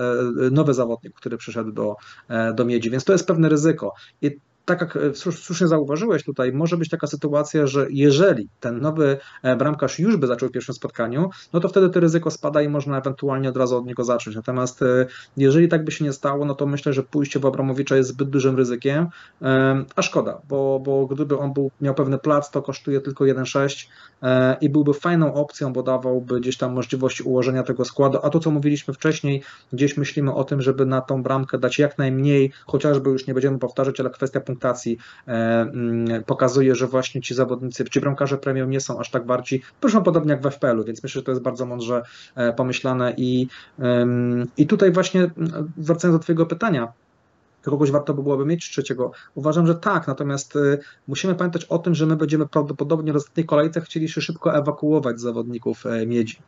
[0.51, 1.97] nowy zawodnik, który przyszedł do,
[2.55, 3.95] do miedzi, więc to jest pewne ryzyko.
[4.23, 9.19] I tak jak e, słusznie zauważyłeś tutaj, może być taka sytuacja, że jeżeli ten nowy
[9.43, 12.69] e, bramkarz już by zaczął w pierwszym spotkaniu, no to wtedy to ryzyko spada i
[12.69, 14.37] można ewentualnie od razu od niego zacząć.
[14.37, 15.07] Natomiast e,
[15.37, 18.31] jeżeli tak by się nie stało, no to myślę, że pójście w Abramowicza jest zbyt
[18.31, 19.07] dużym ryzykiem,
[19.97, 23.87] a szkoda, bo, bo gdyby on był, miał pewny plac, to kosztuje tylko 1,6
[24.61, 28.51] i byłby fajną opcją, bo dawałby gdzieś tam możliwość ułożenia tego składu, a to co
[28.51, 29.43] mówiliśmy wcześniej,
[29.73, 33.59] gdzieś myślimy o tym, żeby na tą bramkę dać jak najmniej, chociażby już nie będziemy
[33.59, 38.81] powtarzać, ale kwestia punktacji e, mm, pokazuje, że właśnie ci zawodnicy, ci bramkarze premium nie
[38.81, 41.67] są aż tak bardziej, proszę podobnie jak w FPL-u, więc myślę, że to jest bardzo
[41.67, 42.03] mądrze
[42.35, 43.49] e, pomyślane i,
[44.57, 45.31] i tutaj właśnie
[45.77, 46.93] wracając do Twojego pytania,
[47.71, 49.11] kogoś warto by byłoby mieć trzeciego?
[49.35, 50.79] Uważam, że tak, natomiast y,
[51.09, 55.21] musimy pamiętać o tym, że my będziemy prawdopodobnie w ostatniej kolejce chcieli się szybko ewakuować
[55.21, 56.39] zawodników e, miedzi.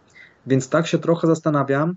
[0.46, 1.94] Więc tak się trochę zastanawiam,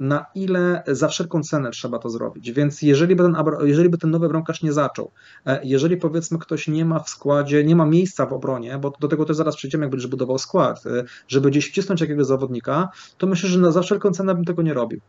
[0.00, 2.52] na ile za wszelką cenę trzeba to zrobić.
[2.52, 5.10] Więc jeżeli by ten, jeżeli by ten nowy bramkarz nie zaczął,
[5.46, 9.08] e, jeżeli powiedzmy ktoś nie ma w składzie, nie ma miejsca w obronie, bo do
[9.08, 13.26] tego też zaraz przejdziemy, jak będziesz budował skład, e, żeby gdzieś wcisnąć jakiegoś zawodnika, to
[13.26, 15.00] myślę, że za wszelką cenę bym tego nie robił.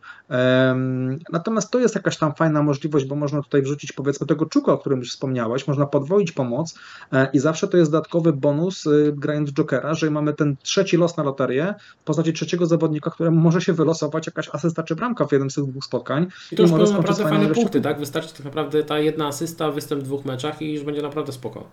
[1.32, 4.78] Natomiast to jest jakaś tam fajna możliwość, bo można tutaj wrzucić powiedzmy tego czuka, o
[4.78, 6.80] którym już wspomniałeś, można podwoić pomoc
[7.14, 11.24] e, i zawsze to jest dodatkowy bonus grając Jokera, że mamy ten trzeci los na
[11.24, 15.52] loterię w postaci trzeciego zawodnika, któremu może się wylosować jakaś asysta czy bramka w jednym
[15.52, 16.28] z tych dwóch spotkań.
[16.52, 18.00] I to już będą naprawdę fajne punkty, tak?
[18.00, 21.68] Wystarczy tak naprawdę ta jedna asysta, występ w dwóch meczach i już będzie naprawdę spoko.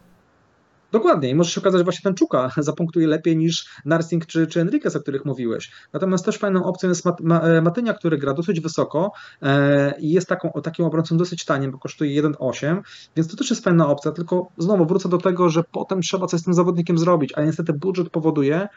[0.95, 4.97] Dokładnie i może się okazać, właśnie ten Czuka zapunktuje lepiej niż Narsing czy, czy Enriquez,
[4.97, 5.73] o których mówiłeś.
[5.93, 10.29] Natomiast też fajną opcją jest Mat, e, Matynia, który gra dosyć wysoko e, i jest
[10.29, 12.83] taką, takim obrońcą dosyć tanim, bo kosztuje 1,8,
[13.17, 16.41] więc to też jest fajna opcja, tylko znowu wrócę do tego, że potem trzeba coś
[16.41, 18.69] z tym zawodnikiem zrobić, a niestety budżet powoduje,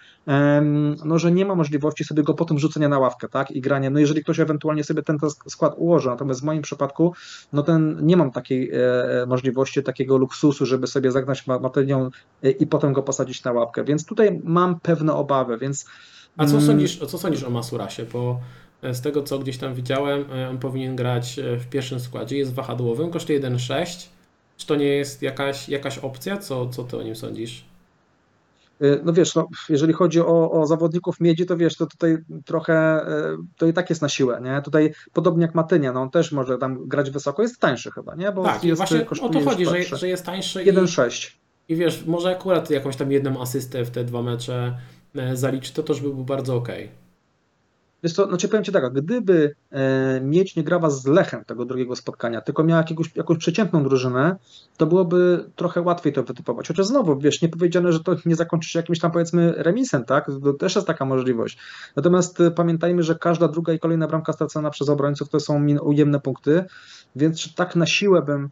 [1.05, 3.99] no, że nie ma możliwości sobie go potem rzucenia na ławkę, tak, i grania, no
[3.99, 7.13] jeżeli ktoś ewentualnie sobie ten skład ułoży, natomiast w moim przypadku,
[7.53, 12.06] no ten, nie mam takiej e, możliwości, takiego luksusu, żeby sobie zagnać Matynią
[12.59, 13.83] i potem go posadzić na łapkę.
[13.83, 15.85] Więc tutaj mam pewne obawy, więc.
[16.37, 18.05] A co mm, sądzisz, co sądzisz o Masurasie?
[18.13, 18.39] Bo
[18.81, 22.37] e, z tego, co gdzieś tam widziałem, e, on powinien grać e, w pierwszym składzie,
[22.37, 24.07] jest wahadłowym, kosztuje 1,6.
[24.57, 26.37] Czy to nie jest jakaś, jakaś opcja?
[26.37, 27.65] Co, co ty o nim sądzisz?
[29.03, 33.05] No wiesz, no, jeżeli chodzi o, o, zawodników miedzi, to wiesz, to tutaj trochę
[33.57, 34.61] to i tak jest na siłę, nie?
[34.61, 38.31] Tutaj podobnie jak Matynia, no on też może tam grać wysoko, jest tańszy chyba, nie?
[38.31, 40.65] Bo tak, jest, właśnie o to chodzi, że, że jest tańszy.
[40.65, 41.31] 1,6.
[41.31, 44.77] I wiesz, może akurat jakąś tam jedną asystę w te dwa mecze
[45.15, 46.69] e, zaliczy, to też by był bardzo ok.
[48.03, 51.95] Wiesz co, ci powiem Ci tak, gdyby e, Mieć nie grała z Lechem tego drugiego
[51.95, 54.35] spotkania, tylko miała jakiegoś, jakąś przeciętną drużynę,
[54.77, 56.67] to byłoby trochę łatwiej to wytypować.
[56.67, 60.27] Chociaż znowu, wiesz, nie powiedziane, że to nie zakończy się jakimś tam powiedzmy remisem, tak?
[60.43, 61.57] To też jest taka możliwość.
[61.95, 66.19] Natomiast e, pamiętajmy, że każda druga i kolejna bramka stracona przez obrońców to są ujemne
[66.19, 66.63] punkty,
[67.15, 68.49] więc tak na siłę bym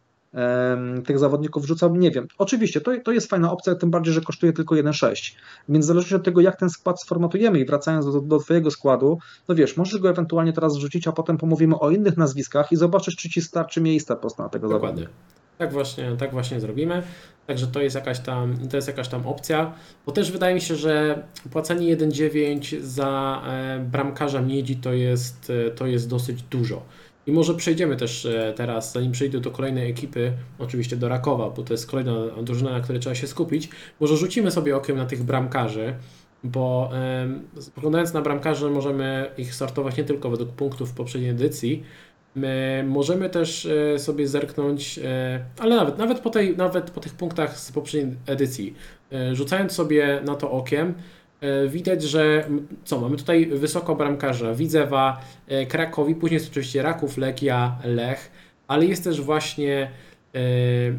[1.04, 2.26] tych zawodników rzucał, nie wiem.
[2.38, 5.34] Oczywiście, to, to jest fajna opcja, tym bardziej, że kosztuje tylko 1,6.
[5.68, 9.18] Więc zależy od tego, jak ten skład sformatujemy i wracając do, do Twojego składu,
[9.48, 13.16] no wiesz, możesz go ewentualnie teraz wrzucić, a potem pomówimy o innych nazwiskach i zobaczysz,
[13.16, 15.02] czy Ci starczy miejsca post na tego Dokładnie.
[15.02, 15.36] zawodnika.
[15.58, 17.02] Tak właśnie, tak właśnie zrobimy.
[17.46, 19.72] Także to jest jakaś tam, to jest jakaś tam opcja,
[20.06, 25.70] bo też wydaje mi się, że płacenie 1,9 za e, bramkarza miedzi to jest, e,
[25.70, 26.82] to jest dosyć dużo.
[27.26, 31.62] I może przejdziemy też e, teraz, zanim przejdę do kolejnej ekipy, oczywiście do Rakowa, bo
[31.62, 32.12] to jest kolejna
[32.42, 33.68] drużyna, na której trzeba się skupić.
[34.00, 35.94] Może rzucimy sobie okiem na tych bramkarzy,
[36.44, 36.90] bo
[37.60, 41.84] spoglądając na bramkarzy możemy ich sortować nie tylko według punktów w poprzedniej edycji,
[42.36, 47.14] My możemy też e, sobie zerknąć, e, ale nawet, nawet, po tej, nawet po tych
[47.14, 48.74] punktach z poprzedniej edycji,
[49.32, 50.94] rzucając sobie na to okiem,
[51.68, 52.48] widać, że
[52.84, 58.30] co, mamy tutaj wysoko bramkarza Widzewa, e, Krakowi, później jest oczywiście Raków, Legia, Lech,
[58.68, 59.90] ale jest też właśnie
[60.34, 60.40] e,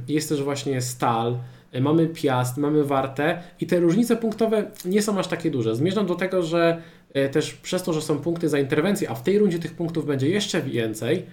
[0.07, 1.38] jest też właśnie Stal,
[1.81, 5.76] mamy Piast, mamy Wartę i te różnice punktowe nie są aż takie duże.
[5.76, 6.81] Zmierzam do tego, że
[7.31, 10.30] też przez to, że są punkty za interwencję, a w tej rundzie tych punktów będzie
[10.30, 11.26] jeszcze więcej,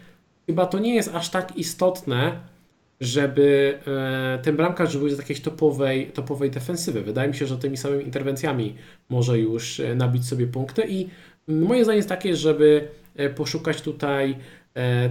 [0.46, 2.40] chyba to nie jest aż tak istotne,
[3.00, 7.02] żeby e, ten bramkarz był z jakiejś topowej, topowej defensywy.
[7.02, 8.74] Wydaje mi się, że tymi samymi interwencjami
[9.08, 11.08] może już e, nabić sobie punkty i
[11.48, 14.36] moje zdanie jest takie, żeby e, poszukać tutaj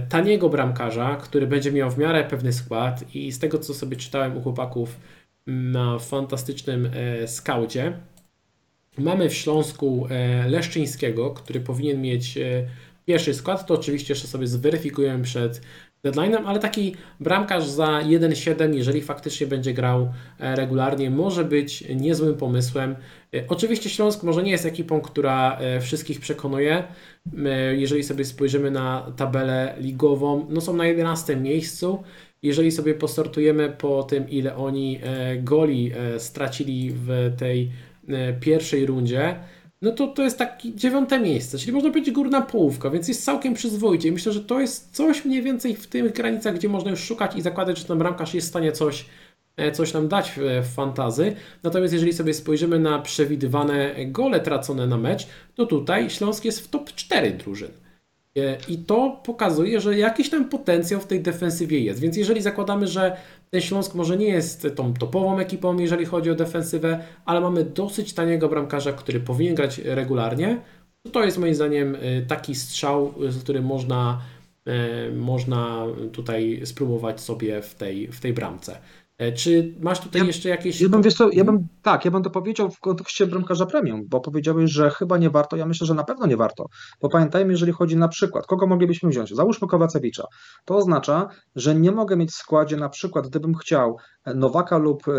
[0.08, 4.36] taniego bramkarza, który będzie miał w miarę pewny skład i z tego co sobie czytałem
[4.36, 5.00] u chłopaków
[5.46, 6.90] na fantastycznym
[7.26, 7.92] skaucie,
[8.98, 10.08] mamy w Śląsku
[10.48, 12.38] Leszczyńskiego, który powinien mieć
[13.04, 15.60] pierwszy skład, to oczywiście jeszcze sobie zweryfikujemy przed
[16.04, 22.34] deadline'em, ale taki bramkarz za 1,7, jeżeli faktycznie będzie grał e, regularnie, może być niezłym
[22.34, 22.96] pomysłem.
[23.34, 26.84] E, oczywiście Śląsk może nie jest ekipą, która e, wszystkich przekonuje.
[27.72, 32.02] Jeżeli sobie spojrzymy na tabelę ligową, no są na 11 miejscu.
[32.42, 35.00] Jeżeli sobie posortujemy po tym, ile oni
[35.42, 37.70] goli stracili w tej
[38.40, 39.34] pierwszej rundzie,
[39.84, 43.54] no to to jest takie dziewiąte miejsce, czyli można powiedzieć górna połówka, więc jest całkiem
[43.54, 44.12] przyzwoicie.
[44.12, 47.42] Myślę, że to jest coś mniej więcej w tych granicach, gdzie można już szukać i
[47.42, 49.06] zakładać, że ten bramkarz jest w stanie coś,
[49.56, 51.36] e, coś nam dać w, w fantazy.
[51.62, 56.68] Natomiast jeżeli sobie spojrzymy na przewidywane gole tracone na mecz, to tutaj Śląsk jest w
[56.68, 57.70] top 4 drużyn.
[58.36, 62.00] E, I to pokazuje, że jakiś tam potencjał w tej defensywie jest.
[62.00, 63.16] Więc jeżeli zakładamy, że
[63.54, 68.12] ten Śląsk może nie jest tą topową ekipą, jeżeli chodzi o defensywę, ale mamy dosyć
[68.12, 70.60] taniego bramkarza, który powinien grać regularnie,
[71.12, 74.22] to, jest moim zdaniem e, taki strzał, z którym można,
[74.66, 78.78] e, można tutaj spróbować sobie w tej, w tej bramce.
[79.18, 80.80] E, czy masz tutaj ja, jeszcze jakieś.
[80.80, 84.02] Ja bym, wiesz co, ja bym, tak, ja bym to powiedział w kontekście bramkarza premium,
[84.08, 85.56] bo powiedziałeś, że chyba nie warto.
[85.56, 86.66] Ja myślę, że na pewno nie warto.
[87.02, 89.34] Bo pamiętajmy, jeżeli chodzi na przykład, kogo moglibyśmy wziąć?
[89.34, 90.24] Załóżmy Kowacewicza.
[90.64, 93.96] To oznacza, że nie mogę mieć w składzie na przykład, gdybym chciał
[94.34, 95.12] Nowaka lub e,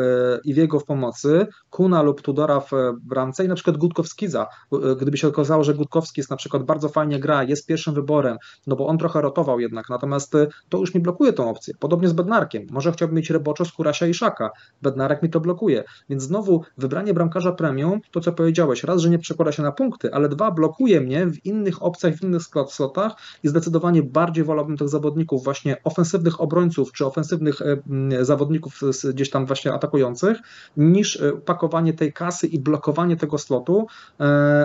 [0.44, 2.72] Iwiego w pomocy, Kuna lub Tudora w
[3.02, 4.48] bramce i na przykład Gutkowskiza.
[4.74, 8.38] E, gdyby się okazało, że Gutkowski jest na przykład bardzo fajnie gra, jest pierwszym wyborem,
[8.68, 10.34] no bo on trochę rotował jednak, natomiast
[10.70, 11.74] to już mi blokuje tą opcję.
[11.80, 12.68] Podobnie z Bednarkiem.
[12.72, 14.50] Może chciałbym mieć Reboczo z Kurasia i Szaka.
[14.82, 15.84] Bednarek mi to blokuje.
[16.10, 20.14] Więc znowu wybranie bramkarza premium, to co powiedziałeś, raz, że nie przekłada się na punkty,
[20.14, 24.90] ale dwa, blokuje mnie w innych opcjach, w innych slotach i zdecydowanie bardziej wolałbym tych
[24.90, 30.38] zawodników właśnie ofensywnych obrońców czy ofensywnych e, zawodników gdzieś tam właśnie atakujących,
[30.78, 33.88] niż pakowanie tej kasy i blokowanie tego slotu,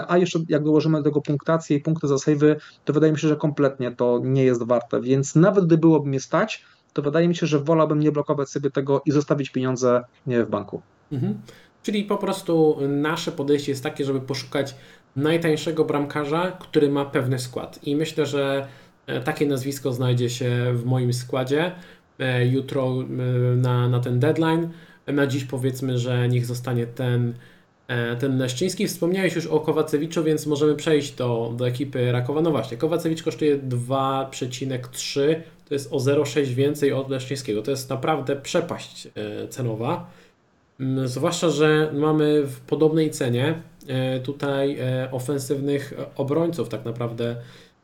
[0.09, 3.28] a jeszcze jak dołożymy do tego punktację i punkty za savey, to wydaje mi się,
[3.28, 7.36] że kompletnie to nie jest warte, więc nawet gdy byłoby mnie stać, to wydaje mi
[7.36, 10.82] się, że wolałbym nie blokować sobie tego i zostawić pieniądze w banku.
[11.12, 11.40] Mhm.
[11.82, 14.74] Czyli po prostu nasze podejście jest takie, żeby poszukać
[15.16, 17.81] najtańszego bramkarza, który ma pewny skład.
[17.82, 18.66] I myślę, że
[19.07, 21.73] e, takie nazwisko znajdzie się w moim składzie e,
[22.51, 23.06] jutro e,
[23.56, 24.68] na, na ten deadline.
[25.06, 27.34] Na dziś powiedzmy, że niech zostanie ten,
[28.20, 28.86] ten Leszczyński.
[28.86, 32.40] Wspomniałeś już o Kowacewiczu, więc możemy przejść do, do ekipy Rakowa.
[32.40, 35.36] No właśnie, Kowacewicz kosztuje 2,3,
[35.68, 37.62] to jest o 0,6 więcej od Leszczyńskiego.
[37.62, 39.09] To jest naprawdę przepaść
[39.48, 40.10] cenowa.
[40.80, 43.55] Mm, zwłaszcza, że mamy w podobnej cenie
[43.86, 47.36] e, tutaj e, ofensywnych obrońców tak naprawdę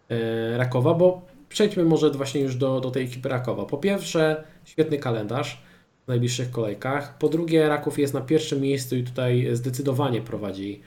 [0.08, 3.66] e, Rakowa, bo przejdźmy może właśnie już do, do tej ekipy Rakowa.
[3.66, 5.62] Po pierwsze, świetny kalendarz
[6.04, 7.18] w najbliższych kolejkach.
[7.18, 10.80] Po drugie, Raków jest na pierwszym miejscu i tutaj zdecydowanie prowadzi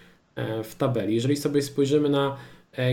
[0.64, 1.15] w tabeli.
[1.15, 2.38] Jeżeli sobie spojrzymy na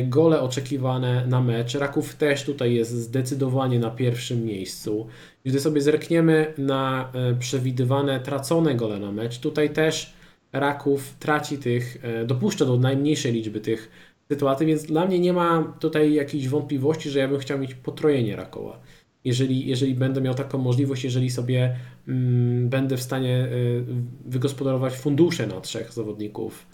[0.04, 5.06] gole oczekiwane na mecz, Raków też tutaj jest zdecydowanie na pierwszym miejscu.
[5.44, 10.14] Gdy sobie zerkniemy na e, przewidywane tracone gole na mecz, tutaj też
[10.52, 13.90] Raków traci tych, e, dopuszcza do najmniejszej liczby tych
[14.28, 18.36] sytuacji, więc dla mnie nie ma tutaj jakiejś wątpliwości, że ja bym chciał mieć potrojenie
[18.36, 18.80] Rakowa.
[19.24, 21.76] Jeżeli, jeżeli będę miał taką możliwość, jeżeli sobie
[22.08, 23.84] mm, będę w stanie y,
[24.24, 26.66] wygospodarować fundusze na trzech zawodników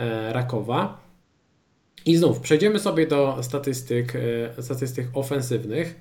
[0.00, 1.08] y, Rakowa.
[2.06, 4.14] I znów przejdziemy sobie do statystyk,
[4.58, 6.00] y, statystyk ofensywnych.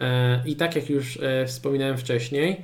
[0.00, 2.62] E, I tak jak już wspominałem wcześniej,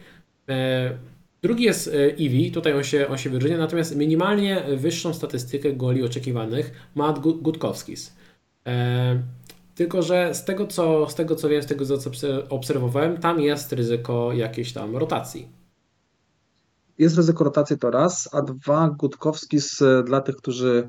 [1.45, 6.73] drugi jest Eevee, tutaj on się, on się wyróżnia, natomiast minimalnie wyższą statystykę goli oczekiwanych
[6.95, 8.13] ma Gutkowskis.
[9.75, 12.11] Tylko, że z tego, co, z tego co wiem, z tego co
[12.49, 15.49] obserwowałem, tam jest ryzyko jakiejś tam rotacji.
[16.99, 20.89] Jest ryzyko rotacji to raz, a dwa Gutkowskis dla tych, którzy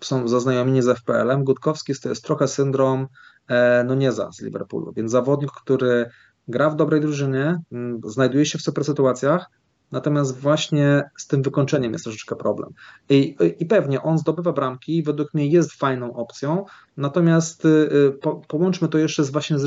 [0.00, 3.06] są zaznajomieni z FPL-em, Gutkowskis to jest trochę syndrom
[3.48, 4.92] E, no nie za z Liverpoolu.
[4.92, 6.10] Więc zawodnik, który
[6.48, 7.60] gra w dobrej drużynie,
[8.04, 9.50] znajduje się w super sytuacjach,
[9.92, 12.70] Natomiast właśnie z tym wykończeniem jest troszeczkę problem.
[13.08, 16.64] I, I, pewnie on zdobywa bramki według mnie jest fajną opcją,
[16.98, 19.64] natomiast y, y, po, połączmy to jeszcze z właśnie z,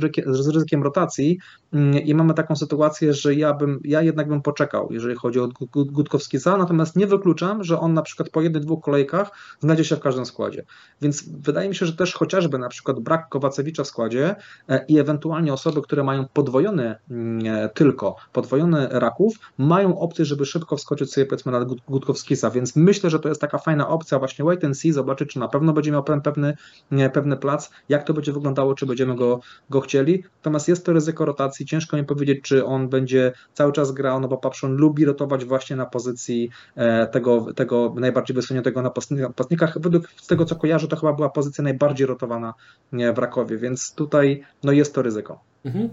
[0.47, 1.37] ryzykiem, rotacji
[1.73, 5.49] mm, i mamy taką sytuację, że ja bym, ja jednak bym poczekał, jeżeli chodzi o
[5.75, 9.99] Gutkowskiego, natomiast nie wykluczam, że on na przykład po jednych, dwóch kolejkach znajdzie się w
[9.99, 10.63] każdym składzie.
[11.01, 14.35] Więc wydaje mi się, że też chociażby na przykład brak Kowacewicza w składzie
[14.69, 20.45] e, i ewentualnie osoby, które mają podwojony mm, e, tylko, podwojony raków, mają opcję żeby
[20.45, 24.45] szybko wskoczyć sobie powiedzmy na Gutkowskisa, więc myślę, że to jest taka fajna opcja właśnie
[24.45, 26.57] wait and see, zobaczyć, czy na pewno będzie miał pewny,
[26.91, 29.39] nie, pewny plac, jak to będzie wyglądało, czy będziemy go,
[29.69, 30.23] go chcieli.
[30.35, 34.27] Natomiast jest to ryzyko rotacji, ciężko mi powiedzieć, czy on będzie cały czas grał, no
[34.27, 39.79] bo Papszon lubi rotować właśnie na pozycji e, tego, tego najbardziej wysuniętego napastnikach.
[39.79, 42.53] Według z tego, co kojarzę, to chyba była pozycja najbardziej rotowana
[42.91, 45.39] w Rakowie, więc tutaj no jest to ryzyko.
[45.65, 45.89] Mhm.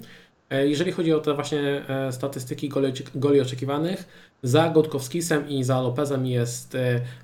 [0.50, 4.08] E, jeżeli chodzi o te właśnie e, statystyki goli, goli oczekiwanych,
[4.42, 6.76] za Gotkowskisem i za Lopezem jest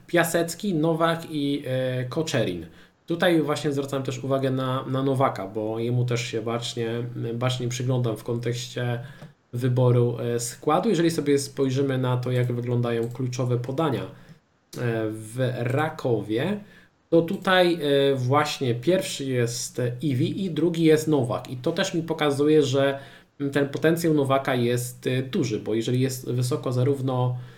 [0.07, 1.65] Piasecki, Nowak i
[2.09, 2.67] Koczerin.
[3.07, 6.89] Tutaj właśnie zwracam też uwagę na, na Nowaka, bo jemu też się bacznie,
[7.35, 9.01] bacznie przyglądam w kontekście
[9.53, 10.89] wyboru składu.
[10.89, 14.07] Jeżeli sobie spojrzymy na to, jak wyglądają kluczowe podania
[15.11, 16.61] w Rakowie,
[17.11, 17.79] to tutaj
[18.17, 21.51] właśnie pierwszy jest Iwi i drugi jest Nowak.
[21.51, 22.99] I to też mi pokazuje, że
[23.53, 27.54] ten potencjał Nowaka jest duży, bo jeżeli jest wysoko zarówno e,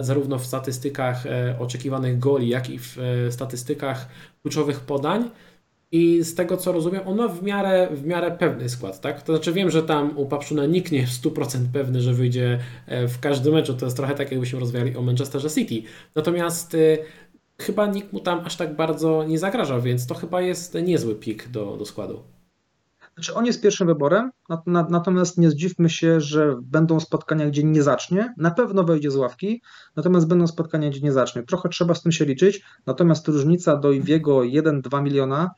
[0.00, 4.08] zarówno w statystykach e, oczekiwanych goli, jak i w e, statystykach
[4.42, 5.30] kluczowych podań.
[5.94, 9.22] I z tego co rozumiem, on ma w miarę, w miarę pewny skład, tak?
[9.22, 12.58] To znaczy wiem, że tam u Papszuna nikt nie jest 100% pewny, że wyjdzie
[12.88, 13.74] w każdym meczu.
[13.74, 15.88] To jest trochę tak, jakbyśmy rozmawiali o Manchesterze City.
[16.14, 16.98] Natomiast y,
[17.58, 21.48] chyba nikt mu tam aż tak bardzo nie zagraża, więc to chyba jest niezły pik
[21.48, 22.22] do, do składu.
[23.14, 24.30] Znaczy on jest pierwszym wyborem,
[24.66, 28.34] natomiast nie zdziwmy się, że będą spotkania, gdzie nie zacznie.
[28.36, 29.62] Na pewno wejdzie z ławki,
[29.96, 31.42] natomiast będą spotkania, gdzie nie zacznie.
[31.42, 35.50] Trochę trzeba z tym się liczyć, natomiast różnica do Iwiego 1-2 miliona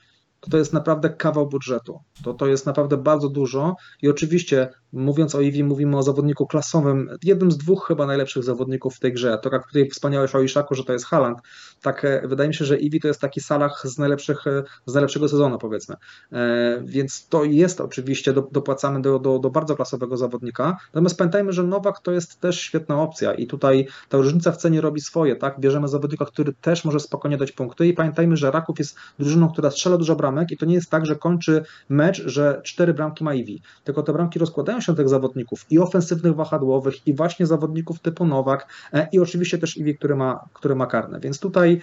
[0.45, 2.01] to to jest naprawdę kawał budżetu.
[2.25, 7.11] To, to jest naprawdę bardzo dużo i oczywiście mówiąc o Iwi mówimy o zawodniku klasowym,
[7.23, 9.39] jednym z dwóch chyba najlepszych zawodników w tej grze.
[9.43, 11.39] To jak tutaj wspomniałeś o Iszaku, że to jest Haland,
[11.83, 14.95] tak e, wydaje mi się, że Iwi to jest taki Salah z, najlepszych, e, z
[14.95, 15.97] najlepszego sezonu powiedzmy.
[16.33, 21.53] E, więc to jest oczywiście, do, dopłacamy do, do, do bardzo klasowego zawodnika, natomiast pamiętajmy,
[21.53, 25.37] że Nowak to jest też świetna opcja i tutaj ta różnica w cenie robi swoje,
[25.37, 25.61] tak?
[25.61, 29.71] Bierzemy zawodnika, który też może spokojnie dać punkty i pamiętajmy, że Raków jest drużyną, która
[29.71, 33.35] strzela dużo bramek i to nie jest tak, że kończy mecz, że cztery bramki ma
[33.35, 38.27] Iwi, tylko te bramki rozkładają się tych zawodników i ofensywnych wahadłowych, i właśnie zawodników typu
[38.27, 41.21] Nowak, e, i oczywiście też Iwi, który ma, który ma karne.
[41.21, 41.81] Więc tutaj,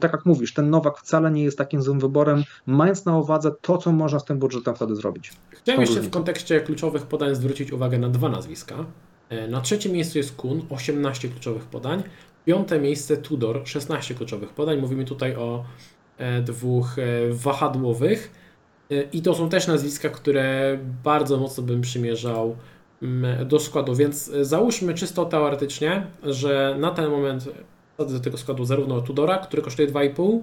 [0.00, 3.78] tak jak mówisz, ten Nowak wcale nie jest takim złym wyborem, mając na uwadze to,
[3.78, 5.32] co można z tym budżetem wtedy zrobić.
[5.50, 8.74] Chciałem jeszcze w kontekście kluczowych podań zwrócić uwagę na dwa nazwiska.
[9.28, 12.02] E, na trzecim miejscu jest Kun, 18 kluczowych podań.
[12.44, 14.80] Piąte miejsce Tudor, 16 kluczowych podań.
[14.80, 15.64] Mówimy tutaj o
[16.18, 16.96] e, dwóch
[17.30, 18.45] wahadłowych.
[19.12, 22.56] I to są też nazwiska, które bardzo mocno bym przymierzał
[23.02, 27.48] mm, do składu, więc załóżmy czysto teoretycznie, że na ten moment
[27.94, 30.40] wsadzę do tego składu zarówno Tudora, który kosztuje 2,5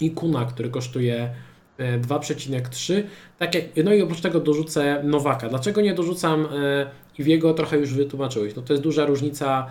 [0.00, 1.34] i Kuna, który kosztuje
[1.78, 2.94] 2,3.
[2.94, 3.02] E,
[3.38, 5.48] tak jak, no i oprócz tego dorzucę Nowaka.
[5.48, 7.54] Dlaczego nie dorzucam e, Iwiego?
[7.54, 8.56] Trochę już wytłumaczyłeś.
[8.56, 9.66] No to jest duża różnica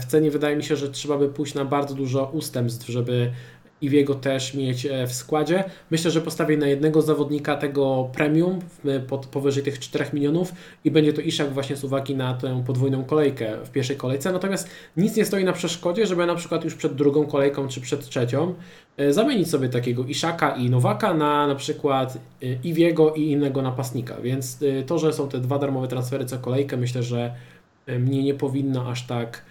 [0.00, 0.30] w cenie.
[0.30, 3.32] Wydaje mi się, że trzeba by pójść na bardzo dużo ustępstw, żeby
[3.82, 5.64] i w jego też mieć e, w składzie.
[5.90, 8.58] Myślę, że postawię na jednego zawodnika tego premium
[9.08, 10.52] pod powyżej tych 4 milionów
[10.84, 14.32] i będzie to Iszak właśnie z uwagi na tę podwójną kolejkę w pierwszej kolejce.
[14.32, 18.08] Natomiast nic nie stoi na przeszkodzie, żeby na przykład już przed drugą kolejką czy przed
[18.08, 18.54] trzecią
[18.96, 24.20] e, zamienić sobie takiego Iszaka i Nowaka na na przykład e, Iwiego i innego napastnika.
[24.20, 27.34] Więc to, że są te dwa darmowe transfery co kolejkę, myślę, że
[27.98, 29.49] mnie nie powinno aż tak E,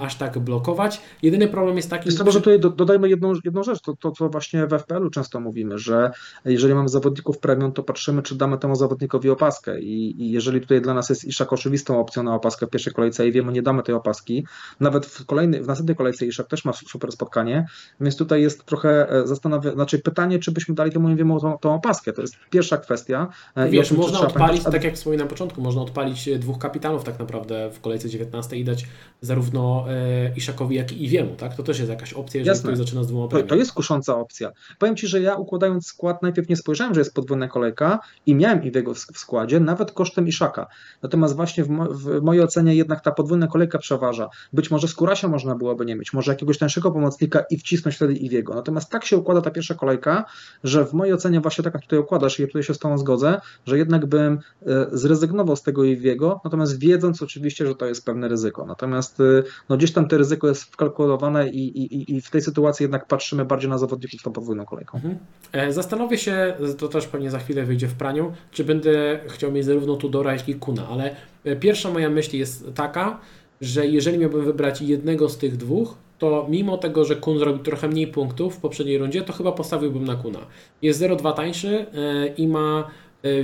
[0.00, 1.00] aż tak blokować.
[1.22, 2.08] Jedyny problem jest taki...
[2.08, 5.40] Jest to, może tutaj dodajmy jedną, jedną rzecz, to, to co właśnie w FPL-u często
[5.40, 6.10] mówimy, że
[6.44, 10.80] jeżeli mamy zawodników premium, to patrzymy, czy damy temu zawodnikowi opaskę I, i jeżeli tutaj
[10.80, 13.82] dla nas jest Iszak oczywistą opcją na opaskę w pierwszej kolejce i wiemy, nie damy
[13.82, 14.46] tej opaski,
[14.80, 17.66] nawet w, kolejnej, w następnej kolejce Iszak też ma super spotkanie,
[18.00, 21.74] więc tutaj jest trochę e, zastanawia, znaczy pytanie, czy byśmy dali temu wiemy tą, tą
[21.74, 23.28] opaskę, to jest pierwsza kwestia.
[23.54, 27.70] E, Wiesz, można odpalić, tak jak wspominałem na początku, można odpalić dwóch kapitanów tak naprawdę
[27.70, 28.86] w kolejce 19 i dać
[29.20, 31.56] zarówno e, Iszakowi, jak i Iwiemu, tak?
[31.56, 32.68] To też jest jakaś opcja, jeżeli Jasne.
[32.72, 34.52] ktoś zaczyna z dwoma to, to jest kusząca opcja.
[34.78, 38.64] Powiem Ci, że ja układając skład najpierw nie spojrzałem, że jest podwójna kolejka i miałem
[38.64, 40.66] Iwiego w, w składzie, nawet kosztem Iszaka.
[41.02, 44.28] Natomiast właśnie w, mo w, mojej ocenie jednak ta podwójna kolejka przeważa.
[44.52, 48.54] Być może Skórasia można byłoby nie mieć, może jakiegoś tańszego pomocnika i wcisnąć wtedy Iwiego.
[48.54, 50.24] Natomiast tak się układa ta pierwsza kolejka,
[50.64, 52.98] że w mojej ocenie właśnie tak jak tutaj układasz i ja tutaj się z Tobą
[52.98, 58.04] zgodzę, że jednak bym e, zrezygnował z tego Iwiego, natomiast wiedząc oczywiście, że to jest
[58.04, 58.66] pewne ryzyko.
[58.66, 62.84] Natomiast e, no gdzieś tam to ryzyko jest wkalkulowane i, i, i w tej sytuacji
[62.84, 64.96] jednak patrzymy bardziej na zawodników tą podwójną kolejką.
[64.96, 65.18] Mhm.
[65.52, 69.64] E, zastanowię się, to też pewnie za chwilę wyjdzie w praniu, czy będę chciał mieć
[69.64, 73.20] zarówno Tudora, jak i Kuna, ale e, pierwsza moja myśl jest taka,
[73.60, 77.88] że jeżeli miałbym wybrać jednego z tych dwóch, to mimo tego, że Kun zrobił trochę
[77.88, 80.38] mniej punktów w poprzedniej rundzie, to chyba postawiłbym na Kuna.
[80.82, 82.90] Jest 0,2 tańszy e, i ma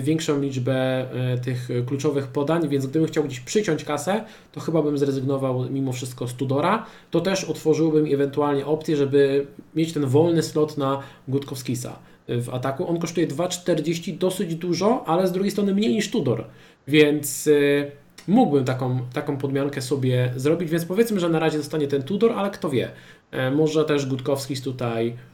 [0.00, 4.98] większą liczbę e, tych kluczowych podań, więc gdybym chciał gdzieś przyciąć kasę, to chyba bym
[4.98, 6.86] zrezygnował mimo wszystko z Tudora.
[7.10, 11.98] To też otworzyłbym ewentualnie opcję, żeby mieć ten wolny slot na Gutkowskisa
[12.28, 12.88] w ataku.
[12.88, 16.44] On kosztuje 2,40 dosyć dużo, ale z drugiej strony mniej niż Tudor,
[16.88, 17.50] więc e,
[18.28, 22.50] mógłbym taką, taką podmiankę sobie zrobić, więc powiedzmy, że na razie zostanie ten Tudor, ale
[22.50, 22.90] kto wie,
[23.52, 25.16] może też Gutkowskis tutaj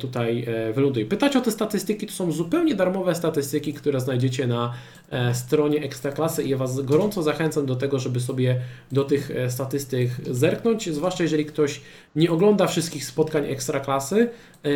[0.00, 1.06] tutaj e, wyląduje.
[1.06, 4.74] Pytać o te statystyki, to są zupełnie darmowe statystyki, które znajdziecie na
[5.10, 8.60] e, stronie Ekstraklasy i ja Was gorąco zachęcam do tego, żeby sobie
[8.92, 11.80] do tych statystyk zerknąć, zwłaszcza jeżeli ktoś
[12.16, 14.28] nie ogląda wszystkich spotkań Ekstraklasy,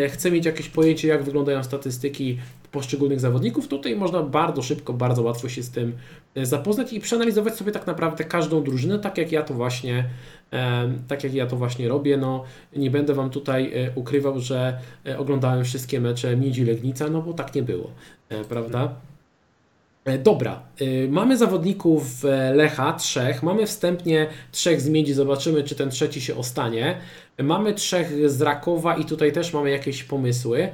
[0.09, 2.39] chce mieć jakieś pojęcie, jak wyglądają statystyki
[2.75, 5.93] poszczególnych zawodników, tutaj można bardzo szybko, bardzo łatwo się z tym
[6.43, 10.05] zapoznać i przeanalizować sobie tak naprawdę każdą drużynę, tak jak ja to właśnie
[11.09, 12.17] tak jak ja to właśnie robię.
[12.17, 12.45] No,
[12.77, 17.33] nie będę Wam tutaj e, ukrywał, że e, oglądałem wszystkie mecze Miedzi Legnica, no bo
[17.33, 17.91] tak nie było,
[18.29, 18.95] e, prawda?
[20.25, 20.63] Dobra,
[21.09, 22.05] mamy zawodników
[22.55, 26.99] Lecha, trzech, mamy wstępnie trzech z Miedzi, zobaczymy czy ten trzeci się ostanie.
[27.43, 30.69] Mamy trzech z Rakowa i tutaj też mamy jakieś pomysły.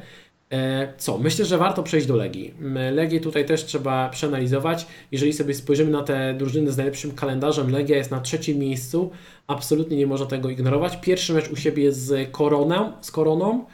[0.52, 1.18] E, co?
[1.18, 2.54] Myślę, że warto przejść do Legii.
[2.92, 4.86] Legię tutaj też trzeba przeanalizować.
[5.12, 9.10] Jeżeli sobie spojrzymy na te drużyny z najlepszym kalendarzem, Legia jest na trzecim miejscu.
[9.46, 10.96] Absolutnie nie można tego ignorować.
[10.96, 12.92] Pierwszy mecz u siebie z Koroną.
[13.00, 13.64] Z koroną.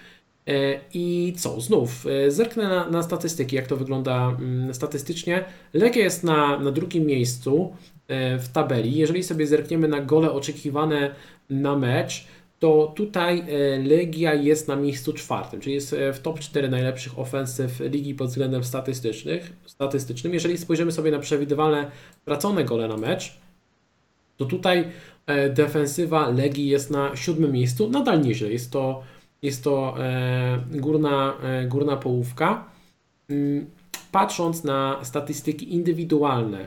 [0.47, 1.61] E, I co?
[1.61, 4.37] Znów e, zerknę na, na statystyki, jak to wygląda
[4.73, 5.45] statystycznie.
[5.75, 7.75] Legia jest na, na drugim miejscu
[8.39, 8.97] w tabeli.
[8.97, 11.15] Jeżeli sobie zerkniemy na gole oczekiwane
[11.51, 12.27] na mecz,
[12.59, 17.19] to tutaj e, Legia jest na miejscu czwartym, czyli jest e, w top 4 najlepszych
[17.19, 20.35] ofensyw ligi pod względem statystycznych, statystycznym.
[20.35, 21.91] Jeżeli spojrzymy sobie na przewidywalne
[22.25, 23.39] tracone gole na mecz,
[24.37, 24.85] to tutaj
[25.27, 28.53] e, defensywa Legii jest na siódmym miejscu, nadal nieźle.
[28.53, 29.03] Jest to,
[29.43, 29.95] jest to
[30.71, 31.35] górna,
[31.69, 32.65] górna połówka.
[33.31, 33.67] Mm,
[34.13, 36.67] patrząc na statystyki indywidualne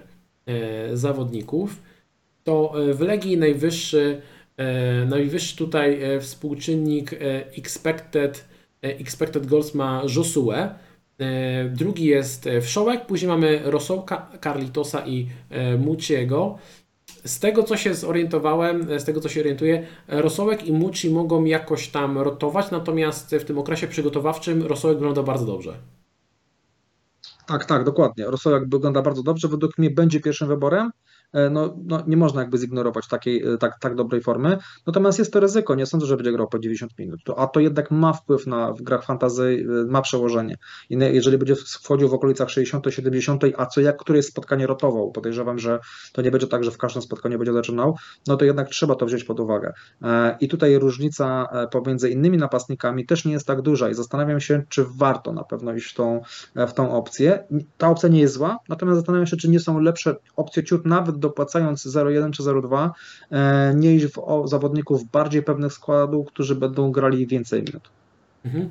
[0.94, 1.82] zawodników,
[2.44, 4.22] to w Legii najwyższy
[4.60, 7.18] E, najwyższy tutaj e, współczynnik e,
[7.57, 8.45] expected,
[8.81, 10.69] expected goals ma Josue
[11.69, 15.27] Drugi jest Wszołek, później mamy Rosołka, Carlitosa i
[15.80, 16.57] Muciego.
[17.26, 21.88] Z tego co się zorientowałem, z tego co się orientuję, Rosołek i Muci mogą jakoś
[21.88, 25.73] tam rotować, natomiast w tym okresie przygotowawczym Rosołek wygląda bardzo dobrze.
[27.48, 28.26] Tak, tak, dokładnie.
[28.26, 29.48] Rosołek wygląda bardzo dobrze.
[29.48, 30.91] Według mnie będzie pierwszym wyborem.
[31.34, 34.57] E, no, no, nie można jakby zignorować takiej e, tak, tak dobrej formy.
[34.88, 37.19] Natomiast jest to ryzyko, nie sądzę, że będzie grał po 90 minut.
[37.38, 40.56] A to jednak ma wpływ na w grach fantazy, e, ma przełożenie.
[40.89, 45.80] Jeżeli będzie wchodził w okolicach 60, 70, a co jak któreś spotkanie rotował, podejrzewam, że
[46.14, 47.95] to nie będzie tak, że w każdym spotkaniu będzie zaczynał,
[48.27, 49.73] no to jednak trzeba to wziąć pod uwagę.
[50.39, 54.85] I tutaj różnica pomiędzy innymi napastnikami też nie jest tak duża i zastanawiam się, czy
[54.97, 56.22] warto na pewno iść w tą,
[56.56, 57.47] w tą opcję.
[57.77, 61.18] Ta opcja nie jest zła, natomiast zastanawiam się, czy nie są lepsze opcje ciut nawet
[61.19, 62.89] dopłacając 0,1 czy 0,2
[63.31, 67.89] e, niż w zawodników bardziej pewnych składów, którzy będą grali więcej minut.
[68.45, 68.67] Mhm.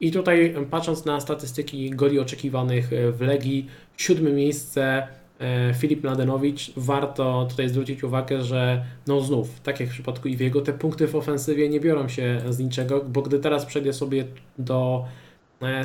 [0.00, 3.66] I tutaj patrząc na statystyki goli oczekiwanych e, w Legii,
[3.96, 5.08] siódme miejsce
[5.40, 10.60] e, Filip Mladenowicz, warto tutaj zwrócić uwagę, że no znów, tak jak w przypadku Iwiego,
[10.60, 14.24] te punkty w ofensywie nie biorą się z niczego, bo gdy teraz przejdę sobie
[14.58, 15.21] do E,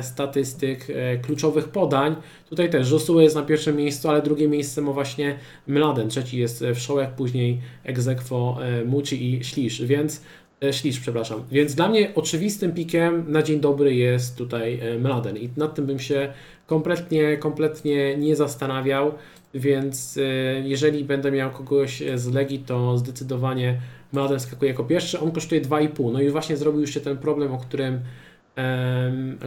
[0.02, 2.16] statystyk e, kluczowych podań.
[2.50, 6.64] Tutaj też Josue jest na pierwszym miejscu, ale drugie miejsce ma właśnie Mladen, trzeci jest
[6.74, 10.22] Wszołek, później Egzekwo, e, Muci i Ślisz, więc
[10.70, 11.42] Ślisz, przepraszam.
[11.50, 15.98] Więc dla mnie oczywistym pikiem na dzień dobry jest tutaj Mladen i nad tym bym
[15.98, 16.32] się
[16.66, 19.12] kompletnie, kompletnie nie zastanawiał,
[19.54, 20.18] więc
[20.64, 23.80] jeżeli będę miał kogoś z Legii, to zdecydowanie
[24.12, 25.20] Mladen skakuje jako pierwszy.
[25.20, 26.12] On kosztuje 2,5.
[26.12, 28.00] No i właśnie zrobił się ten problem, o którym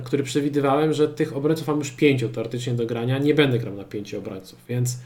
[0.03, 3.17] który przewidywałem, że tych obrońców mam już pięciu teoretycznie do grania.
[3.17, 4.97] Nie będę grał na pięciu obrońców, więc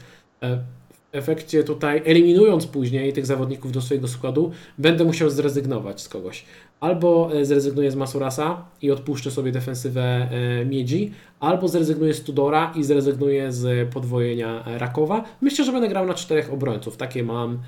[0.42, 6.08] e, w efekcie tutaj, eliminując później tych zawodników do swojego składu, będę musiał zrezygnować z
[6.08, 6.44] kogoś.
[6.80, 12.72] Albo e, zrezygnuję z Masurasa i odpuszczę sobie defensywę e, Miedzi, albo zrezygnuję z Tudora
[12.76, 15.24] i zrezygnuję z podwojenia Rakowa.
[15.40, 16.96] Myślę, że będę grał na czterech obrońców.
[16.96, 17.58] Takie mam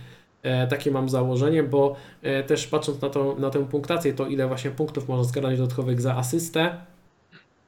[0.71, 4.71] takie mam założenie, bo e, też patrząc na, to, na tę punktację, to ile właśnie
[4.71, 6.77] punktów można zgarnąć dodatkowych za asystę,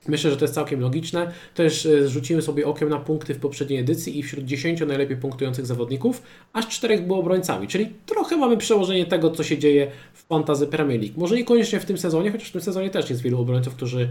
[0.09, 1.32] Myślę, że to jest całkiem logiczne.
[1.55, 5.66] Też e, rzucimy sobie okiem na punkty w poprzedniej edycji i wśród 10 najlepiej punktujących
[5.66, 6.22] zawodników,
[6.52, 11.01] aż 4 było obrońcami, czyli trochę mamy przełożenie tego, co się dzieje w Fantasy Premier
[11.01, 11.20] League.
[11.20, 14.09] Może niekoniecznie w tym sezonie, chociaż w tym sezonie też jest wielu obrońców, którzy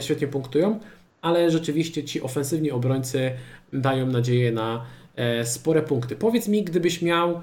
[0.00, 0.80] świetnie punktują,
[1.22, 3.30] ale rzeczywiście ci ofensywni obrońcy
[3.72, 4.84] dają nadzieję na
[5.44, 6.16] spore punkty.
[6.16, 7.40] Powiedz mi, gdybyś miał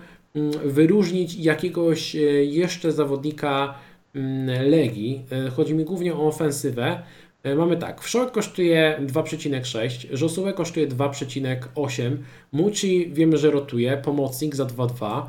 [0.65, 3.75] wyróżnić jakiegoś e, jeszcze zawodnika
[4.15, 5.25] mm, Legii.
[5.31, 7.03] E, chodzi mi głównie o ofensywę.
[7.43, 12.17] E, mamy tak, Wszołek kosztuje 2,6, Josue kosztuje 2,8,
[12.51, 15.25] Muci wiemy, że rotuje, pomocnik za 2,2,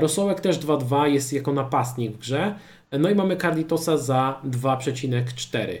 [0.00, 2.54] Rosołek też 2,2 jest jako napastnik w grze,
[2.92, 5.78] no i mamy Carlitosa za 2,4.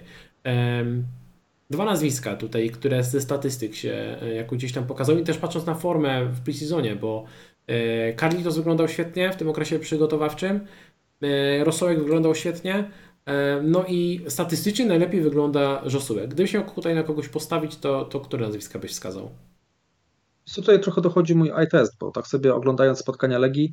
[1.70, 5.74] Dwa nazwiska tutaj, które ze statystyk się jako gdzieś tam pokazują i też patrząc na
[5.74, 7.24] formę w preseasonie, bo
[8.16, 10.66] Carlitos wyglądał świetnie w tym okresie przygotowawczym.
[11.22, 12.90] E, Rosołek wyglądał świetnie.
[13.26, 16.28] E, no i statystycznie najlepiej wygląda Josué.
[16.28, 19.30] Gdybyś miał tutaj na kogoś postawić, to, to które nazwiska byś wskazał?
[20.54, 23.72] Tutaj trochę dochodzi mój eye test, bo tak sobie oglądając spotkania Legii,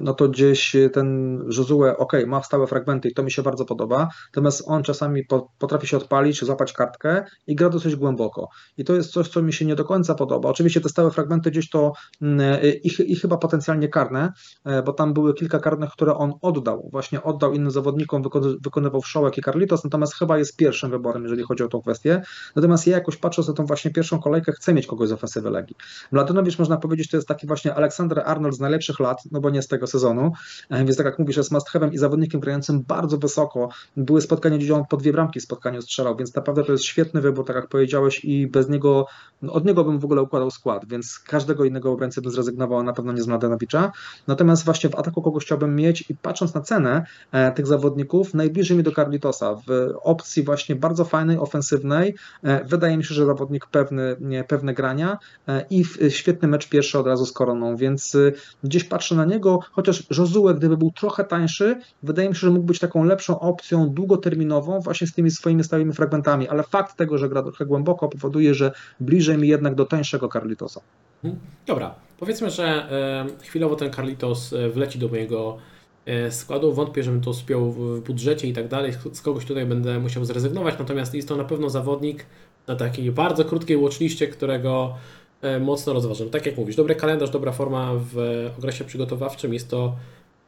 [0.00, 4.08] no to gdzieś ten Josue, ok, ma stałe fragmenty i to mi się bardzo podoba,
[4.26, 5.22] natomiast on czasami
[5.58, 8.48] potrafi się odpalić, złapać kartkę i gra dosyć głęboko.
[8.76, 10.48] I to jest coś, co mi się nie do końca podoba.
[10.48, 11.92] Oczywiście te stałe fragmenty gdzieś to
[12.22, 14.32] mm, i, i chyba potencjalnie karne,
[14.64, 18.22] e, bo tam były kilka karnych, które on oddał, właśnie oddał innym zawodnikom,
[18.64, 22.22] wykonywał Wszołek i Carlitos, natomiast chyba jest pierwszym wyborem, jeżeli chodzi o tą kwestię.
[22.56, 25.12] Natomiast ja jakoś patrząc na tą właśnie pierwszą kolejkę, chcę mieć kogoś z
[25.44, 25.76] Legii.
[26.12, 29.62] Mladenowicz można powiedzieć, to jest taki właśnie Aleksander Arnold z najlepszych lat, no bo nie
[29.62, 30.32] z tego sezonu,
[30.70, 33.68] e, więc tak jak mówisz, jest must i zawodnikiem grającym bardzo wysoko.
[33.96, 37.20] Były spotkania, gdzie on po dwie bramki w spotkaniu strzelał, więc naprawdę to jest świetny
[37.20, 39.06] wybór, tak jak powiedziałeś i bez niego,
[39.42, 42.92] no od niego bym w ogóle układał skład, więc każdego innego obrońcy bym zrezygnował, na
[42.92, 43.92] pewno nie z Mladenowicza.
[44.26, 48.76] Natomiast właśnie w ataku kogoś chciałbym mieć i patrząc na cenę e, tych zawodników, najbliżej
[48.76, 52.14] mi do Carlitosa w opcji właśnie bardzo fajnej, ofensywnej.
[52.42, 55.18] E, wydaje mi się, że zawodnik pewny, nie, pewne grania
[55.70, 58.16] i świetny mecz pierwszy od razu z Koroną, więc
[58.64, 62.66] gdzieś patrzę na niego, chociaż Josue, gdyby był trochę tańszy, wydaje mi się, że mógł
[62.66, 67.28] być taką lepszą opcją długoterminową właśnie z tymi swoimi stałymi fragmentami, ale fakt tego, że
[67.28, 70.80] gra trochę głęboko powoduje, że bliżej mi jednak do tańszego Carlitosa.
[71.24, 71.42] Mhm.
[71.66, 75.58] Dobra, powiedzmy, że e, chwilowo ten Carlitos e, wleci do mojego
[76.06, 76.72] e, składu.
[76.72, 78.92] Wątpię, żebym to spiął w budżecie i tak dalej.
[79.12, 82.26] Z kogoś tutaj będę musiał zrezygnować, natomiast jest to na pewno zawodnik
[82.68, 84.94] na takiej bardzo krótkiej watchliście, którego
[85.42, 86.30] E, mocno rozważam.
[86.30, 89.96] Tak jak mówisz, dobry kalendarz, dobra forma w okresie przygotowawczym jest to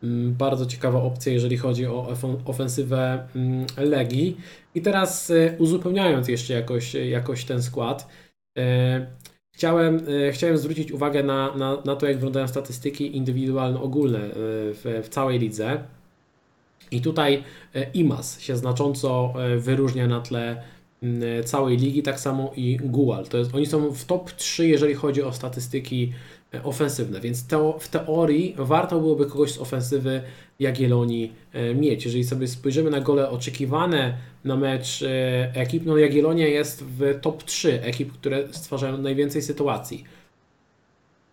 [0.03, 4.37] Mm, bardzo ciekawa opcja, jeżeli chodzi o ofensywę mm, Legii.
[4.75, 8.09] I teraz e, uzupełniając jeszcze jakoś, jakoś ten skład,
[8.59, 9.07] e,
[9.55, 15.03] chciałem, e, chciałem zwrócić uwagę na, na, na to, jak wyglądają statystyki indywidualne ogólne w,
[15.05, 15.83] w całej lidze.
[16.91, 17.45] I tutaj
[17.95, 20.63] IMAS się znacząco wyróżnia na tle
[21.45, 23.27] całej ligi, tak samo i Gual.
[23.27, 26.13] To jest, oni są w top 3, jeżeli chodzi o statystyki
[26.65, 30.23] ofensywne, więc to, w teorii warto byłoby kogoś z ofensywy
[30.61, 32.05] Jagiellonii e, mieć.
[32.05, 34.15] Jeżeli sobie spojrzymy na gole oczekiwane
[34.45, 40.05] na mecz e, ekip, no Jagiellonia jest w top 3 ekip, które stwarzają najwięcej sytuacji.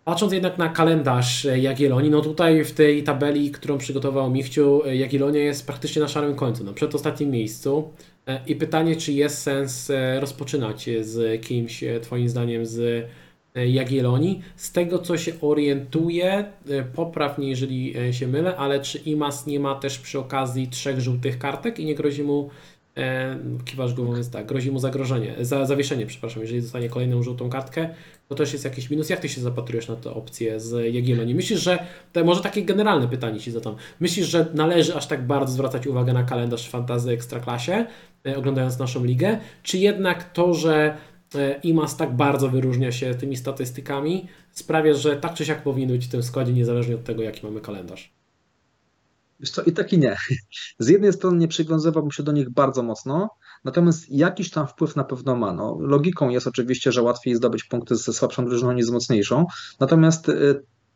[0.08, 5.40] Patrząc jednak na kalendarz e, Jagiellonii, no tutaj w tej tabeli, którą przygotował Michciu, Jagiellonia
[5.40, 7.92] jest praktycznie na szarym końcu, no przedostatnim miejscu.
[8.46, 13.08] I pytanie, czy jest sens rozpoczynać z kimś, Twoim zdaniem, z
[13.58, 14.42] E, Jagiellonii.
[14.56, 19.60] Z tego co się orientuję, e, poprawnie jeżeli e, się mylę, ale czy Imas nie
[19.60, 22.50] ma też przy okazji trzech żółtych kartek i nie grozi mu
[23.64, 27.88] kiwasz głową, jest tak, grozi mu zagrożenie, za, zawieszenie, przepraszam, jeżeli dostanie kolejną żółtą kartkę,
[28.28, 29.10] to też jest jakiś minus.
[29.10, 31.34] Jak ty się zapatrujesz na tę opcję z Jagiellonii?
[31.34, 31.86] Myślisz, że,
[32.24, 36.22] może takie generalne pytanie ci zadam, myślisz, że należy aż tak bardzo zwracać uwagę na
[36.22, 37.86] kalendarz fantazy Ekstraklasie,
[38.36, 40.96] oglądając naszą ligę, czy jednak to, że
[41.34, 46.06] E, IMAS tak bardzo wyróżnia się tymi statystykami, sprawia, że tak czy siak powinien być
[46.06, 48.17] w tym składzie, niezależnie od tego, jaki mamy kalendarz.
[49.40, 50.16] Wiesz co, i tak i nie.
[50.78, 53.30] Z jednej strony nie przywiązywałbym się do nich bardzo mocno,
[53.64, 55.52] natomiast jakiś tam wpływ na pewno ma.
[55.52, 59.46] No, logiką jest oczywiście, że łatwiej zdobyć punkty ze słabszą drużyną niż z mocniejszą,
[59.80, 60.34] natomiast e,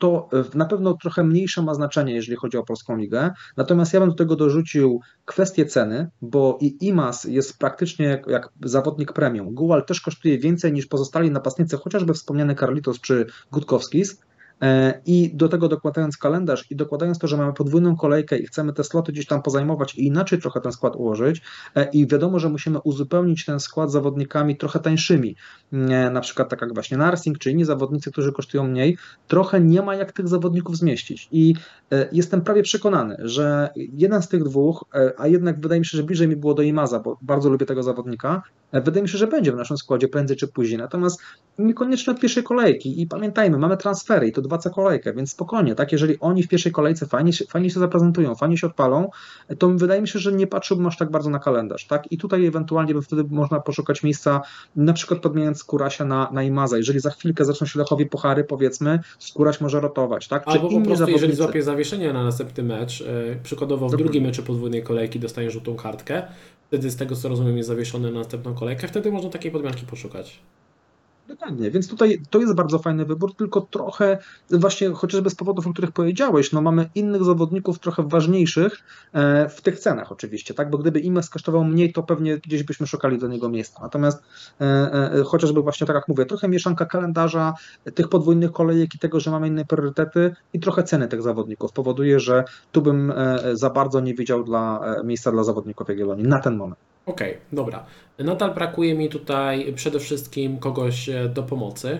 [0.02, 3.30] to na pewno trochę mniejsze ma znaczenie, jeżeli chodzi o polską ligę.
[3.56, 8.48] Natomiast ja bym do tego dorzucił kwestię ceny, bo i IMAS jest praktycznie jak, jak
[8.64, 9.54] zawodnik premium.
[9.54, 14.20] Gual też kosztuje więcej niż pozostali napastnicy, chociażby wspomniany Carlitos czy Gutkowskis.
[14.62, 18.72] E, I do tego dokładając kalendarz i dokładając to, że mamy podwójną kolejkę i chcemy
[18.72, 21.42] te sloty gdzieś tam pozajmować i inaczej trochę ten skład ułożyć,
[21.74, 25.36] e, i wiadomo, że musimy uzupełnić ten skład zawodnikami trochę tańszymi,
[25.72, 28.96] e, na przykład tak jak właśnie Narsing, czy inni zawodnicy, którzy kosztują mniej,
[29.28, 31.28] trochę nie ma jak tych zawodników zmieścić.
[31.32, 31.54] I
[32.12, 34.84] jestem prawie przekonany, że jeden z tych dwóch,
[35.18, 37.82] a jednak wydaje mi się, że bliżej mi było do Imaza, bo bardzo lubię tego
[37.82, 40.78] zawodnika, wydaje mi się, że będzie w naszym składzie prędzej czy później.
[40.78, 41.20] Natomiast
[41.58, 43.02] niekoniecznie od pierwszej kolejki.
[43.02, 46.72] I pamiętajmy, mamy transfery i to dwa kolejkę, więc spokojnie, tak, jeżeli oni w pierwszej
[46.72, 49.10] kolejce fajnie się, fajnie się zaprezentują, fajnie się odpalą,
[49.58, 52.46] to wydaje mi się, że nie patrzyłbym aż tak bardzo na kalendarz, tak, i tutaj
[52.46, 54.40] ewentualnie by wtedy można poszukać miejsca,
[54.76, 59.00] na przykład podmieniając Kurasia na, na Imaza, jeżeli za chwilkę zaczną się Lechowi Puchary, powiedzmy,
[59.18, 61.12] Skóraś może rotować, tak, Czy Albo po prostu, zawodnicy...
[61.12, 65.76] jeżeli złapie zawieszenie na następny mecz, yy, przykładowo w drugim meczu podwójnej kolejki dostanie żółtą
[65.76, 66.22] kartkę,
[66.66, 70.40] wtedy z tego co rozumiem jest zawieszony na następną kolejkę, wtedy można takiej podmianki poszukać.
[71.28, 74.18] Dokładnie, więc tutaj to jest bardzo fajny wybór, tylko trochę
[74.50, 78.82] właśnie chociażby z powodów, o których powiedziałeś, no mamy innych zawodników trochę ważniejszych
[79.12, 82.86] e, w tych cenach oczywiście, tak, bo gdyby IMES kosztował mniej, to pewnie gdzieś byśmy
[82.86, 84.22] szukali do niego miejsca, natomiast
[84.60, 87.54] e, e, chociażby właśnie tak jak mówię, trochę mieszanka kalendarza,
[87.94, 92.20] tych podwójnych kolejek i tego, że mamy inne priorytety i trochę ceny tych zawodników powoduje,
[92.20, 93.12] że tu bym
[93.52, 96.91] za bardzo nie widział dla miejsca dla zawodników Jagiellonii na ten moment.
[97.06, 97.86] Okej, okay, dobra.
[98.18, 101.98] Nadal brakuje mi tutaj przede wszystkim kogoś e, do pomocy.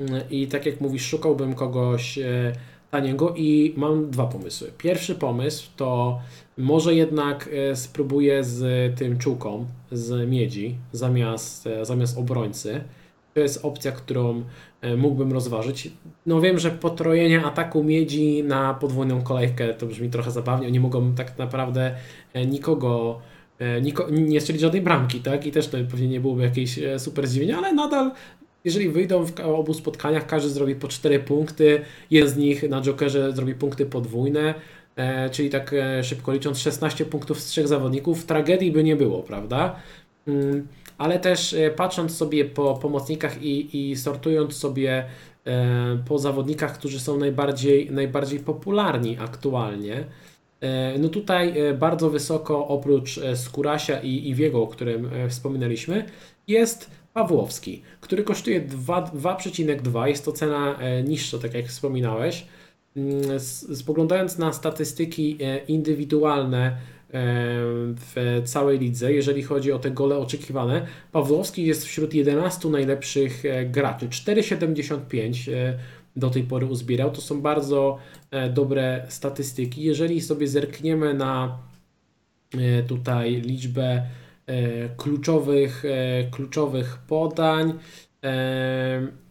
[0.00, 2.52] Mm, I tak jak mówisz, szukałbym kogoś e,
[2.90, 4.72] taniego i mam dwa pomysły.
[4.78, 6.20] Pierwszy pomysł to
[6.58, 12.84] może jednak e, spróbuję z tym czuką z miedzi zamiast, zamiast obrońcy.
[13.34, 14.44] To jest opcja, którą
[14.96, 15.90] mógłbym rozważyć.
[16.26, 20.66] No wiem, że potrojenie ataku miedzi na podwójną kolejkę to brzmi trochę zabawnie.
[20.66, 21.94] Oni mogą tak naprawdę
[22.46, 23.20] nikogo
[23.82, 25.46] niko, nie strzelić żadnej bramki, tak?
[25.46, 28.12] I też to pewnie nie byłoby jakieś e, super zdziwienie, ale nadal
[28.64, 31.80] jeżeli wyjdą w obu spotkaniach, każdy zrobi po 4 punkty,
[32.10, 34.54] jeden z nich na Jokerze zrobi punkty podwójne,
[34.96, 39.22] e, czyli tak e, szybko licząc 16 punktów z trzech zawodników, tragedii by nie było,
[39.22, 39.76] prawda?
[40.28, 40.68] Mm,
[40.98, 45.04] ale też e, patrząc sobie po pomocnikach i, i sortując sobie
[45.46, 50.04] e, po zawodnikach, którzy są najbardziej, najbardziej popularni aktualnie, E,
[50.98, 56.04] no tutaj e, bardzo wysoko oprócz e, Skurasia i Iwiego, o którym wspominaliśmy,
[56.48, 60.06] jest Pawłowski, który kosztuje 2,2.
[60.06, 62.46] Jest to cena niższa, tak jak wspominałeś.
[62.96, 63.40] Mm,
[63.74, 65.38] spoglądając na statystyki
[65.68, 66.76] indywidualne
[67.96, 74.08] w całej lidze, jeżeli chodzi o te gole oczekiwane, Pawłowski jest wśród 11 najlepszych graczy.
[74.08, 75.50] 4,75
[76.16, 77.10] do tej pory uzbierał.
[77.10, 77.98] To są bardzo
[78.30, 79.82] e, dobre statystyki.
[79.82, 81.58] Jeżeli sobie zerkniemy na
[82.54, 84.06] e, tutaj liczbę
[84.46, 85.84] e, kluczowych,
[86.30, 87.72] kluczowych podań,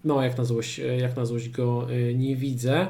[0.04, 2.88] no jak na złość, jak na złość go nie widzę.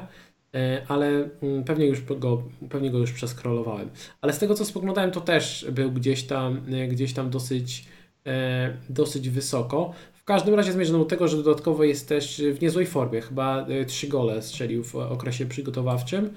[0.88, 3.90] ale mm, pewnie, już go, pewnie go już przeskrolowałem.
[4.20, 7.84] Ale z tego co spoglądałem, to też był gdzieś tam, gdzieś tam dosyć,
[8.88, 9.92] dosyć wysoko.
[10.30, 13.20] Każdym razie zmierzam do tego, że dodatkowo jest też w niezłej formie.
[13.20, 16.30] Chyba trzy gole strzelił w okresie przygotowawczym.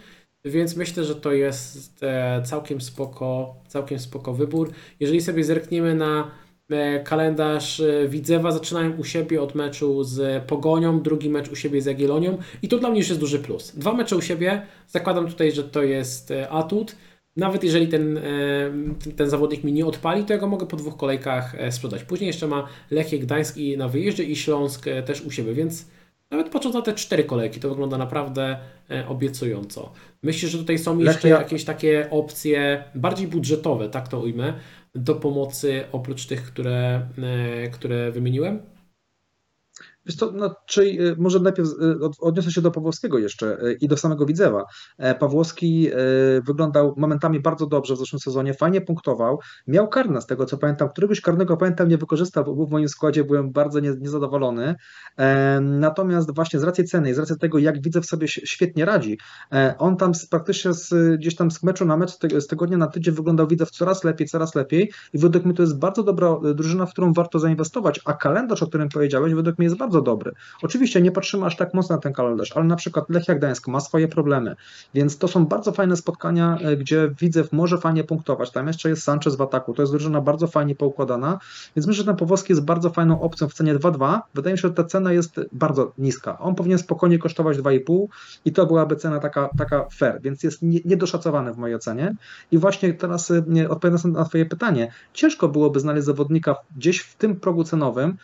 [0.46, 4.72] Więc myślę, że to jest e, całkiem spoko, całkiem spoko wybór.
[5.00, 6.32] Jeżeli sobie zerkniemy na
[6.70, 11.82] e, kalendarz e, Widzewa, zaczynają u siebie od meczu z Pogonią, drugi mecz u siebie
[11.82, 13.72] z Jagiellonią i to dla mnie już jest duży plus.
[13.76, 16.96] Dwa mecze u siebie, zakładam tutaj, że to jest atut.
[17.36, 18.20] Nawet jeżeli ten,
[19.16, 22.04] ten zawodnik mi nie odpali, to ja go mogę po dwóch kolejkach sprzedać.
[22.04, 25.86] Później jeszcze ma Lechie Gdańsk i na wyjeździe i Śląsk też u siebie, więc
[26.34, 28.58] nawet patrząc na te cztery kolejki, to wygląda naprawdę
[28.92, 29.92] e, obiecująco.
[30.24, 31.42] Myślę, że tutaj są jeszcze Lechia...
[31.42, 34.54] jakieś takie opcje bardziej budżetowe, tak to ujmę,
[34.96, 37.02] do pomocy oprócz tych, które,
[37.64, 38.60] e, które wymieniłem?
[40.06, 41.74] Wiesz no, y, może najpierw y,
[42.20, 44.64] odniosę się do Pawłowskiego jeszcze y, i do samego Widzewa.
[44.98, 45.90] E, Pawłowski
[46.48, 50.90] wyglądał momentami bardzo dobrze w zeszłym sezonie, fajnie punktował, miał karne z tego co pamiętam,
[50.90, 54.76] któregoś karnego pamiętam nie wykorzystał, bo był w moim składzie, byłem bardzo niezadowolony.
[55.18, 59.18] E, natomiast właśnie z racji ceny i z racji tego, jak Widzew sobie świetnie radzi,
[59.52, 63.14] e, on tam praktycznie z, gdzieś tam z meczu na mecz, z tygodnia na tydzień
[63.14, 66.92] wyglądał Widzew coraz lepiej, coraz lepiej i według mnie to jest bardzo dobra drużyna, w
[66.92, 70.32] którą warto zainwestować, a kalendarz, o którym powiedziałeś, według mnie jest bardzo bardzo dobry.
[70.62, 73.80] Oczywiście nie patrzymy aż tak mocno na ten kalendarz, ale na przykład Lechia Gdańsk ma
[73.80, 74.56] swoje problemy,
[74.94, 78.52] więc to są bardzo fajne spotkania, e, gdzie Widzew może fajnie punktować.
[78.52, 81.40] Tam jeszcze jest Sanchez w ataku, to jest drużyna bardzo fajnie poukładana,
[81.76, 84.20] więc myślę, że ten Powolski jest bardzo fajną opcją w cenie 2,2.
[84.34, 86.40] Wydaje mi się, że ta cena jest bardzo niska.
[86.40, 88.08] On powinien spokojnie kosztować 2,5
[88.46, 92.16] i to byłaby cena taka, taka fair, więc jest niedoszacowany w mojej ocenie.
[92.52, 97.36] I właśnie teraz e, odpowiadając na Twoje pytanie, ciężko byłoby znaleźć zawodnika gdzieś w tym
[97.36, 98.18] progu cenowym,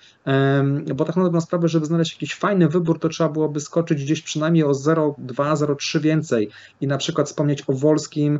[0.96, 4.64] bo tak na sprawę, żeby znaleźć jakiś fajny wybór, to trzeba byłoby skoczyć gdzieś przynajmniej
[4.64, 6.50] o 0,2, 0,3 więcej
[6.82, 8.40] i na przykład wspomnieć o Wolskim,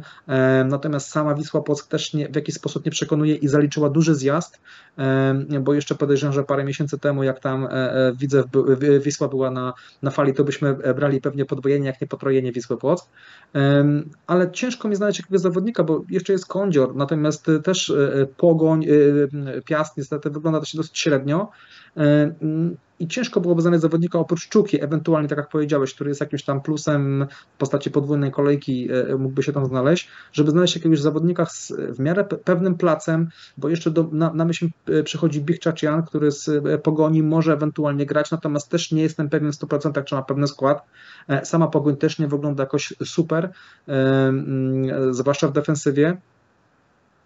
[0.66, 4.60] natomiast sama Wisła Płock też nie, w jakiś sposób nie przekonuje i zaliczyła duży zjazd,
[5.62, 8.44] bo jeszcze podejrzewam, że parę miesięcy temu, jak tam e, e, widzę,
[9.04, 12.78] Wisła była na, na fali, to byśmy e, brali pewnie podwojenie, jak nie potrojenie Wisły
[12.78, 13.10] Płock,
[14.28, 17.94] ale ciężko mi znaleźć jakiegoś zawodnika, bo jeszcze jest Kądzior, natomiast też
[18.38, 18.86] Pogoń,
[19.66, 21.52] Piast niestety wygląda to się dosyć średnio,
[23.00, 26.62] i ciężko byłoby znaleźć zawodnika oprócz Czuki, ewentualnie tak jak powiedziałeś, który jest jakimś tam
[26.62, 28.90] plusem w postaci podwójnej kolejki,
[29.20, 33.92] mógłby się tam znaleźć, żeby znaleźć jakiegoś zawodnika z w miarę pewnym placem, bo jeszcze
[33.92, 34.70] do, na, na myśl
[35.04, 39.56] przychodzi Bichczacian, który z e, Pogoni może ewentualnie grać, natomiast też nie jestem pewien w
[39.56, 40.86] 100% czy ma pewny skład.
[41.44, 43.50] Sama Pogoń też nie wygląda jakoś super,
[45.12, 46.18] zwłaszcza w defensywie.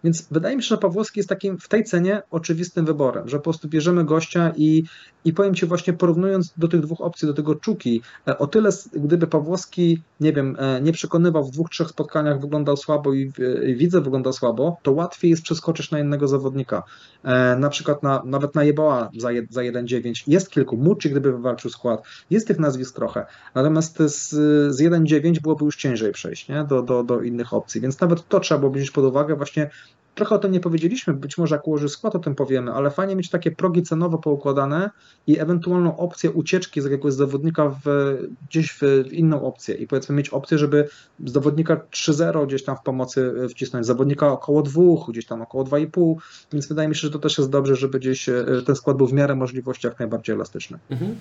[0.04, 3.44] Więc wydaje mi się, że Pawłowski jest takim w tej cenie oczywistym wyborem, że po
[3.44, 4.84] prostu bierzemy gościa i,
[5.26, 8.70] i powiem Ci właśnie porównując do tych dwóch opcji, do tego Czuki, e, o tyle
[8.94, 13.32] gdyby Pawłowski, nie wiem, e, nie przekonywał w dwóch, trzech spotkaniach, wyglądał słabo i,
[13.68, 16.84] i widzę, wyglądał słabo, to łatwiej jest przeskoczyć na innego zawodnika.
[17.24, 20.24] E, na przykład na, nawet na Jeboa za, za 1-9.
[20.28, 23.26] Jest kilku, Mucci gdyby wywalczył skład, jest tych nazwisk trochę,
[23.56, 24.30] natomiast z,
[24.76, 26.64] z 1-9 byłoby już ciężej przejść nie?
[26.64, 29.70] Do, do, do innych opcji, więc nawet to trzeba było wziąć pod uwagę właśnie
[30.16, 33.16] Trochę o tym nie powiedzieliśmy, być może jak ułoży skład o tym powiemy, ale fajnie
[33.16, 34.90] mieć takie progi cenowo poukładane
[35.28, 38.18] i ewentualną opcję ucieczki z jakiegoś zawodnika w,
[38.50, 38.82] gdzieś w,
[39.12, 40.90] inną opcję i powiedzmy mieć opcję, żeby
[41.26, 46.16] zawodnika 3-0 gdzieś tam w pomocy wcisnąć, zawodnika około 2, gdzieś tam około 2,5,
[46.54, 49.08] więc wydaje mi się, że to też jest dobrze, żeby gdzieś e, ten skład był
[49.08, 50.80] w miarę możliwości jak najbardziej elastyczny.
[50.90, 51.16] Mhm.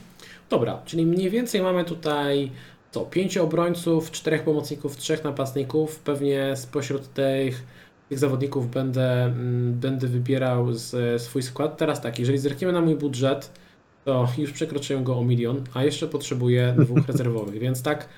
[0.51, 2.51] Dobra, czyli mniej więcej mamy tutaj
[2.90, 7.62] co, pięciu obrońców, czterech pomocników, trzech napastników, pewnie spośród tych
[8.12, 11.76] tych zawodników będę, mm, będę wybierał z, swój skład.
[11.76, 13.51] Teraz tak, jeżeli zerkniemy na mój budżet,
[14.05, 18.09] to już przekroczyłem go o milion, a jeszcze potrzebuję dwóch rezerwowych, więc tak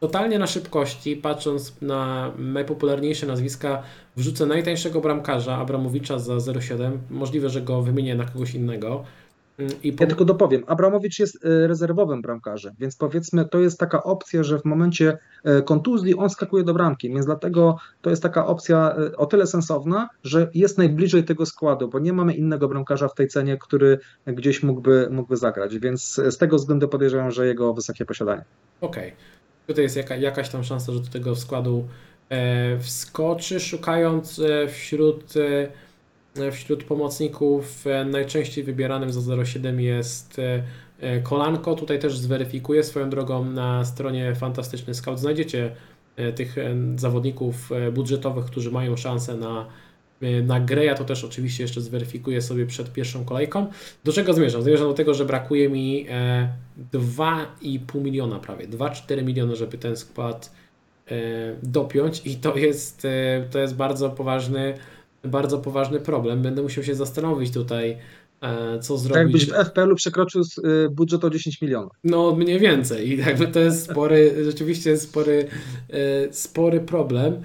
[0.00, 3.82] totalnie na szybkości, patrząc na najpopularniejsze nazwiska,
[4.16, 6.98] wrzucę najtańszego bramkarza Abramowicza za 0,7.
[7.10, 9.04] Możliwe, że go wymienię na kogoś innego.
[9.82, 10.04] I po...
[10.04, 14.58] Ja tylko dopowiem, Abramowicz jest e, rezerwowym bramkarzem, więc powiedzmy, to jest taka opcja, że
[14.58, 19.16] w momencie e, kontuzji on skakuje do bramki, więc dlatego to jest taka opcja e,
[19.16, 23.28] o tyle sensowna, że jest najbliżej tego składu, bo nie mamy innego bramkarza w tej
[23.28, 28.44] cenie, który gdzieś mógłby, mógłby zagrać, więc z tego względu podejrzewam, że jego wysokie posiadanie.
[28.80, 29.16] Okej, okay.
[29.66, 31.88] tutaj jest jaka, jakaś tam szansa, że do tego składu
[32.28, 35.68] e, wskoczy, szukając e, wśród e,
[36.52, 40.62] Wśród pomocników e, najczęściej wybieranym za 0,7 jest e,
[41.00, 41.74] e, Kolanko.
[41.74, 45.18] Tutaj też zweryfikuję swoją drogą na stronie Fantastyczny Scout.
[45.18, 45.76] Znajdziecie
[46.36, 46.56] tych
[46.96, 49.66] zawodników budżetowych, którzy mają szansę na,
[50.22, 50.84] e, na grę.
[50.84, 53.66] Ja to też oczywiście jeszcze zweryfikuję sobie przed pierwszą kolejką.
[54.04, 54.62] Do czego zmierzam?
[54.62, 56.06] Zmierzam do tego, że brakuje mi
[56.92, 60.52] 2,5 miliona prawie, 2,4 miliony, żeby ten skład
[61.62, 63.06] dopiąć i to jest,
[63.50, 64.74] to jest bardzo poważny,
[65.24, 66.42] bardzo poważny problem.
[66.42, 67.98] Będę musiał się zastanowić tutaj,
[68.42, 69.46] E, co zrobić.
[69.46, 71.92] Tak jakbyś w FPL-u przekroczył y, budżet o 10 milionów.
[72.04, 75.48] No mniej więcej i jakby to jest spory, rzeczywiście spory,
[75.90, 77.42] e, spory problem.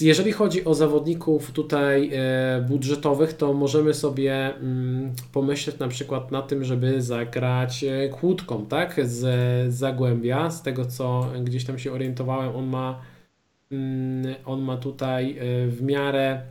[0.00, 6.42] Jeżeli chodzi o zawodników tutaj e, budżetowych, to możemy sobie mm, pomyśleć na przykład na
[6.42, 9.00] tym, żeby zagrać kłódką, tak?
[9.04, 13.00] Z Zagłębia, z tego co gdzieś tam się orientowałem, on ma
[14.44, 15.38] on ma tutaj
[15.68, 16.42] w miarę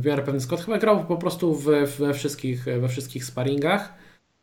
[0.00, 0.60] w miarę pewny skład.
[0.60, 3.94] Chyba grał po prostu we, we, wszystkich, we wszystkich sparingach,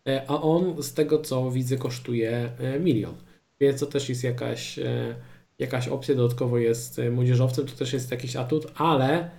[0.07, 3.15] e, a on z tego co widzę kosztuje e, milion.
[3.59, 5.15] Więc to też jest jakaś, e,
[5.59, 6.15] jakaś opcja.
[6.15, 9.29] Dodatkowo jest młodzieżowcem, to też jest jakiś atut, ale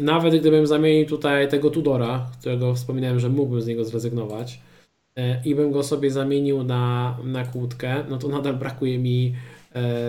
[0.00, 4.60] nawet gdybym zamienił tutaj tego Tudora, którego wspominałem, że mógłbym z niego zrezygnować
[5.44, 9.34] i bym go sobie zamienił na, na kłódkę, no to nadal brakuje mi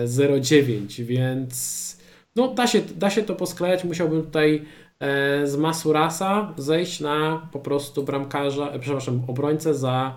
[0.04, 1.96] 0,9, więc
[2.36, 3.84] no da się, da się to posklejać.
[3.84, 4.64] Musiałbym tutaj
[5.00, 10.14] E, z Masurasa zejść na po prostu bramkarza, e, przepraszam, obrońcę za,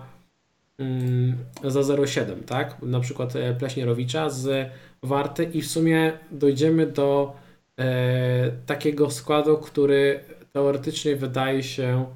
[0.78, 2.82] mm, za 0,7, tak?
[2.82, 4.70] Na przykład e, Pleśnierowicza z
[5.02, 7.32] Warty i w sumie dojdziemy do
[7.78, 10.20] e, takiego składu, który
[10.52, 12.06] teoretycznie wydaje się,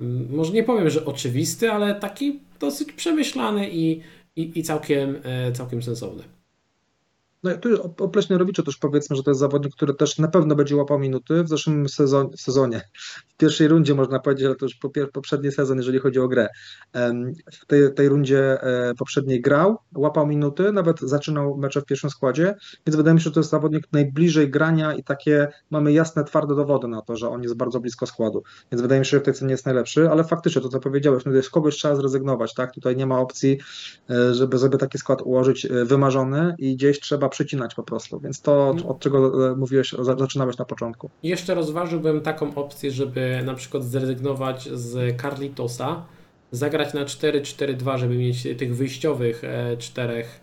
[0.00, 4.00] mm, może nie powiem, że oczywisty, ale taki dosyć przemyślany i,
[4.36, 6.35] i, i całkiem, e, całkiem sensowny.
[7.46, 10.54] No tu o, o Pleśniarowiczu też powiedzmy, że to jest zawodnik, który też na pewno
[10.54, 12.80] będzie łapał minuty w zeszłym sezonie, sezonie.
[13.28, 16.48] W pierwszej rundzie można powiedzieć, ale to już po, poprzedni sezon, jeżeli chodzi o grę.
[17.52, 22.54] W tej, tej rundzie e, poprzedniej grał, łapał minuty, nawet zaczynał mecze w pierwszym składzie,
[22.86, 26.54] więc wydaje mi się, że to jest zawodnik najbliżej grania i takie mamy jasne, twarde
[26.54, 28.42] dowody na to, że on jest bardzo blisko składu.
[28.72, 31.24] Więc wydaje mi się, że w tej cenie jest najlepszy, ale faktycznie to, co powiedziałeś,
[31.26, 32.72] no z kogoś trzeba zrezygnować, tak?
[32.72, 33.58] Tutaj nie ma opcji,
[34.10, 38.40] e, żeby, żeby taki skład ułożyć e, wymarzony i gdzieś trzeba przycinać po prostu, więc
[38.40, 38.86] to mm.
[38.86, 41.10] od czego e, mówiłeś, zaczynałeś na początku.
[41.22, 46.04] Jeszcze rozważyłbym taką opcję, żeby na przykład zrezygnować z Carlitosa,
[46.50, 50.40] zagrać na 4-4-2, żeby mieć tych wyjściowych e, czterech.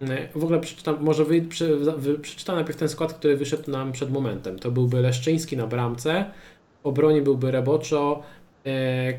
[0.00, 3.92] E, w ogóle przeczytam, może wy, przy, wy, przeczytam najpierw ten skład, który wyszedł nam
[3.92, 4.58] przed momentem.
[4.58, 6.24] To byłby Leszczyński na bramce,
[6.82, 8.22] w obronie byłby Reboczo,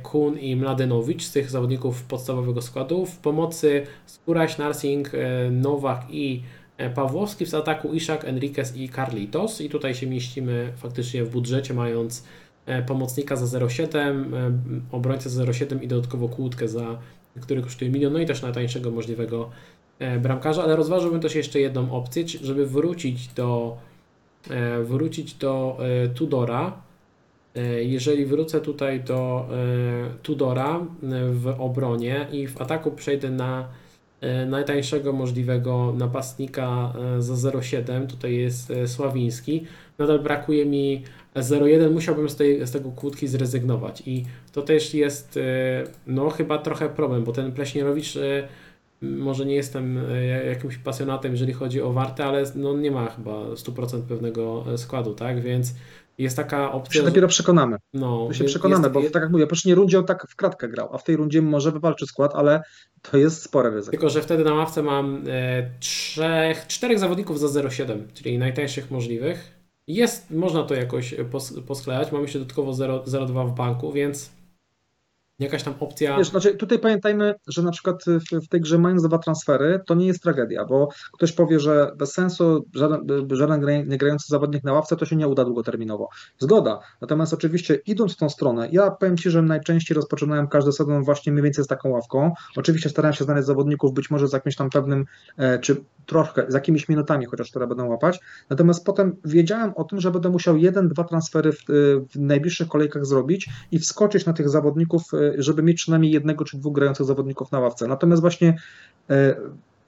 [0.04, 3.06] Kun i Mladenowicz z tych zawodników podstawowego składu.
[3.06, 5.12] W pomocy Skóraś, Narsing,
[5.52, 6.44] Nowak i
[6.90, 12.24] Pawłowski w ataku Iszak, Enriquez i Carlitos i tutaj się mieścimy faktycznie w budżecie mając
[12.66, 14.52] e, pomocnika za 0,7, e,
[14.92, 17.00] obrońcę za 0,7 i dodatkowo kłódkę za,
[17.42, 19.50] który kosztuje milion, no i też najtańszego możliwego
[20.20, 23.78] bramkarza, ale rozważyłbym też jeszcze jedną opcję, żeby wrócić do
[24.84, 25.78] wrócić do
[26.16, 26.82] Tudora.
[27.82, 29.48] Jeżeli wrócę tutaj do
[30.24, 30.80] Tudora
[31.32, 33.81] w obronie i w ataku przejdę na E,
[34.46, 39.66] najtańszego możliwego napastnika e, za 0,7, tutaj jest e, Sławiński.
[39.98, 41.04] Nadal brakuje mi
[41.36, 45.40] 0,1, musiałbym z, tej, z tego kłódki zrezygnować i to też jest
[46.08, 48.18] no chyba trochę problem, bo ten Pleśnierowicz
[49.02, 50.00] może nie jestem
[50.50, 55.42] jakimś pasjonatem, jeżeli chodzi o wartę, ale no nie ma chyba 100% pewnego składu, tak,
[55.42, 55.74] więc
[56.22, 57.02] jest taka opcja.
[57.02, 57.78] To się dopiero przekonamy.
[57.94, 60.28] No, to się jest, przekonamy, jest, bo tak jak mówię, po nie rundzie on tak
[60.30, 62.64] w kratkę grał, a w tej rundzie może wywalczy skład, ale
[63.02, 63.92] to jest spore ryzyko.
[63.92, 69.62] Tylko, że wtedy na ławce mam e, trzech, czterech zawodników za 0,7, czyli najtańszych możliwych.
[69.88, 72.12] Jest, można to jakoś pos, posklejać.
[72.12, 74.30] Mamy się dodatkowo 0,2 w banku, więc
[75.46, 76.18] jakaś tam opcja.
[76.18, 79.96] Wiesz, znaczy tutaj pamiętajmy, że na przykład w, w, tej grze mając dwa transfery, to
[79.96, 84.74] nie jest tragedia, bo ktoś powie, że bez sensu żaden, żaden nie grający zawodnik na
[84.74, 86.10] ławce to się nie uda długoterminowo.
[86.40, 86.80] Zgoda.
[87.02, 91.32] Natomiast oczywiście idąc w tą stronę, ja powiem Ci, że najczęściej rozpoczynałem każdy sezon właśnie
[91.32, 92.32] mniej więcej z taką ławką.
[92.56, 95.06] Oczywiście starałem się znaleźć zawodników być może z jakimś tam pewnym,
[95.38, 98.20] e, czy troszkę, z jakimiś minutami chociaż, które będą łapać.
[98.50, 101.58] Natomiast potem wiedziałem o tym, że będę musiał jeden, dwa transfery w,
[102.10, 106.58] w najbliższych kolejkach zrobić i wskoczyć na tych zawodników e, żeby mieć przynajmniej jednego czy
[106.58, 107.88] dwóch grających zawodników na ławce.
[107.88, 108.58] Natomiast właśnie
[109.10, 109.36] e,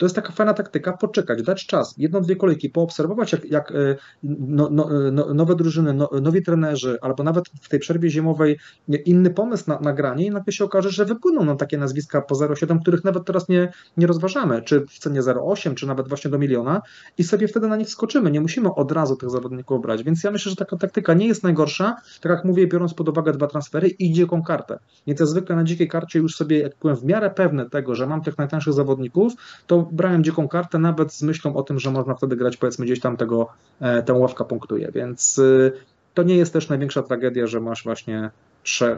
[0.03, 3.95] to jest taka fajna taktyka, poczekać, dać czas, jedną, dwie kolejki, poobserwować, jak, jak e,
[4.23, 8.59] no, no, no, nowe drużyny, no, nowi trenerzy, albo nawet w tej przerwie zimowej
[9.05, 12.79] inny pomysł na nagranie i nagle się okaże, że wypłyną nam takie nazwiska po 0,7,
[12.81, 16.81] których nawet teraz nie, nie rozważamy, czy w cenie 0,8, czy nawet właśnie do miliona
[17.17, 18.31] i sobie wtedy na nich skoczymy.
[18.31, 21.43] Nie musimy od razu tych zawodników brać, więc ja myślę, że taka taktyka nie jest
[21.43, 24.79] najgorsza, tak jak mówię, biorąc pod uwagę dwa transfery i dziką kartę.
[25.07, 28.07] Więc ja zwykle na dzikiej karcie już sobie, jak byłem w miarę pewny tego, że
[28.07, 29.33] mam tych najtańszych zawodników,
[29.67, 32.99] to brałem dziką kartę nawet z myślą o tym, że można wtedy grać powiedzmy gdzieś
[32.99, 33.47] tam tego,
[33.79, 35.71] e, tę ławka punktuje, więc y,
[36.13, 38.31] to nie jest też największa tragedia, że masz właśnie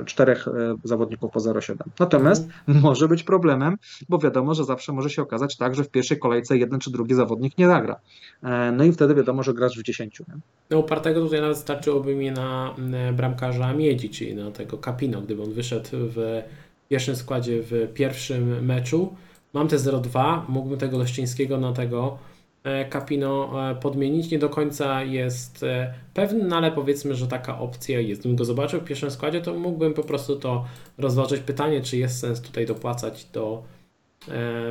[0.05, 0.51] czterech e,
[0.83, 1.75] zawodników po 0,7.
[1.99, 2.79] Natomiast mhm.
[2.83, 3.77] może być problemem,
[4.09, 7.15] bo wiadomo, że zawsze może się okazać tak, że w pierwszej kolejce jeden czy drugi
[7.15, 7.99] zawodnik nie zagra.
[8.43, 10.19] E, no i wtedy wiadomo, że grasz w 10.
[10.19, 10.35] Nie?
[10.69, 12.75] No upartego tutaj nawet starczyłoby mi na
[13.13, 16.41] bramkarza Miedzi, czyli na tego Capino, gdyby on wyszedł w
[16.89, 19.15] pierwszym składzie w pierwszym meczu.
[19.55, 22.17] Mam te 0,2, mógłbym tego Leszczyńskiego na tego
[22.65, 24.31] E, Capino e, podmienić.
[24.31, 28.21] Nie do końca jest e, pewny, no ale powiedzmy, że taka opcja jest.
[28.21, 30.65] Gdybym go zobaczył w pierwszym składzie, to mógłbym po prostu to
[30.97, 31.41] rozważyć.
[31.41, 33.63] Pytanie, czy jest sens tutaj dopłacać do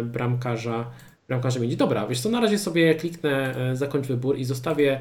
[0.04, 0.90] bramkarza,
[1.28, 1.76] bramkarza miedzi.
[1.76, 5.00] Dobra, wiesz co, na razie sobie kliknę zakończ wybór i zostawię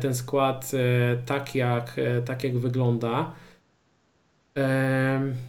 [0.00, 0.70] ten skład
[1.26, 3.32] tak jak, tak jak wygląda.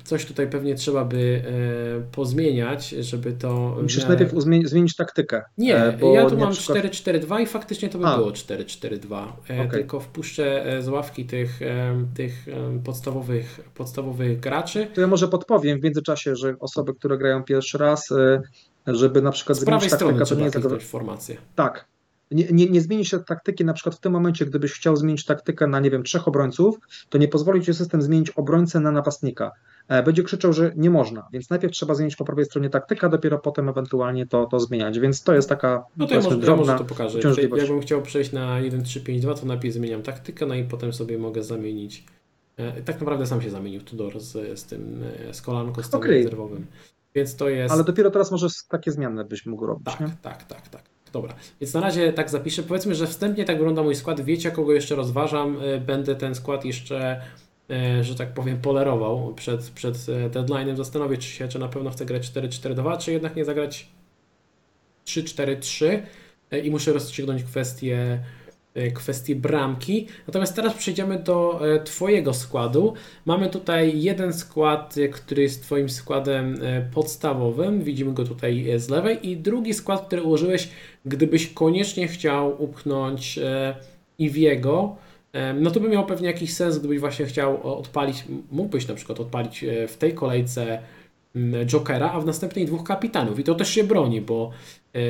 [0.03, 3.77] Coś tutaj pewnie trzeba by e, pozmieniać, żeby to.
[3.81, 4.33] Musisz najpierw
[4.65, 5.41] zmienić taktykę.
[5.57, 6.77] Nie, e, bo ja tu mam przykład...
[6.77, 8.17] 4-4-2 i faktycznie to by A.
[8.17, 9.27] było 4-4-2.
[9.49, 9.69] E, okay.
[9.69, 11.59] Tylko wpuszczę z ławki tych,
[12.15, 12.45] tych
[12.83, 14.87] podstawowych, podstawowych graczy.
[14.93, 18.09] To ja może podpowiem w międzyczasie, że osoby, które grają pierwszy raz,
[18.87, 20.79] żeby na przykład z prawej strony to nie jest tego...
[20.79, 21.37] formację.
[21.55, 21.85] Tak,
[22.33, 25.67] nie, nie, nie zmieni się taktyki, na przykład w tym momencie, gdybyś chciał zmienić taktykę
[25.67, 26.79] na, nie wiem, trzech obrońców,
[27.09, 29.51] to nie pozwoli ci system zmienić obrońcę na napastnika.
[29.87, 33.09] E, będzie krzyczał, że nie można, więc najpierw trzeba zmienić po prawej stronie taktykę, a
[33.09, 36.63] dopiero potem ewentualnie to, to zmieniać, więc to jest taka No to ja może, drobna
[36.65, 37.19] ja może to pokażę.
[37.57, 42.03] Jakbym chciał przejść na 1-3-5-2, to najpierw zmieniam taktykę, no i potem sobie mogę zamienić
[42.57, 45.99] e, tak naprawdę sam się zamienił Tudor z, z tym, e, z kolanką, z tym
[45.99, 46.11] okay.
[46.11, 46.65] rezerwowym.
[47.15, 47.73] Więc to jest...
[47.73, 50.07] Ale dopiero teraz możesz takie zmiany byś mógł robić, Tak, nie?
[50.21, 50.92] tak, tak, tak.
[51.13, 52.63] Dobra, więc na razie tak zapiszę.
[52.63, 54.21] Powiedzmy, że wstępnie tak wygląda mój skład.
[54.21, 55.57] Wiecie, kogo jeszcze rozważam.
[55.61, 57.21] E, będę ten skład jeszcze,
[57.69, 60.75] e, że tak powiem, polerował przed, przed e, deadline'em.
[60.75, 63.87] Zastanowię się, czy na pewno chcę grać 4-4-2, czy jednak nie zagrać
[65.05, 65.99] 3-4-3
[66.63, 68.23] i muszę rozstrzygnąć kwestię
[68.75, 70.07] E, kwestię bramki.
[70.27, 72.93] Natomiast teraz przejdziemy do e, Twojego składu.
[73.25, 76.59] Mamy tutaj jeden skład, e, który jest Twoim składem
[76.93, 77.83] podstawowym.
[77.83, 79.29] Widzimy go tutaj z lewej.
[79.29, 80.69] I drugi skład, który ułożyłeś,
[81.05, 83.39] gdybyś koniecznie chciał upchnąć
[84.19, 84.95] Iwiego.
[85.61, 89.65] No to by miał pewnie jakiś sens, gdybyś właśnie chciał odpalić, mógłbyś na przykład odpalić
[89.87, 90.79] w tej kolejce
[91.65, 93.39] Jokera, a w następnej dwóch kapitanów.
[93.39, 94.51] I to też się broni, bo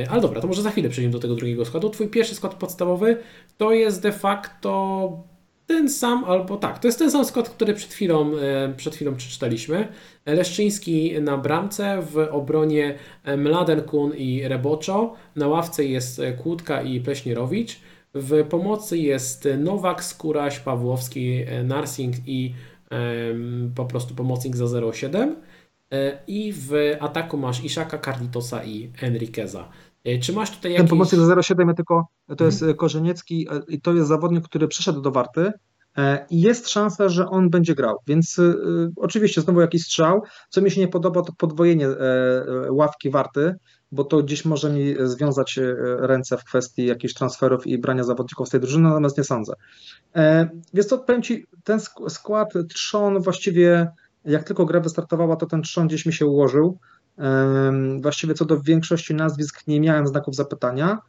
[0.09, 1.89] ale dobra, to może za chwilę przejdziemy do tego drugiego składu.
[1.89, 3.17] Twój pierwszy skład podstawowy
[3.57, 5.23] to jest de facto
[5.65, 9.15] ten sam, albo tak, to jest ten sam skład, który przed chwilą, e, przed chwilą
[9.15, 9.87] przeczytaliśmy.
[10.25, 12.95] Leszczyński na bramce, w obronie
[13.37, 17.79] Mladen Kun i Reboczo, na ławce jest Kłódka i Pleśnierowicz,
[18.13, 22.53] w pomocy jest Nowak, Skóraś, Pawłowski, Narsing i
[23.75, 25.35] po prostu pomocnik za 0,7.
[25.93, 29.69] E, I w ataku masz Ishaka, Carlitosa i Enriqueza.
[30.05, 30.81] E, czy masz tutaj jakiś...
[30.81, 32.07] Ten pomocnik za 0,7 ja tylko,
[32.37, 32.77] to jest mhm.
[32.77, 35.51] Korzeniecki i to jest zawodnik, który przyszedł do Warty
[35.97, 38.55] e, i jest szansa, że on będzie grał, więc y,
[38.95, 40.21] oczywiście znowu jakiś strzał.
[40.49, 41.87] Co mi się nie podoba, to podwojenie
[42.69, 43.55] ławki Warty,
[43.91, 45.59] bo to gdzieś może mi związać
[45.99, 49.53] ręce w kwestii jakichś transferów i brania zawodników z tej drużyny, natomiast nie sądzę.
[50.73, 53.91] Więc to powiem Ci, ten skład trzon właściwie
[54.25, 56.77] jak tylko gra wystartowała, to ten trzon gdzieś mi się ułożył.
[58.01, 60.99] Właściwie co do większości nazwisk nie miałem znaków zapytania,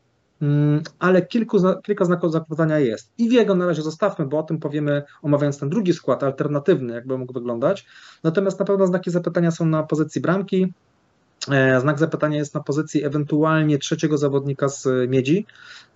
[0.42, 3.12] mm, ale kilku, kilka znaków zapytania jest.
[3.18, 7.18] I jego na razie zostawmy, bo o tym powiemy omawiając ten drugi skład, alternatywny, jakby
[7.18, 7.86] mógł wyglądać.
[8.22, 10.72] Natomiast na pewno znaki zapytania są na pozycji bramki,
[11.80, 15.46] znak zapytania jest na pozycji ewentualnie trzeciego zawodnika z miedzi,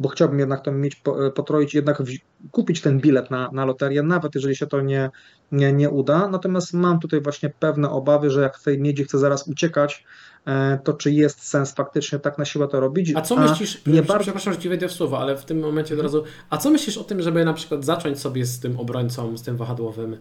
[0.00, 2.02] bo chciałbym jednak to mieć, e, potroić, jednak
[2.50, 5.10] kupić ten bilet na, na loterię, nawet jeżeli się to nie,
[5.52, 6.28] nie, nie uda.
[6.28, 10.04] Natomiast mam tutaj właśnie pewne obawy, że jak w tej miedzi chcę zaraz uciekać,
[10.46, 13.12] e, to czy jest sens faktycznie tak na siłę to robić?
[13.16, 14.24] A co myślisz, nie bardzo...
[14.24, 16.98] przepraszam, że ci wejdę w słowo, ale w tym momencie od razu, a co myślisz
[16.98, 20.16] o tym, żeby na przykład zacząć sobie z tym obrońcą, z tym wahadłowym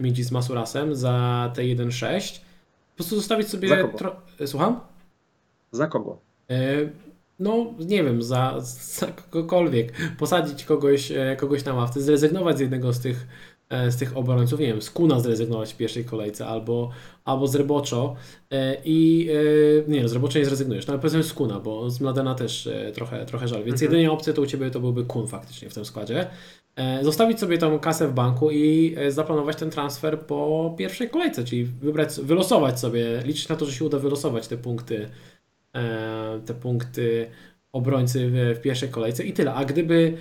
[0.00, 2.40] Midzi z Masurasem za te 1.6
[3.00, 3.68] prostu zostawić sobie.
[3.68, 4.16] Za kogo?
[4.46, 4.80] Słucham?
[5.72, 6.18] Za kogo?
[6.50, 6.88] E,
[7.38, 9.92] no, nie wiem, za, za kogokolwiek.
[10.18, 13.26] Posadzić kogoś, e, kogoś na ławce, zrezygnować z jednego z tych,
[13.68, 16.90] e, z tych obrońców, nie wiem, z Kuna zrezygnować w pierwszej kolejce, albo,
[17.24, 18.16] albo z Reboczo
[18.84, 19.28] i
[19.88, 23.26] nie, z Reboczo nie zrezygnujesz, no ale powiedzmy z Kuna, bo z Mladena też trochę,
[23.26, 23.92] trochę żal, więc mhm.
[23.92, 26.26] jedynie opcja to u Ciebie to byłby Kun faktycznie w tym składzie.
[26.80, 31.44] E, zostawić sobie tą kasę w banku i e, zaplanować ten transfer po pierwszej kolejce,
[31.44, 35.08] czyli wybrać, wylosować sobie, liczyć na to, że się uda wylosować te punkty,
[35.76, 37.30] e, te punkty
[37.72, 39.54] obrońcy w, pierwszej kolejce i tyle.
[39.54, 40.16] A gdyby,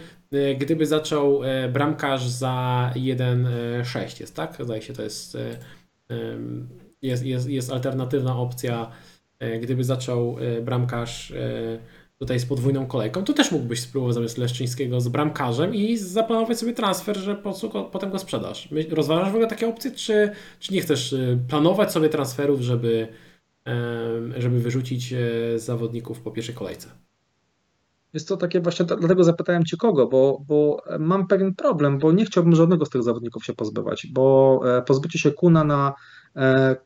[0.60, 1.42] gdyby zaczął
[1.74, 4.58] bramkarz za 1-6 jest, tak?
[4.60, 5.38] Zdaje się, to jest,
[7.02, 8.92] jest, jest, jest alternatywna opcja
[9.62, 11.34] gdyby zaczął bramkarz
[12.20, 16.74] tutaj z podwójną kolejką, to też mógłbyś spróbować zamiast Leszczyńskiego z bramkarzem i zaplanować sobie
[16.74, 18.70] transfer, że po co potem go sprzedasz.
[18.90, 21.16] Rozważasz w ogóle takie opcje, czy, czy nie chcesz
[21.50, 23.08] planować sobie transferów, żeby,
[24.38, 25.14] żeby wyrzucić
[25.56, 26.90] zawodników po pierwszej kolejce?
[28.14, 32.26] Jest to takie właśnie, dlatego zapytałem Cię kogo, bo, bo mam pewien problem, bo nie
[32.26, 35.94] chciałbym żadnego z tych zawodników się pozbywać, bo e, pozbycie się Kuna na e,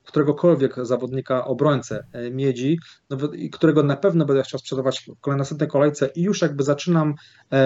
[0.04, 2.80] któregokolwiek zawodnika obrońcę e, miedzi,
[3.10, 3.18] no,
[3.52, 7.16] którego na pewno będę chciał sprzedawać w następnej kolejce i już jakby zaczynam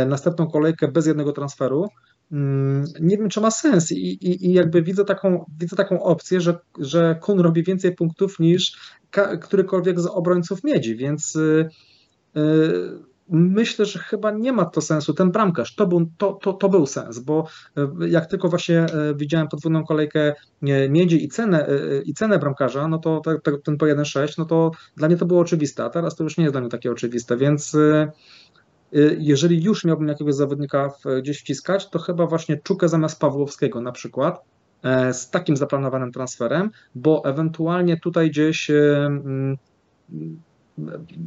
[0.08, 1.90] następną kolejkę bez jednego transferu,
[2.32, 3.91] mm, nie wiem, czy ma sens.
[3.91, 8.40] I, i, i jakby widzę taką, widzę taką opcję, że, że Kun robi więcej punktów
[8.40, 8.78] niż
[9.41, 11.38] którykolwiek z obrońców miedzi, więc
[12.36, 15.14] yy, myślę, że chyba nie ma to sensu.
[15.14, 17.48] Ten bramkarz, to był, to, to, to był sens, bo
[17.78, 20.34] e, jak tylko właśnie e, widziałem podwójną kolejkę
[20.64, 21.68] e, miedzi i cenę,
[22.06, 23.22] i cenę bramkarza, no to
[23.64, 26.44] ten po 1,6, no to dla mnie to było oczywiste, a teraz to już nie
[26.44, 27.78] jest dla mnie takie oczywiste, więc
[29.18, 34.41] jeżeli już miałbym jakiegoś zawodnika gdzieś wciskać, to chyba właśnie Czukę zamiast Pawłowskiego na przykład,
[35.12, 38.72] z takim zaplanowanym transferem, bo ewentualnie tutaj gdzieś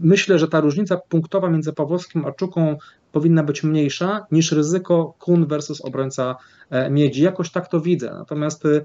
[0.02, 2.76] myślę, że ta różnica punktowa między Pawłowskim a Czuką
[3.12, 6.36] powinna być mniejsza niż ryzyko Kun versus obrońca
[6.70, 7.22] e, Miedzi.
[7.22, 8.14] Jakoś tak to widzę.
[8.18, 8.80] Natomiast e,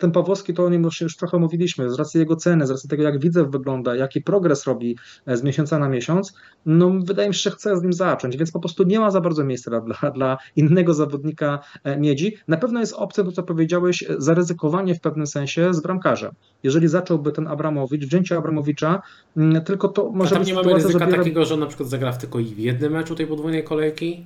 [0.00, 2.88] ten Pawłowski, to o nim już, już trochę mówiliśmy, z racji jego ceny, z racji
[2.88, 4.96] tego, jak widzę wygląda, jaki progres robi
[5.26, 6.34] e, z miesiąca na miesiąc,
[6.66, 9.20] no wydaje mi się, że chcę z nim zacząć, więc po prostu nie ma za
[9.20, 12.36] bardzo miejsca dla, dla innego zawodnika e, miedzi.
[12.48, 16.32] Na pewno jest opcja, to co powiedziałeś, zaryzykowanie w pewnym sensie z bramkarzem.
[16.62, 19.02] Jeżeli zacząłby ten Abramowicz, wzięcie Abramowicza,
[19.36, 22.12] mm, tylko to może A tam nie mamy ryzyka takiego, że on na przykład zagra
[22.12, 24.24] w tylko w jednym meczu tej podwójnej kolejki?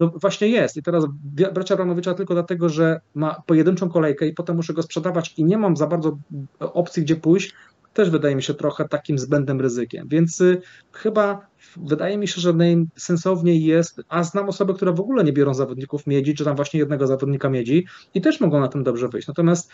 [0.00, 0.76] No właśnie jest.
[0.76, 1.04] I teraz
[1.52, 5.58] bracia Abramowicza tylko dlatego, że ma pojedynczą kolejkę i potem muszę go sprzedawać i nie
[5.58, 6.18] mam za bardzo
[6.60, 7.54] opcji, gdzie pójść,
[7.94, 10.08] też wydaje mi się trochę takim zbędnym ryzykiem.
[10.08, 10.62] Więc y,
[10.92, 15.54] chyba wydaje mi się, że najsensowniej jest, a znam osoby, które w ogóle nie biorą
[15.54, 19.28] zawodników miedzi, czy tam właśnie jednego zawodnika miedzi i też mogą na tym dobrze wyjść.
[19.28, 19.70] Natomiast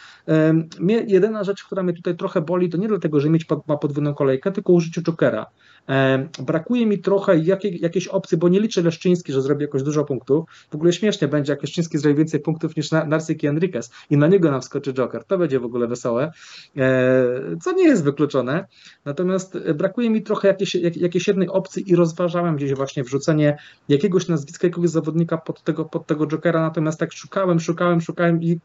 [0.80, 3.76] mnie, jedyna rzecz, która mnie tutaj trochę boli, to nie dlatego, że mieć pod, ma
[3.76, 5.46] podwójną kolejkę, tylko użycie Jokera.
[6.38, 10.44] Brakuje mi trochę jakiej, jakiejś opcji, bo nie liczę Leszczyński, że zrobi jakoś dużo punktów.
[10.70, 14.26] W ogóle śmiesznie będzie, jak Leszczyński zrobi więcej punktów niż Narcyk i Enriquez i na
[14.26, 15.24] niego nam wskoczy Joker.
[15.24, 16.32] To będzie w ogóle wesołe,
[16.76, 18.66] e, co nie jest wykluczone.
[19.04, 23.58] Natomiast brakuje mi trochę jakiejś, jakiejś jednej opcji i rozważałem gdzieś właśnie wrzucenie
[23.88, 28.60] jakiegoś nazwiska, jakiegoś zawodnika pod tego, pod tego Jokera, natomiast tak szukałem, szukałem, szukałem i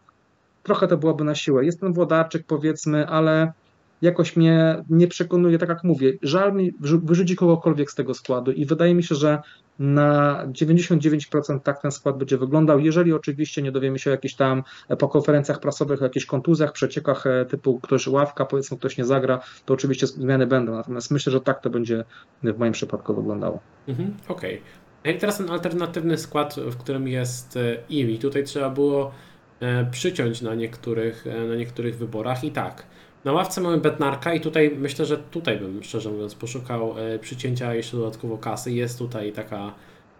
[0.63, 1.65] trochę to byłoby na siłę.
[1.65, 3.53] Jest ten Włodarczyk powiedzmy, ale
[4.01, 8.65] jakoś mnie nie przekonuje, tak jak mówię, żal mi wyrzucić kogokolwiek z tego składu i
[8.65, 9.41] wydaje mi się, że
[9.79, 14.63] na 99% tak ten skład będzie wyglądał, jeżeli oczywiście nie dowiemy się o jakichś tam
[14.99, 19.39] po konferencjach prasowych, o jakichś kontuzjach, przeciekach e, typu ktoś ławka, powiedzmy ktoś nie zagra,
[19.65, 22.03] to oczywiście zmiany będą, natomiast myślę, że tak to będzie
[22.43, 23.59] w moim przypadku wyglądało.
[23.87, 24.61] Mhm, Okej.
[25.01, 25.13] Okay.
[25.13, 27.59] I teraz ten alternatywny skład, w którym jest
[27.89, 29.11] Iwi, tutaj trzeba było
[29.59, 32.85] e, przyciąć na niektórych, e, na niektórych wyborach i tak,
[33.23, 37.76] na ławce mamy Betnarka i tutaj myślę, że tutaj bym szczerze mówiąc poszukał e, przycięcia
[37.76, 38.72] jeszcze dodatkowo kasy.
[38.72, 39.73] Jest tutaj taka,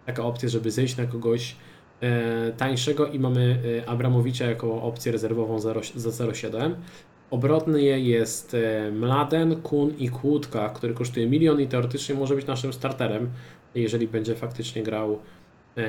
[0.06, 1.56] taka opcja, żeby zejść na kogoś
[2.00, 6.74] e, tańszego i mamy e, Abramowicza jako opcję rezerwową za 0,7.
[7.30, 8.56] Obrotny jest
[8.92, 13.30] Mladen, Kun i Kłódka, który kosztuje milion i teoretycznie może być naszym starterem,
[13.74, 15.18] jeżeli będzie faktycznie grał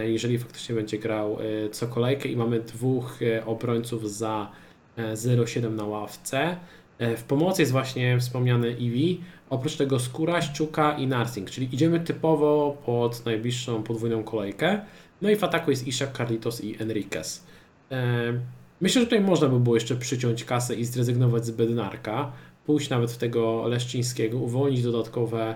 [0.05, 1.37] jeżeli faktycznie będzie grał
[1.71, 4.51] co kolejkę i mamy dwóch obrońców za
[4.97, 6.57] 0,7 na ławce.
[6.97, 11.99] E, w pomocy jest właśnie wspomniany Eevee, oprócz tego Skóra, Szczuka i Narsing, czyli idziemy
[11.99, 14.81] typowo pod najbliższą podwójną kolejkę.
[15.21, 17.43] No i w ataku jest Ishak, Carlitos i Enriquez.
[17.91, 18.33] E,
[18.81, 22.31] myślę, że tutaj można by było jeszcze przyciąć kasę i zrezygnować z Bednarka,
[22.65, 25.55] pójść nawet w tego Leszczyńskiego, uwolnić dodatkowe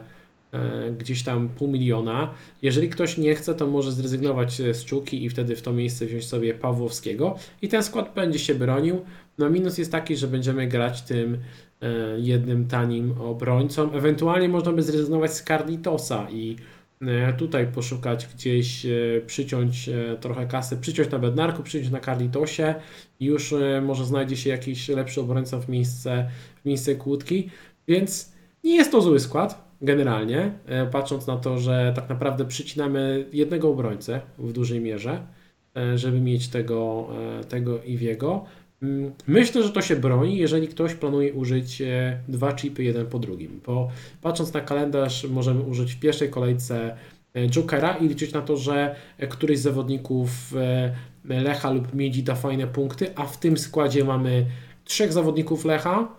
[0.51, 2.33] e, gdzieś tam pół miliona.
[2.61, 6.27] Jeżeli ktoś nie chce, to może zrezygnować z Czuki i wtedy w to miejsce wziąć
[6.27, 9.01] sobie Pawłowskiego i ten skład będzie się bronił.
[9.37, 11.37] No minus jest taki, że będziemy grać tym
[11.81, 11.87] e,
[12.19, 13.91] jednym tanim obrońcą.
[13.91, 16.55] Ewentualnie można by zrezygnować z Carlitosa i
[17.01, 18.89] e, tutaj poszukać gdzieś, e,
[19.25, 19.89] przyciąć
[20.21, 22.75] trochę kasy, przyciąć na Bednarku, przyciąć na Carlitosie
[23.19, 26.29] i już może znajdzie się jakiś lepszy obrońca w miejsce,
[26.61, 27.49] w miejsce kłódki,
[27.87, 28.31] więc
[28.63, 30.51] nie jest to zły skład generalnie,
[30.91, 35.27] patrząc na to, że tak naprawdę przycinamy jednego obrońcę w dużej mierze,
[35.95, 37.09] żeby mieć tego,
[37.49, 38.45] tego Iwiego.
[38.81, 43.19] Mm, myślę, że to się broni, jeżeli ktoś planuje użyć e, dwa chipy jeden po
[43.19, 43.89] drugim, bo
[44.21, 46.97] patrząc na kalendarz możemy użyć w pierwszej kolejce
[47.33, 50.53] e, Jokera i liczyć na to, że e, któryś z zawodników
[51.25, 54.45] Lecha lub Miedzi da fajne punkty, a w tym składzie mamy
[54.85, 56.15] trzech zawodników Lecha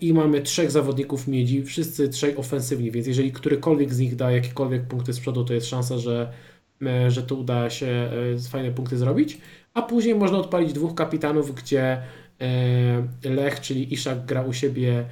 [0.00, 4.86] i mamy trzech zawodników miedzi, wszyscy trzej ofensywni, więc jeżeli którykolwiek z nich da jakiekolwiek
[4.86, 6.32] punkty z przodu, to jest szansa, że,
[7.08, 8.10] że to uda się
[8.50, 9.38] fajne punkty zrobić.
[9.76, 12.02] A później można odpalić dwóch kapitanów, gdzie
[13.24, 15.04] Lech, czyli Iszak gra u siebie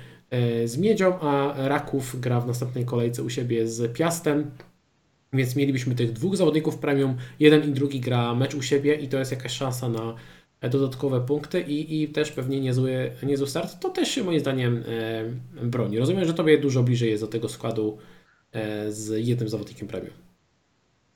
[0.65, 4.51] z Miedzią, a Raków gra w następnej kolejce u siebie z Piastem.
[5.32, 9.19] Więc mielibyśmy tych dwóch zawodników premium, jeden i drugi gra mecz u siebie i to
[9.19, 10.15] jest jakaś szansa na
[10.70, 13.81] dodatkowe punkty i, i też pewnie niezły, niezły start.
[13.81, 14.85] To też się moim zdaniem
[15.62, 15.99] e, broni.
[15.99, 17.99] Rozumiem, że Tobie dużo bliżej jest do tego składu
[18.53, 20.23] e, z jednym zawodnikiem premium.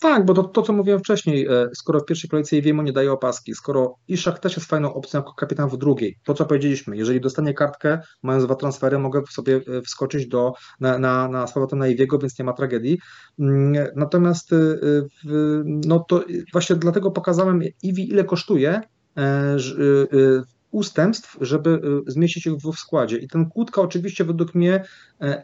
[0.01, 3.12] Tak, bo to, to co mówiłem wcześniej, e, skoro w pierwszej kolejce Iwiemo nie daje
[3.12, 7.20] opaski, skoro Iszak też jest fajną opcją jako kapitan w drugiej, to co powiedzieliśmy, jeżeli
[7.20, 12.19] dostanie kartkę, mając dwa transfery, mogę sobie e, wskoczyć do, na, na, na na Iwiego,
[12.19, 12.99] więc nie ma tragedii.
[13.39, 14.57] Mm, natomiast e,
[15.65, 18.81] no to właśnie dlatego pokazałem Iwi ile kosztuje,
[20.70, 23.16] ustępstw, żeby zmieścić ich w składzie.
[23.19, 24.85] I ten kłódka oczywiście według mnie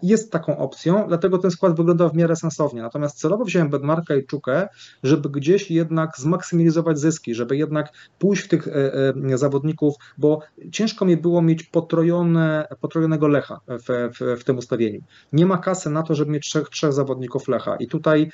[0.02, 2.82] jest taką opcją, dlatego ten skład wygląda w miarę sensownie.
[2.82, 4.68] Natomiast celowo wziąłem Bedmarka i Czukę,
[5.02, 8.72] żeby gdzieś jednak zmaksymalizować zyski, żeby jednak pójść w tych e,
[9.32, 10.40] e, zawodników, bo
[10.72, 15.00] ciężko mi było mieć potrojone, potrojonego Lecha w, w, w tym ustawieniu.
[15.32, 18.30] Nie ma kasy na to, żeby mieć trzech, trzech zawodników Lecha i tutaj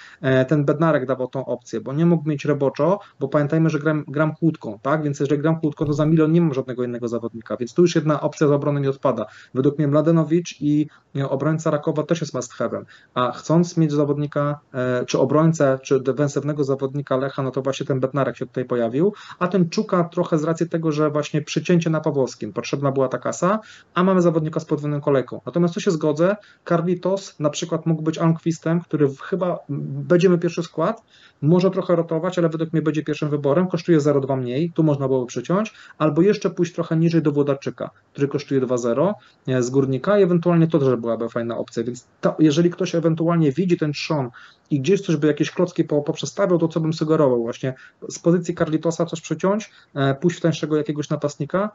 [0.49, 4.35] ten Bednarek dawał tą opcję, bo nie mógł mieć Reboczo, bo pamiętajmy, że gram, gram
[4.35, 5.03] kłódką, tak?
[5.03, 7.95] Więc jeżeli gram kłódką, to za milion nie mam żadnego innego zawodnika, więc tu już
[7.95, 9.27] jedna opcja z obrony nie odpada.
[9.55, 10.87] Według mnie Mladenowicz i
[11.31, 12.85] obrońca Rakowa też jest must have'em,
[13.15, 18.01] a chcąc mieć zawodnika, e, czy obrońcę, czy defensywnego zawodnika Lecha, no to właśnie ten
[18.01, 22.01] Betnarek się tutaj pojawił, a ten Czuka trochę z racji tego, że właśnie przycięcie na
[22.01, 23.61] Pawłowskim, potrzebna była ta kasa,
[23.95, 25.41] a mamy zawodnika z podwójną kolejką.
[25.47, 26.37] Natomiast tu się zgodzę,
[26.69, 31.03] Carlitos na przykład mógł być Almquistem, który chyba będziemy pierwszy skład,
[31.43, 35.27] może trochę rotować, ale według mnie będzie pierwszym wyborem, kosztuje 0,2 mniej, tu można było
[35.27, 39.13] przyciąć, albo jeszcze pójść trochę niżej do Włodarczyka, który kosztuje 2,0
[39.49, 40.89] e, z Górnika i ewentualnie to też
[41.29, 44.31] fajna opcja, więc to, jeżeli ktoś ewentualnie widzi ten trzon
[44.71, 47.75] i gdzieś coś by jakieś klocki po, poprzestawiał, to co bym sugerował właśnie
[48.09, 51.71] z pozycji Carlitosa coś przyciąć, e, pójść w tańszego jakiegoś napastnika,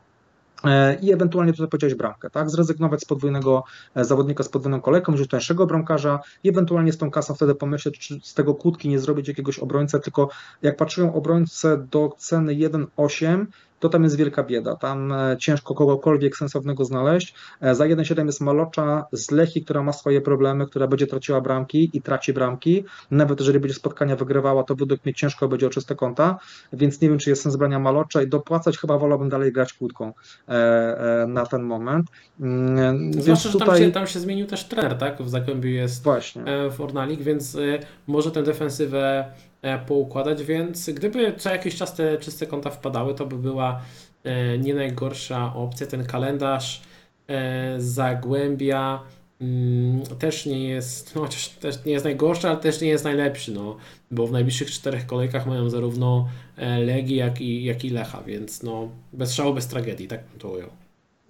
[0.63, 2.49] e, i ewentualnie tutaj powiedziałeś bramkę, tak?
[2.49, 3.63] Zrezygnować z podwójnego
[3.95, 7.99] e, zawodnika z podwójną kolejką, wziąć tańszego bramkarza i ewentualnie z tą kasą wtedy pomyśleć,
[7.99, 10.29] czy z tego kłódki nie zrobić jakiegoś obrońcę, tylko
[10.61, 13.45] jak patrzyłem obrońcę do ceny 1,8,
[13.79, 14.75] to tam jest wielka bieda.
[14.75, 17.35] Tam e, ciężko kogokolwiek sensownego znaleźć.
[17.61, 21.89] E, za 1,7 jest Malocza z Lechi, która ma swoje problemy, która będzie traciła bramki
[21.93, 22.83] i traci bramki.
[23.11, 26.39] Nawet jeżeli będzie spotkania wygrywała, to według mnie ciężko będzie o czyste konta,
[26.73, 30.13] więc nie wiem, czy jest sens brania Malocza i dopłacać chyba wolałbym dalej grać kłódką
[30.47, 32.07] e, na ten moment.
[32.39, 35.21] Mm, Zwłaszcza, że tam się, tam się zmienił też trener, tak?
[35.21, 36.43] W Zagłębiu jest Właśnie.
[36.71, 37.57] Fornalik, więc
[38.07, 39.25] może tę defensywę
[39.87, 43.81] poukładać, więc gdyby co jakiś czas te czyste konta wpadały, to by była
[44.23, 45.87] e, nie najgorsza opcja.
[45.87, 46.81] Ten kalendarz
[47.27, 49.03] e, Zagłębia
[49.41, 53.51] mm, też nie jest, no chociaż też nie jest najgorszy, ale też nie jest najlepszy,
[53.51, 53.77] no,
[54.11, 56.29] bo w najbliższych czterech kolejkach mają zarówno
[56.85, 60.49] Legii, jak i, jak i Lecha, więc no, bez szału, bez tragedii, tak bym to
[60.49, 60.84] ujął.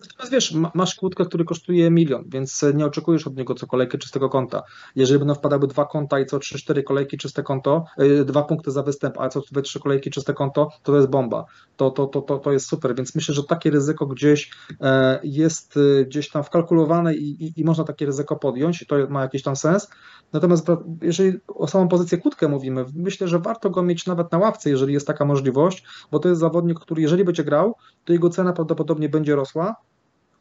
[0.09, 4.29] Natomiast wiesz, masz kłódkę, który kosztuje milion, więc nie oczekujesz od niego co kolejkę czystego
[4.29, 4.63] konta.
[4.95, 8.83] Jeżeli będą wpadały dwa konta i co 3-4 kolejki czyste konto, yy, dwa punkty za
[8.83, 11.45] występ, a co 2-3 kolejki czyste konto, to to jest bomba.
[11.77, 14.51] To, to, to, to, to jest super, więc myślę, że takie ryzyko gdzieś
[14.81, 18.95] e, jest e, gdzieś tam wkalkulowane i, i, i można takie ryzyko podjąć i to
[19.09, 19.87] ma jakiś tam sens.
[20.33, 20.67] Natomiast
[21.01, 24.93] jeżeli o samą pozycję kłódkę mówimy, myślę, że warto go mieć nawet na ławce, jeżeli
[24.93, 27.75] jest taka możliwość, bo to jest zawodnik, który jeżeli będzie grał,
[28.05, 29.75] to jego cena prawdopodobnie będzie rosła,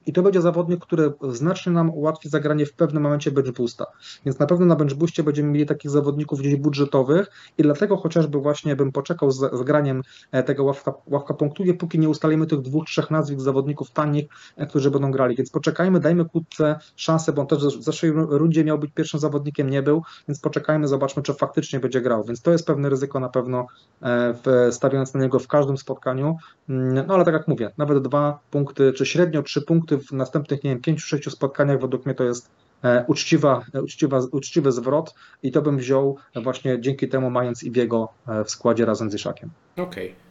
[0.06, 3.86] i to będzie zawodnik, który znacznie nam ułatwi zagranie w pewnym momencie bench boosta.
[4.24, 8.76] Więc na pewno na bench będziemy mieli takich zawodników gdzieś budżetowych i dlatego chociażby właśnie
[8.76, 10.02] bym poczekał z, z graniem
[10.32, 14.26] e, tego ławka, ławka punktuje, póki nie ustalimy tych dwóch, trzech nazwisk zawodników tanich,
[14.56, 15.36] e, którzy będą grali.
[15.36, 19.70] Więc poczekajmy, dajmy kłódce szansę, bo on też w zeszłej rundzie miał być pierwszym zawodnikiem,
[19.70, 22.24] nie był, więc poczekajmy, zobaczmy, czy faktycznie będzie grał.
[22.24, 23.66] Więc to jest pewne ryzyko na pewno
[24.02, 26.36] e, stawiając na niego w każdym spotkaniu.
[26.68, 30.64] Mm, no ale tak jak mówię, nawet dwa punkty, czy średnio trzy punkty w następnych,
[30.64, 32.50] nie wiem, pięciu, sześciu spotkaniach według mnie to jest
[32.82, 38.08] e, uczciwa, e, uczciwa, uczciwy zwrot i to bym wziął właśnie dzięki temu mając Ibiego
[38.28, 39.50] e, w składzie razem z Iszakiem.
[39.76, 40.06] Okej.
[40.12, 40.24] Okay.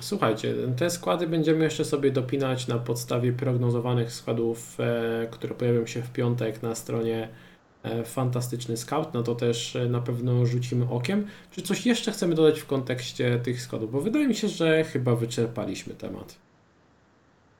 [0.00, 4.78] Słuchajcie, te składy będziemy jeszcze sobie dopinać na podstawie prognozowanych składów,
[5.30, 7.28] które pojawią się w piątek na stronie
[8.04, 9.14] Fantastyczny Scout.
[9.14, 11.26] No to też na pewno rzucimy okiem.
[11.50, 13.92] Czy coś jeszcze chcemy dodać w kontekście tych składów?
[13.92, 16.38] Bo wydaje mi się, że chyba wyczerpaliśmy temat.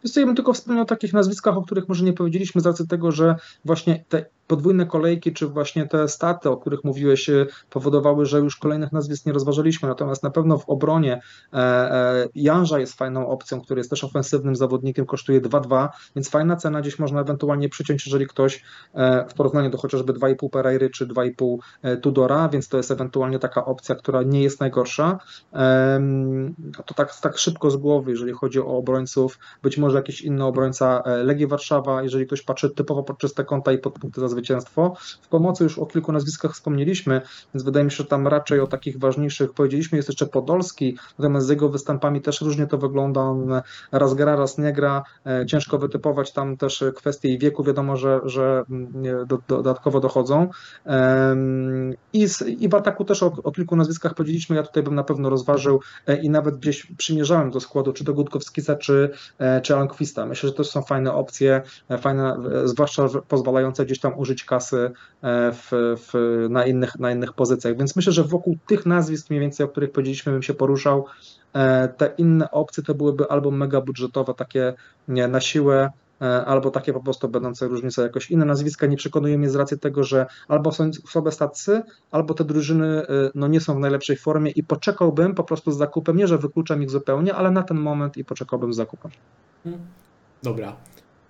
[0.05, 2.89] Wiesz ja bym tylko wspomniał o takich nazwiskach, o których może nie powiedzieliśmy z racji
[2.89, 7.31] tego, że właśnie te podwójne kolejki, czy właśnie te staty, o których mówiłeś,
[7.71, 9.89] powodowały, że już kolejnych nazwisk nie rozważyliśmy.
[9.89, 11.21] Natomiast na pewno w obronie
[12.35, 16.99] Janża jest fajną opcją, który jest też ofensywnym zawodnikiem, kosztuje 2-2, więc fajna cena, gdzieś
[16.99, 18.65] można ewentualnie przyciąć, jeżeli ktoś
[19.29, 21.57] w porównaniu do chociażby 2,5 Pereiry czy 2,5
[22.03, 25.19] Tudora, więc to jest ewentualnie taka opcja, która nie jest najgorsza.
[26.87, 31.03] To tak, tak szybko z głowy, jeżeli chodzi o obrońców, być może jakiś inny obrońca
[31.03, 34.95] e, Legii Warszawa, jeżeli ktoś patrzy typowo pod czyste konta i pod punkty za zwycięstwo.
[35.23, 37.21] W pomocy już o kilku nazwiskach wspomnieliśmy,
[37.55, 39.97] więc wydaje mi się, że tam raczej o takich ważniejszych powiedzieliśmy.
[39.97, 43.21] Jest jeszcze Podolski, natomiast z jego występami też różnie to wygląda.
[43.21, 43.63] On
[43.93, 45.03] raz gra, raz nie gra.
[45.27, 50.49] E, ciężko wytypować tam też kwestie wieku, wiadomo, że, że mm, do, dodatkowo dochodzą.
[52.13, 54.57] I, z, i w ataku też o, o kilku nazwiskach powiedzieliśmy.
[54.57, 58.15] Ja tutaj bym na pewno rozważył e, i nawet gdzieś przymierzałem do składu, czy do
[58.15, 60.27] Gutkowskisa, czy, e, czy Alquista.
[60.27, 64.91] Myślę, że to są fajne opcje, e, fajne, zwłaszcza pozwalające gdzieś tam użyć kasy
[65.53, 67.77] w, w, na, innych, na innych pozycjach.
[67.77, 71.07] Więc myślę, że wokół tych nazwisk mniej więcej, o których powiedzieliśmy, bym się poruszał.
[71.97, 74.75] Te inne opcje to byłyby albo mega budżetowe, takie
[75.09, 75.91] nie, na siłę,
[76.23, 79.79] E, albo takie po prostu będące różnice jakoś inne nazwiska nie przekonuje mnie z racji
[79.79, 84.17] tego, że albo są słabe stacje, albo te drużyny e, no, nie są w najlepszej
[84.17, 87.77] formie i poczekałbym po prostu z zakupem, nie że wykluczam ich zupełnie, ale na ten
[87.77, 89.11] moment i poczekałbym z zakupem.
[90.43, 90.77] Dobra.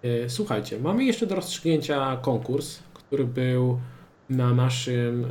[0.02, 2.78] E, słuchajcie, mamy jeszcze do rozstrzygnięcia konkurs,
[3.10, 3.80] który był
[4.30, 5.26] na naszym,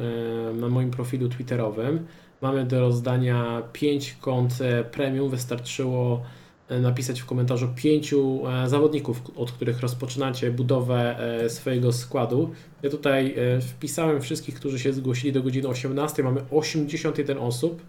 [0.60, 2.06] na moim profilu twitterowym.
[2.42, 4.54] Mamy do rozdania 5 kont
[4.92, 6.24] premium, wystarczyło
[6.70, 12.52] E, napisać w komentarzu pięciu e, zawodników, od których rozpoczynacie budowę e, swojego składu.
[12.84, 16.24] Ja tutaj wpisałem wszystkich, którzy się zgłosili do godziny 18.
[16.24, 17.82] Mamy 81 osób.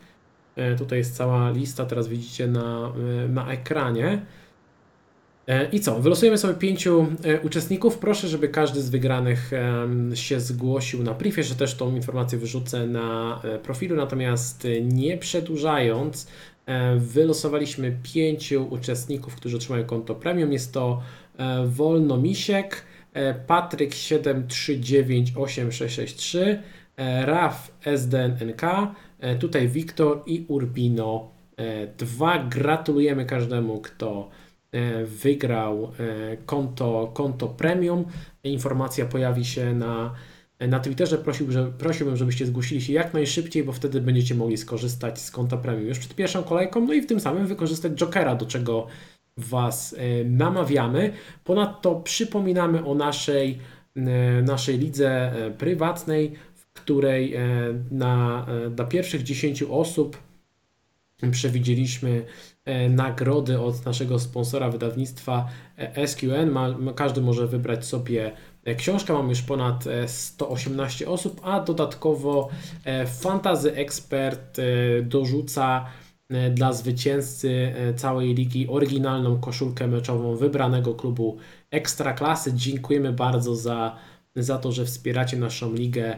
[0.79, 2.93] Tutaj jest cała lista, teraz widzicie na,
[3.29, 4.23] na ekranie.
[5.72, 6.01] I co?
[6.01, 7.06] Wylosujemy sobie pięciu
[7.43, 7.98] uczestników.
[7.98, 9.51] Proszę, żeby każdy z wygranych
[10.14, 13.97] się zgłosił na briefie, że też tą informację wyrzucę na profilu.
[13.97, 16.27] Natomiast nie przedłużając,
[16.70, 20.52] E, wylosowaliśmy pięciu uczestników, którzy otrzymają konto premium.
[20.52, 21.02] Jest to
[21.39, 26.62] e, Wolnomisiek, e, Patryk 739863,
[27.24, 28.62] Raf SDNNK,
[29.39, 31.31] tutaj Wiktor i Urbino
[31.98, 32.39] 2.
[32.39, 34.28] Gratulujemy każdemu, kto
[35.05, 35.93] wygrał
[36.47, 38.05] konto, konto premium.
[38.45, 40.15] Informacja pojawi się na
[40.69, 45.21] na Twitterze prosił, że, prosiłbym, żebyście zgłosili się jak najszybciej, bo wtedy będziecie mogli skorzystać
[45.21, 48.47] z konta premium już przed pierwszą kolejką, no i w tym samym wykorzystać Jokera, do
[48.47, 48.87] czego
[49.37, 51.13] Was e, namawiamy.
[51.45, 53.59] Ponadto przypominamy o naszej,
[53.97, 57.35] e, naszej lidze e, prywatnej, w której
[57.91, 60.19] na, dla pierwszych 10 osób
[61.31, 62.25] przewidzieliśmy
[62.91, 65.49] nagrody od naszego sponsora wydawnictwa
[66.07, 66.51] SQN.
[66.51, 68.33] Ma, każdy może wybrać sobie
[68.65, 72.49] E, książka mam już ponad 118 e, osób, a dodatkowo
[72.85, 74.61] e, Fantazy Expert
[75.03, 75.87] dorzuca
[76.51, 81.37] dla zwycięzcy całej ligi oryginalną koszulkę meczową wybranego klubu
[81.71, 82.53] Ekstraklasy.
[82.55, 83.97] Dziękujemy bardzo za,
[84.37, 86.17] za to, że wspieracie naszą ligę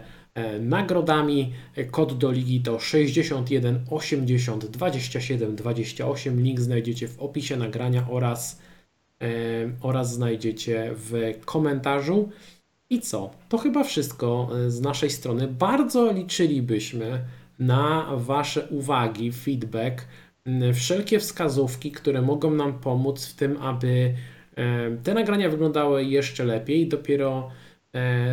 [0.60, 1.52] nagrodami.
[1.90, 6.42] Kod do ligi to 61 80 27 28.
[6.42, 8.60] Link znajdziecie w opisie nagrania oraz
[9.80, 12.28] oraz znajdziecie w komentarzu.
[12.90, 13.30] I co?
[13.48, 15.48] To chyba wszystko e, z naszej strony.
[15.48, 17.20] Bardzo liczylibyśmy
[17.58, 20.04] na Wasze uwagi, feedback,
[20.74, 24.14] wszelkie wskazówki, które mogą nam pomóc w tym, aby
[25.02, 26.88] te nagrania wyglądały jeszcze lepiej.
[26.88, 27.71] Dopiero E,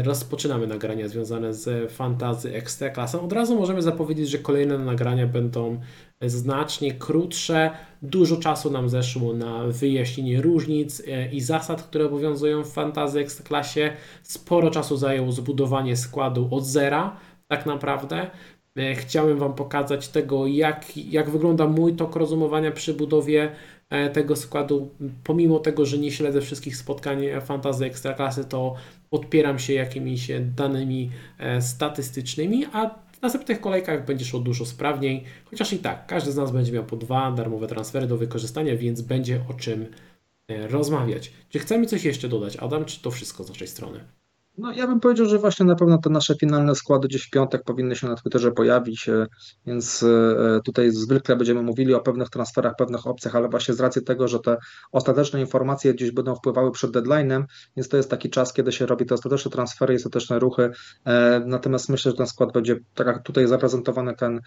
[0.03, 3.21] rozpoczynamy nagrania związane z Fantazy Ekstraklasą.
[3.21, 5.79] Od razu możemy zapowiedzieć, że kolejne nagrania będą
[6.21, 7.71] znacznie krótsze.
[8.01, 13.93] Dużo czasu nam zeszło na wyjaśnienie różnic e, i zasad, które obowiązują w Fantazy Ekstraklasie.
[14.23, 17.17] Sporo czasu zajęło zbudowanie składu od zera,
[17.47, 18.29] tak naprawdę.
[18.77, 23.51] E, chciałem Wam pokazać tego, jak, jak wygląda mój tok rozumowania przy budowie
[23.89, 24.89] E, tego składu.
[25.23, 28.75] Pomimo tego, że nie śledzę wszystkich spotkań fantazy ekstraklasy, to
[29.09, 35.73] podpieram się jakimiś danymi e, statystycznymi, a w następnych kolejkach będzie szło dużo sprawniej, chociaż
[35.73, 39.41] i tak, każdy z nas będzie miał po dwa darmowe transfery do wykorzystania, więc będzie
[39.49, 39.85] o czym
[40.47, 41.31] e, rozmawiać.
[41.49, 44.18] Czy chcemy coś jeszcze dodać, Adam, czy to wszystko z naszej strony?
[44.59, 47.63] No, ja bym powiedział, że właśnie na pewno te nasze finalne składy gdzieś w piątek
[47.63, 49.27] powinny się na Twitterze pojawić, e,
[49.65, 54.03] więc e, tutaj zwykle będziemy mówili o pewnych transferach, pewnych opcjach, ale właśnie z racji
[54.03, 54.57] tego, że te
[54.91, 57.43] ostateczne informacje gdzieś będą wpływały przed deadline'em,
[57.77, 60.71] więc to jest taki czas, kiedy się robi te ostateczne transfery i ostateczne ruchy.
[61.05, 64.39] E, natomiast myślę, że ten skład będzie, tak jak tutaj zaprezentowany, ten,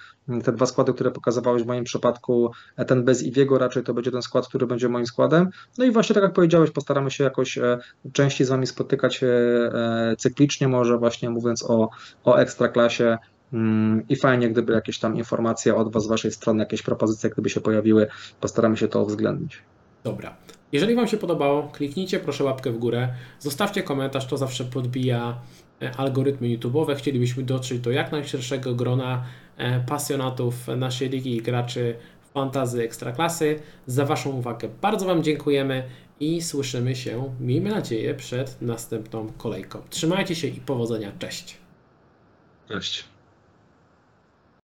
[0.45, 2.51] te dwa składy, które pokazywałeś w moim przypadku,
[2.87, 5.49] ten bez Iwiego raczej to będzie ten skład, który będzie moim składem.
[5.79, 7.59] No i właśnie tak jak powiedziałeś, postaramy się jakoś
[8.13, 9.21] częściej z Wami spotykać
[10.19, 11.91] cyklicznie może właśnie mówiąc o,
[12.25, 13.19] o ekstraklasie
[13.53, 17.51] mm, i fajnie, gdyby jakieś tam informacje od Was z Waszej strony, jakieś propozycje, gdyby
[17.51, 18.07] się pojawiły,
[18.41, 19.63] postaramy się to uwzględnić.
[20.05, 20.37] Dobra.
[20.73, 23.09] Jeżeli Wam się podobało, kliknijcie proszę łapkę w górę,
[23.39, 25.39] zostawcie komentarz, to zawsze podbija
[25.83, 26.97] e, algorytmy YouTube'owe.
[26.97, 29.25] Chcielibyśmy dotrzeć do jak najszerszego grona
[29.57, 31.95] e, pasjonatów naszej ligi i graczy
[32.35, 33.59] fantazy ekstraklasy.
[33.87, 35.83] Za Waszą uwagę bardzo Wam dziękujemy
[36.23, 39.83] i słyszymy się, miejmy nadzieję, przed następną kolejką.
[39.91, 41.13] Trzymajcie się i powodzenia.
[41.19, 41.57] Cześć!
[42.69, 43.05] Cześć.